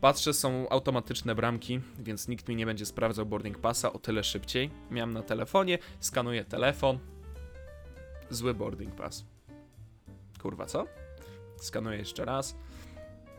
patrzę, 0.02 0.34
są 0.34 0.68
automatyczne 0.68 1.34
bramki, 1.34 1.80
więc 1.98 2.28
nikt 2.28 2.48
mi 2.48 2.56
nie 2.56 2.66
będzie 2.66 2.86
sprawdzał 2.86 3.26
boarding 3.26 3.58
passa 3.58 3.92
o 3.92 3.98
tyle 3.98 4.24
szybciej. 4.24 4.70
Miałem 4.90 5.12
na 5.12 5.22
telefonie, 5.22 5.78
skanuję 6.00 6.44
telefon. 6.44 6.98
Zły 8.30 8.54
boarding 8.54 8.94
pass. 8.94 9.24
Kurwa, 10.42 10.66
co? 10.66 10.86
Skanuję 11.56 11.98
jeszcze 11.98 12.24
raz. 12.24 12.56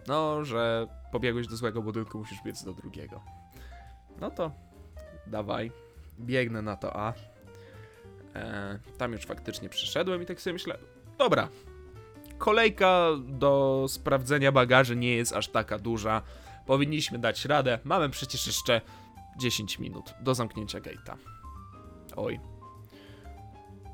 No, 0.07 0.45
że 0.45 0.87
pobiegłeś 1.11 1.47
do 1.47 1.55
złego 1.55 1.81
budynku, 1.81 2.17
musisz 2.17 2.43
biec 2.45 2.63
do 2.63 2.73
drugiego. 2.73 3.21
No 4.21 4.31
to 4.31 4.51
dawaj. 5.27 5.71
Biegnę 6.19 6.61
na 6.61 6.75
to 6.75 6.95
A. 6.95 7.13
E, 8.35 8.79
tam 8.97 9.11
już 9.11 9.25
faktycznie 9.25 9.69
przyszedłem 9.69 10.21
i 10.21 10.25
tak 10.25 10.41
sobie 10.41 10.53
myślę, 10.53 10.77
dobra, 11.17 11.49
kolejka 12.37 13.07
do 13.27 13.85
sprawdzenia 13.89 14.51
bagaży 14.51 14.95
nie 14.95 15.15
jest 15.15 15.33
aż 15.33 15.47
taka 15.47 15.79
duża, 15.79 16.21
powinniśmy 16.65 17.19
dać 17.19 17.45
radę, 17.45 17.79
mamy 17.83 18.09
przecież 18.09 18.47
jeszcze 18.47 18.81
10 19.37 19.79
minut 19.79 20.13
do 20.21 20.35
zamknięcia 20.35 20.79
gate'a. 20.79 21.15
Oj. 22.15 22.39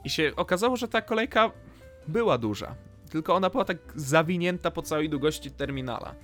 I 0.04 0.10
się 0.10 0.32
okazało, 0.36 0.78
że 0.78 0.88
ta 0.88 1.02
kolejka 1.02 1.52
była 2.08 2.38
duża, 2.38 2.76
tylko 3.10 3.36
ona 3.36 3.50
była 3.50 3.66
tak 3.66 3.78
zawinięta 3.96 4.72
po 4.72 4.82
całej 4.82 5.10
długości 5.10 5.52
terminala. 5.52 6.16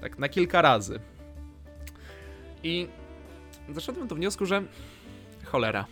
Tak 0.00 0.18
na 0.18 0.28
kilka 0.28 0.62
razy. 0.62 1.00
I 2.62 2.88
doszedłem 3.68 4.08
do 4.08 4.14
wniosku, 4.14 4.46
że 4.46 4.62
cholera, 5.44 5.86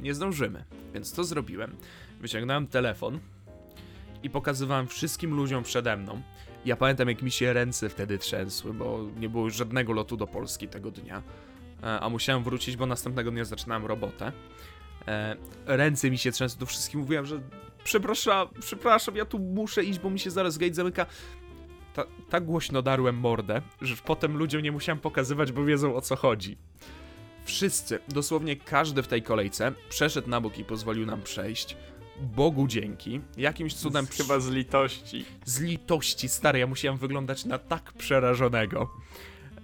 nie 0.00 0.14
zdążymy. 0.14 0.64
Więc 0.94 1.12
co 1.12 1.24
zrobiłem? 1.24 1.76
Wyciągnąłem 2.20 2.66
telefon 2.66 3.20
i 4.22 4.30
pokazywałem 4.30 4.86
wszystkim 4.86 5.34
ludziom 5.34 5.62
przede 5.62 5.96
mną. 5.96 6.22
Ja 6.64 6.76
pamiętam, 6.76 7.08
jak 7.08 7.22
mi 7.22 7.30
się 7.30 7.52
ręce 7.52 7.88
wtedy 7.88 8.18
trzęsły, 8.18 8.74
bo 8.74 9.00
nie 9.18 9.28
było 9.28 9.44
już 9.44 9.54
żadnego 9.56 9.92
lotu 9.92 10.16
do 10.16 10.26
Polski 10.26 10.68
tego 10.68 10.90
dnia. 10.90 11.22
E, 11.82 12.00
A 12.00 12.08
musiałem 12.08 12.42
wrócić, 12.44 12.76
bo 12.76 12.86
następnego 12.86 13.30
dnia 13.30 13.44
zaczynałem 13.44 13.86
robotę. 13.86 14.32
E, 15.08 15.36
Ręce 15.66 16.10
mi 16.10 16.18
się 16.18 16.32
trzęsły, 16.32 16.60
do 16.60 16.66
wszystkim 16.66 17.00
mówiłem, 17.00 17.26
że 17.26 17.40
przepraszam, 17.84 18.48
przepraszam, 18.60 19.16
ja 19.16 19.24
tu 19.24 19.38
muszę 19.38 19.84
iść, 19.84 19.98
bo 19.98 20.10
mi 20.10 20.18
się 20.18 20.30
zaraz 20.30 20.58
gate 20.58 20.74
zamyka. 20.74 21.06
Ta, 21.94 22.04
tak 22.30 22.44
głośno 22.44 22.82
darłem 22.82 23.16
mordę, 23.16 23.62
że 23.80 23.94
potem 24.04 24.36
ludziom 24.36 24.62
nie 24.62 24.72
musiałem 24.72 24.98
pokazywać, 24.98 25.52
bo 25.52 25.64
wiedzą 25.64 25.96
o 25.96 26.00
co 26.00 26.16
chodzi. 26.16 26.56
Wszyscy, 27.44 27.98
dosłownie 28.08 28.56
każdy 28.56 29.02
w 29.02 29.08
tej 29.08 29.22
kolejce 29.22 29.72
przeszedł 29.88 30.30
na 30.30 30.40
bok 30.40 30.58
i 30.58 30.64
pozwolił 30.64 31.06
nam 31.06 31.22
przejść. 31.22 31.76
Bogu 32.20 32.66
dzięki. 32.68 33.20
Jakimś 33.36 33.74
cudem 33.74 34.06
Z, 34.06 34.10
chyba 34.10 34.40
z 34.40 34.48
litości. 34.48 35.24
z 35.44 35.60
litości, 35.60 36.28
stary, 36.28 36.58
ja 36.58 36.66
musiałem 36.66 36.98
wyglądać 36.98 37.44
na 37.44 37.58
tak 37.58 37.92
przerażonego. 37.92 38.90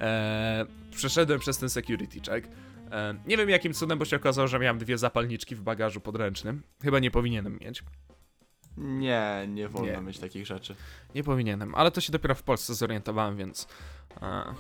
Eee, 0.00 0.66
przeszedłem 0.90 1.40
przez 1.40 1.58
ten 1.58 1.70
security 1.70 2.20
check. 2.20 2.48
Eee, 2.90 3.14
nie 3.26 3.36
wiem 3.36 3.48
jakim 3.50 3.72
cudem, 3.74 3.98
bo 3.98 4.04
się 4.04 4.16
okazało, 4.16 4.48
że 4.48 4.58
miałem 4.58 4.78
dwie 4.78 4.98
zapalniczki 4.98 5.54
w 5.56 5.62
bagażu 5.62 6.00
podręcznym. 6.00 6.62
Chyba 6.82 6.98
nie 6.98 7.10
powinienem 7.10 7.58
mieć. 7.60 7.82
Nie, 8.76 9.44
nie 9.48 9.68
wolno 9.68 9.92
Nie. 9.92 10.06
mieć 10.06 10.18
takich 10.18 10.46
rzeczy. 10.46 10.74
Nie 11.14 11.24
powinienem, 11.24 11.74
ale 11.74 11.90
to 11.90 12.00
się 12.00 12.12
dopiero 12.12 12.34
w 12.34 12.42
Polsce 12.42 12.74
zorientowałem, 12.74 13.36
więc... 13.36 13.68
Eee, 14.22 14.54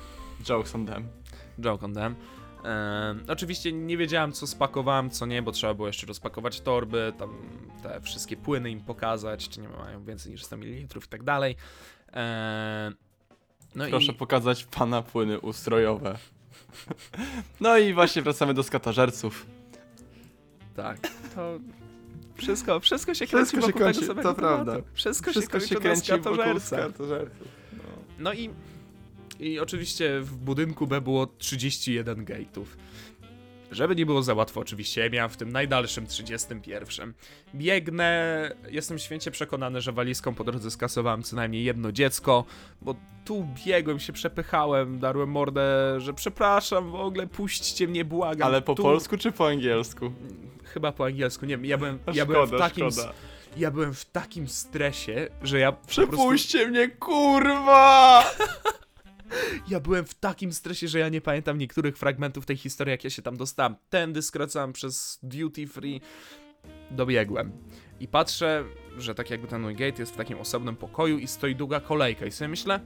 Jokes 0.48 0.74
on 0.74 0.86
them. 0.86 1.08
joke 1.60 1.84
on 1.86 1.94
them. 1.94 2.14
Oczywiście 3.28 3.72
nie 3.72 3.96
wiedziałem, 3.96 4.32
co 4.32 4.46
spakowałem, 4.46 5.10
co 5.10 5.26
nie, 5.26 5.42
bo 5.42 5.52
trzeba 5.52 5.74
było 5.74 5.88
jeszcze 5.88 6.06
rozpakować 6.06 6.60
torby, 6.60 7.12
tam 7.18 7.36
te 7.82 8.00
wszystkie 8.00 8.36
płyny 8.36 8.70
im 8.70 8.80
pokazać, 8.80 9.48
czy 9.48 9.60
nie 9.60 9.68
mają 9.68 10.04
więcej 10.04 10.32
niż 10.32 10.44
100 10.44 10.56
ml 10.56 10.98
i 11.04 11.08
tak 11.08 11.22
dalej. 11.22 11.56
Eee, 12.12 12.92
no 13.74 13.84
Proszę 13.90 14.12
i 14.12 14.14
pokazać 14.14 14.64
pana 14.64 15.02
płyny 15.02 15.40
ustrojowe. 15.40 16.18
No 17.60 17.78
i 17.78 17.94
właśnie 17.94 18.22
wracamy 18.22 18.54
do 18.54 18.62
skatażerców. 18.62 19.46
tak, 20.76 20.98
to 21.34 21.58
wszystko, 22.34 22.80
wszystko 22.80 23.14
się 23.14 23.26
Wszystko 23.26 23.36
kręci 23.36 23.50
się 23.52 23.60
wokół 23.60 23.80
kręci, 23.80 24.00
tego 24.00 24.12
samego 24.12 24.28
to 24.28 24.34
prawda. 24.34 24.76
Wszystko, 24.92 25.30
Wszystko 25.30 25.60
się 25.60 25.66
się 25.66 25.76
kręci, 25.76 26.12
wokół. 26.12 26.32
No. 27.72 27.82
No 28.18 28.32
i, 28.32 28.50
i 29.40 29.60
oczywiście 29.60 30.20
w 30.20 30.36
budynku 30.36 30.86
B 30.86 31.00
było 31.00 31.26
31 31.26 32.24
gate'ów. 32.24 32.64
Żeby 33.70 33.96
nie 33.96 34.06
było 34.06 34.22
za 34.22 34.34
łatwo, 34.34 34.60
oczywiście, 34.60 35.00
ja 35.00 35.10
miałem 35.10 35.30
w 35.30 35.36
tym 35.36 35.52
najdalszym 35.52 36.06
31. 36.06 37.12
Biegnę, 37.54 38.50
jestem 38.70 38.98
święcie 38.98 39.30
przekonany, 39.30 39.80
że 39.80 39.92
walizką 39.92 40.34
po 40.34 40.44
drodze 40.44 40.70
skasowałem 40.70 41.22
co 41.22 41.36
najmniej 41.36 41.64
jedno 41.64 41.92
dziecko, 41.92 42.44
bo 42.82 42.94
tu 43.24 43.46
biegłem, 43.66 44.00
się 44.00 44.12
przepychałem, 44.12 44.98
darłem 44.98 45.30
mordę, 45.30 45.94
że 46.00 46.14
przepraszam, 46.14 46.90
w 46.90 46.94
ogóle 46.94 47.26
puśćcie 47.26 47.88
mnie, 47.88 48.04
błagam. 48.04 48.48
Ale 48.48 48.62
po 48.62 48.74
tu... 48.74 48.82
polsku 48.82 49.16
czy 49.16 49.32
po 49.32 49.48
angielsku? 49.48 50.12
Chyba 50.64 50.92
po 50.92 51.04
angielsku, 51.04 51.46
nie 51.46 51.56
wiem, 51.56 51.64
ja 51.64 51.78
byłem, 51.78 51.98
ja 52.14 52.26
byłem 52.30 52.46
w 52.46 52.48
szkoda, 52.48 52.68
takim... 52.68 52.90
szkoda. 52.90 53.12
Ja 53.56 53.70
byłem 53.70 53.94
w 53.94 54.04
takim 54.04 54.48
stresie, 54.48 55.28
że 55.42 55.58
ja 55.58 55.72
po 55.72 55.86
prostu... 55.86 56.02
Przepuśćcie 56.02 56.68
mnie, 56.68 56.88
kurwa! 56.88 58.24
Ja 59.68 59.80
byłem 59.80 60.04
w 60.04 60.14
takim 60.14 60.52
stresie, 60.52 60.88
że 60.88 60.98
ja 60.98 61.08
nie 61.08 61.20
pamiętam 61.20 61.58
niektórych 61.58 61.98
fragmentów 61.98 62.46
tej 62.46 62.56
historii, 62.56 62.90
jak 62.90 63.04
ja 63.04 63.10
się 63.10 63.22
tam 63.22 63.36
dostałem. 63.36 63.76
Tędy 63.90 64.22
skracałem 64.22 64.72
przez 64.72 65.18
duty 65.22 65.66
free. 65.66 66.00
Dobiegłem. 66.90 67.52
I 68.00 68.08
patrzę, 68.08 68.64
że 68.98 69.14
tak 69.14 69.30
jakby 69.30 69.48
ten 69.48 69.62
mój 69.62 69.74
gate 69.74 70.02
jest 70.02 70.12
w 70.12 70.16
takim 70.16 70.38
osobnym 70.38 70.76
pokoju 70.76 71.18
i 71.18 71.26
stoi 71.26 71.56
długa 71.56 71.80
kolejka. 71.80 72.26
I 72.26 72.30
sobie 72.30 72.48
myślę, 72.48 72.80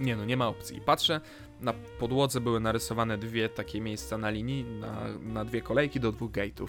nie 0.00 0.16
no, 0.16 0.24
nie 0.24 0.36
ma 0.36 0.48
opcji. 0.48 0.76
I 0.76 0.80
patrzę, 0.80 1.20
na 1.60 1.72
podłodze 1.72 2.40
były 2.40 2.60
narysowane 2.60 3.18
dwie 3.18 3.48
takie 3.48 3.80
miejsca 3.80 4.18
na 4.18 4.30
linii, 4.30 4.64
na, 4.64 5.18
na 5.22 5.44
dwie 5.44 5.62
kolejki 5.62 6.00
do 6.00 6.12
dwóch 6.12 6.32
gate'ów. 6.32 6.68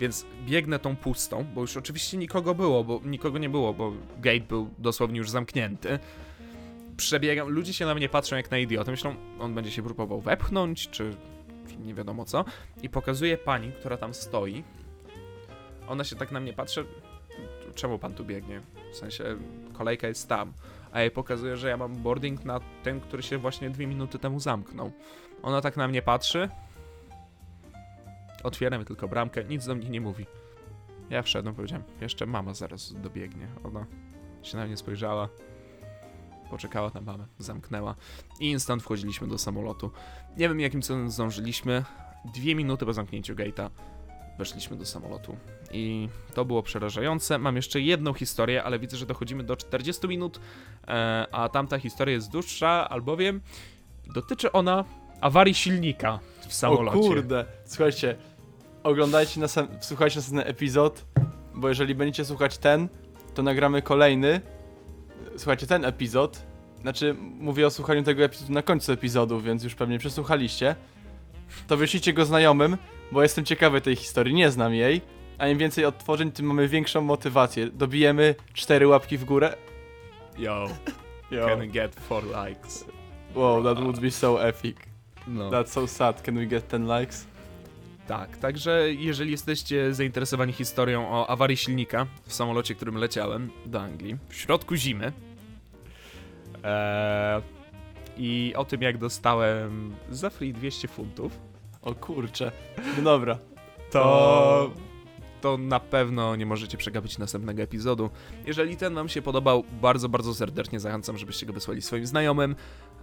Więc 0.00 0.26
biegnę 0.46 0.78
tą 0.78 0.96
pustą, 0.96 1.44
bo 1.54 1.60
już 1.60 1.76
oczywiście 1.76 2.16
nikogo 2.16 2.54
było, 2.54 2.84
bo 2.84 3.00
nikogo 3.04 3.38
nie 3.38 3.48
było, 3.48 3.74
bo 3.74 3.92
gate 4.18 4.40
był 4.40 4.70
dosłownie 4.78 5.18
już 5.18 5.30
zamknięty 5.30 5.98
przebiegam, 6.98 7.48
ludzie 7.48 7.72
się 7.72 7.86
na 7.86 7.94
mnie 7.94 8.08
patrzą 8.08 8.36
jak 8.36 8.50
na 8.50 8.58
idiotę, 8.58 8.90
myślą, 8.90 9.14
on 9.40 9.54
będzie 9.54 9.70
się 9.70 9.82
próbował 9.82 10.20
wepchnąć, 10.20 10.88
czy, 10.88 11.10
nie 11.84 11.94
wiadomo 11.94 12.24
co. 12.24 12.44
I 12.82 12.88
pokazuje 12.88 13.38
pani, 13.38 13.72
która 13.72 13.96
tam 13.96 14.14
stoi. 14.14 14.64
Ona 15.88 16.04
się 16.04 16.16
tak 16.16 16.32
na 16.32 16.40
mnie 16.40 16.52
patrzy, 16.52 16.84
czemu 17.74 17.98
pan 17.98 18.14
tu 18.14 18.24
biegnie? 18.24 18.60
W 18.92 18.96
sensie, 18.96 19.24
kolejka 19.72 20.08
jest 20.08 20.28
tam. 20.28 20.52
A 20.92 21.00
jej 21.00 21.10
pokazuje, 21.10 21.56
że 21.56 21.68
ja 21.68 21.76
mam 21.76 21.94
boarding 21.96 22.44
na 22.44 22.60
ten, 22.82 23.00
który 23.00 23.22
się 23.22 23.38
właśnie 23.38 23.70
dwie 23.70 23.86
minuty 23.86 24.18
temu 24.18 24.40
zamknął. 24.40 24.92
Ona 25.42 25.60
tak 25.60 25.76
na 25.76 25.88
mnie 25.88 26.02
patrzy. 26.02 26.48
Otwieram 28.44 28.84
tylko 28.84 29.08
bramkę, 29.08 29.44
nic 29.44 29.66
do 29.66 29.74
mnie 29.74 29.88
nie 29.88 30.00
mówi. 30.00 30.26
Ja 31.10 31.22
wszedłem, 31.22 31.54
powiedziałem, 31.54 31.84
jeszcze 32.00 32.26
mama 32.26 32.54
zaraz 32.54 32.94
dobiegnie. 32.94 33.48
Ona 33.64 33.86
się 34.42 34.56
na 34.56 34.66
mnie 34.66 34.76
spojrzała, 34.76 35.28
poczekała 36.50 36.90
na 36.94 37.00
mamę, 37.00 37.26
zamknęła 37.38 37.94
i 38.40 38.50
instant 38.50 38.82
wchodziliśmy 38.82 39.28
do 39.28 39.38
samolotu. 39.38 39.90
Nie 40.36 40.48
wiem 40.48 40.60
jakim 40.60 40.82
cudem 40.82 41.10
zdążyliśmy. 41.10 41.84
Dwie 42.34 42.54
minuty 42.54 42.86
po 42.86 42.92
zamknięciu 42.92 43.34
gate'a 43.34 43.70
weszliśmy 44.38 44.76
do 44.76 44.86
samolotu. 44.86 45.36
I 45.72 46.08
to 46.34 46.44
było 46.44 46.62
przerażające. 46.62 47.38
Mam 47.38 47.56
jeszcze 47.56 47.80
jedną 47.80 48.12
historię, 48.12 48.64
ale 48.64 48.78
widzę, 48.78 48.96
że 48.96 49.06
dochodzimy 49.06 49.44
do 49.44 49.56
40 49.56 50.08
minut, 50.08 50.40
e, 50.88 51.26
a 51.32 51.48
tamta 51.48 51.78
historia 51.78 52.14
jest 52.14 52.30
dłuższa, 52.30 52.88
albowiem 52.88 53.40
dotyczy 54.14 54.52
ona 54.52 54.84
awarii 55.20 55.54
silnika 55.54 56.18
w 56.48 56.54
samolocie. 56.54 56.98
O 56.98 57.00
kurde, 57.02 57.44
słuchajcie, 57.64 58.16
oglądajcie, 58.82 59.40
nasem- 59.40 59.68
słuchajcie 59.80 60.16
następny 60.18 60.44
epizod, 60.44 61.04
bo 61.54 61.68
jeżeli 61.68 61.94
będziecie 61.94 62.24
słuchać 62.24 62.58
ten, 62.58 62.88
to 63.34 63.42
nagramy 63.42 63.82
kolejny. 63.82 64.40
Słuchajcie, 65.36 65.66
ten 65.66 65.84
epizod, 65.84 66.42
znaczy 66.80 67.14
mówię 67.18 67.66
o 67.66 67.70
słuchaniu 67.70 68.02
tego 68.02 68.24
epizodu 68.24 68.52
na 68.52 68.62
końcu 68.62 68.92
epizodu, 68.92 69.40
więc 69.40 69.64
już 69.64 69.74
pewnie 69.74 69.98
przesłuchaliście. 69.98 70.76
To 71.66 71.76
wyślijcie 71.76 72.12
go 72.12 72.24
znajomym, 72.24 72.76
bo 73.12 73.22
jestem 73.22 73.44
ciekawy 73.44 73.80
tej 73.80 73.96
historii, 73.96 74.34
nie 74.34 74.50
znam 74.50 74.74
jej. 74.74 75.00
A 75.38 75.48
im 75.48 75.58
więcej 75.58 75.84
odtworzeń, 75.84 76.32
tym 76.32 76.46
mamy 76.46 76.68
większą 76.68 77.00
motywację. 77.00 77.66
Dobijemy 77.66 78.34
cztery 78.54 78.86
łapki 78.86 79.18
w 79.18 79.24
górę. 79.24 79.56
Yo, 80.38 80.68
Yo. 81.30 81.46
can 81.46 81.58
we 81.58 81.66
get 81.66 81.94
four 81.94 82.22
likes? 82.24 82.84
Wow, 83.34 83.64
that 83.64 83.78
would 83.84 84.00
be 84.00 84.10
so 84.10 84.46
epic. 84.48 84.76
No. 85.26 85.50
That's 85.50 85.72
so 85.72 85.86
sad. 85.86 86.22
Can 86.22 86.34
we 86.34 86.46
get 86.46 86.68
10 86.70 86.88
likes? 87.00 87.26
Tak, 88.08 88.36
także 88.36 88.94
jeżeli 88.94 89.30
jesteście 89.30 89.94
zainteresowani 89.94 90.52
historią 90.52 91.08
o 91.10 91.26
awarii 91.30 91.56
silnika 91.56 92.06
w 92.26 92.32
samolocie, 92.34 92.74
którym 92.74 92.94
leciałem 92.96 93.50
do 93.66 93.80
Anglii 93.80 94.16
w 94.28 94.34
środku 94.34 94.74
zimy 94.76 95.12
eee, 96.64 97.42
i 98.16 98.52
o 98.56 98.64
tym, 98.64 98.82
jak 98.82 98.98
dostałem 98.98 99.94
za 100.10 100.30
free 100.30 100.52
200 100.52 100.88
funtów, 100.88 101.32
O 101.82 101.94
kurcze. 101.94 102.52
No 102.96 103.02
dobra. 103.02 103.38
to, 103.90 104.70
to 105.40 105.58
na 105.58 105.80
pewno 105.80 106.36
nie 106.36 106.46
możecie 106.46 106.78
przegapić 106.78 107.18
następnego 107.18 107.62
epizodu. 107.62 108.10
Jeżeli 108.46 108.76
ten 108.76 108.94
wam 108.94 109.08
się 109.08 109.22
podobał, 109.22 109.64
bardzo, 109.82 110.08
bardzo 110.08 110.34
serdecznie 110.34 110.80
zachęcam, 110.80 111.18
żebyście 111.18 111.46
go 111.46 111.52
wysłali 111.52 111.82
swoim 111.82 112.06
znajomym. 112.06 112.56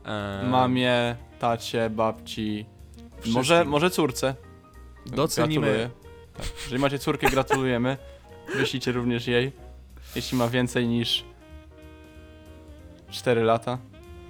Eee, 0.05 0.47
Mamie, 0.49 1.15
tacie, 1.39 1.89
babci, 1.89 2.65
wszystkim. 3.11 3.33
może, 3.33 3.65
może 3.65 3.89
córce. 3.89 4.35
Docenimy. 5.05 5.89
Tak. 6.37 6.45
Jeżeli 6.63 6.81
macie 6.81 6.99
córkę, 6.99 7.29
gratulujemy. 7.29 7.97
Wyślijcie 8.55 8.91
również 8.91 9.27
jej. 9.27 9.51
Jeśli 10.15 10.37
ma 10.37 10.47
więcej 10.47 10.87
niż 10.87 11.25
4 13.09 13.43
lata. 13.43 13.77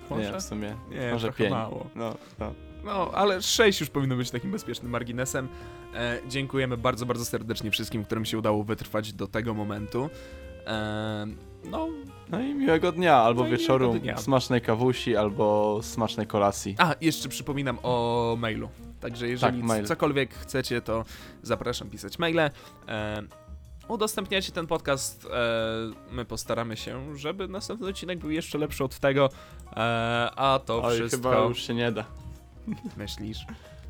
może? 0.09 0.31
Nie, 0.31 0.39
w 0.39 0.43
sumie. 0.43 0.75
Nie, 0.89 1.11
może 1.11 1.27
trochę 1.27 1.43
pięć. 1.43 1.51
mało. 1.51 1.89
No, 1.95 2.15
no. 2.39 2.53
No, 2.83 3.11
ale 3.13 3.41
6 3.41 3.79
już 3.79 3.89
powinno 3.89 4.15
być 4.15 4.31
takim 4.31 4.51
bezpiecznym 4.51 4.91
marginesem. 4.91 5.47
E, 5.95 6.19
dziękujemy 6.27 6.77
bardzo, 6.77 7.05
bardzo 7.05 7.25
serdecznie 7.25 7.71
wszystkim, 7.71 8.05
którym 8.05 8.25
się 8.25 8.37
udało 8.37 8.63
wytrwać 8.63 9.13
do 9.13 9.27
tego 9.27 9.53
momentu. 9.53 10.09
E, 10.67 11.27
no, 11.63 11.87
no 12.29 12.39
i 12.41 12.53
miłego 12.53 12.91
dnia, 12.91 13.15
albo 13.15 13.43
No 13.43 13.49
wieczoru, 13.49 13.93
dnia. 13.99 14.17
smacznej 14.17 14.61
kawusi, 14.61 15.15
albo 15.15 15.79
smacznej 15.83 16.27
kolacji. 16.27 16.75
a, 16.77 16.95
jeszcze 17.01 17.29
przypominam 17.29 17.79
o 17.83 18.35
mailu. 18.39 18.69
Także 18.99 19.27
jeżeli 19.27 19.57
Tak, 19.57 19.67
mail. 19.67 19.85
cokolwiek 19.85 20.33
chcecie, 20.33 20.81
to 20.81 21.05
zapraszam 21.43 21.89
pisać 21.89 22.19
maile. 22.19 22.39
E, 22.39 22.51
udostępniacie 23.87 24.51
ten 24.51 24.67
podcast. 24.67 25.25
E, 25.25 26.11
my 26.11 26.25
postaramy 26.25 26.77
się, 26.77 27.17
żeby 27.17 27.47
następny 27.47 27.87
odcinek 27.87 28.19
był 28.19 28.31
jeszcze 28.31 28.57
lepszy 28.57 28.83
od 28.83 28.99
tego. 28.99 29.29
E, 29.71 29.75
a 30.35 30.59
to 30.65 30.83
Oj, 30.83 30.95
wszystko. 30.99 31.29
chyba 31.29 31.43
już 31.43 31.67
się 31.67 31.73
nie 31.73 31.91
da. 31.91 32.05
Myślisz? 32.97 33.45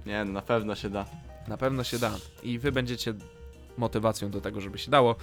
Nie, 0.06 0.26
na 0.26 0.42
pewno 0.42 0.76
się 0.76 0.90
da. 0.90 1.06
Na 1.48 1.58
pewno 1.58 1.84
się 1.84 2.00
da. 2.00 2.12
I 2.44 2.60
wy 2.60 2.72
będziecie 2.72 3.14
motywacją 3.78 4.30
do 4.32 4.42
tego, 4.42 4.62
żeby 4.62 4.78
się 4.78 4.92
dało. 4.92 5.16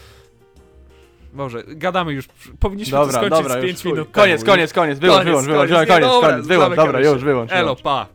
Boże, 1.32 1.62
gadamy 1.66 2.12
już. 2.12 2.28
Powinniśmy 2.60 2.90
to 2.90 3.06
Dobra, 3.06 3.12
skończyć 3.20 3.38
dobra, 3.38 3.54
z 3.54 3.56
już 3.56 3.66
5 3.66 3.82
chuj. 3.82 3.92
minut 3.92 4.08
Koniec, 4.12 4.40
temu. 4.40 4.52
koniec, 4.52 4.72
koniec, 4.72 4.98
wyłącz, 4.98 5.24
wyłącz, 5.24 5.46
wyłącz, 5.46 5.70
koniec, 5.70 5.88
koniec, 5.88 6.46
wyłącz, 6.46 6.46
zamykamy 6.48 6.76
dobra, 6.76 7.00
już, 7.00 7.24
wyłącz. 7.24 7.52
Elo, 7.52 7.62
wyłącz. 7.62 7.82
pa! 7.82 8.06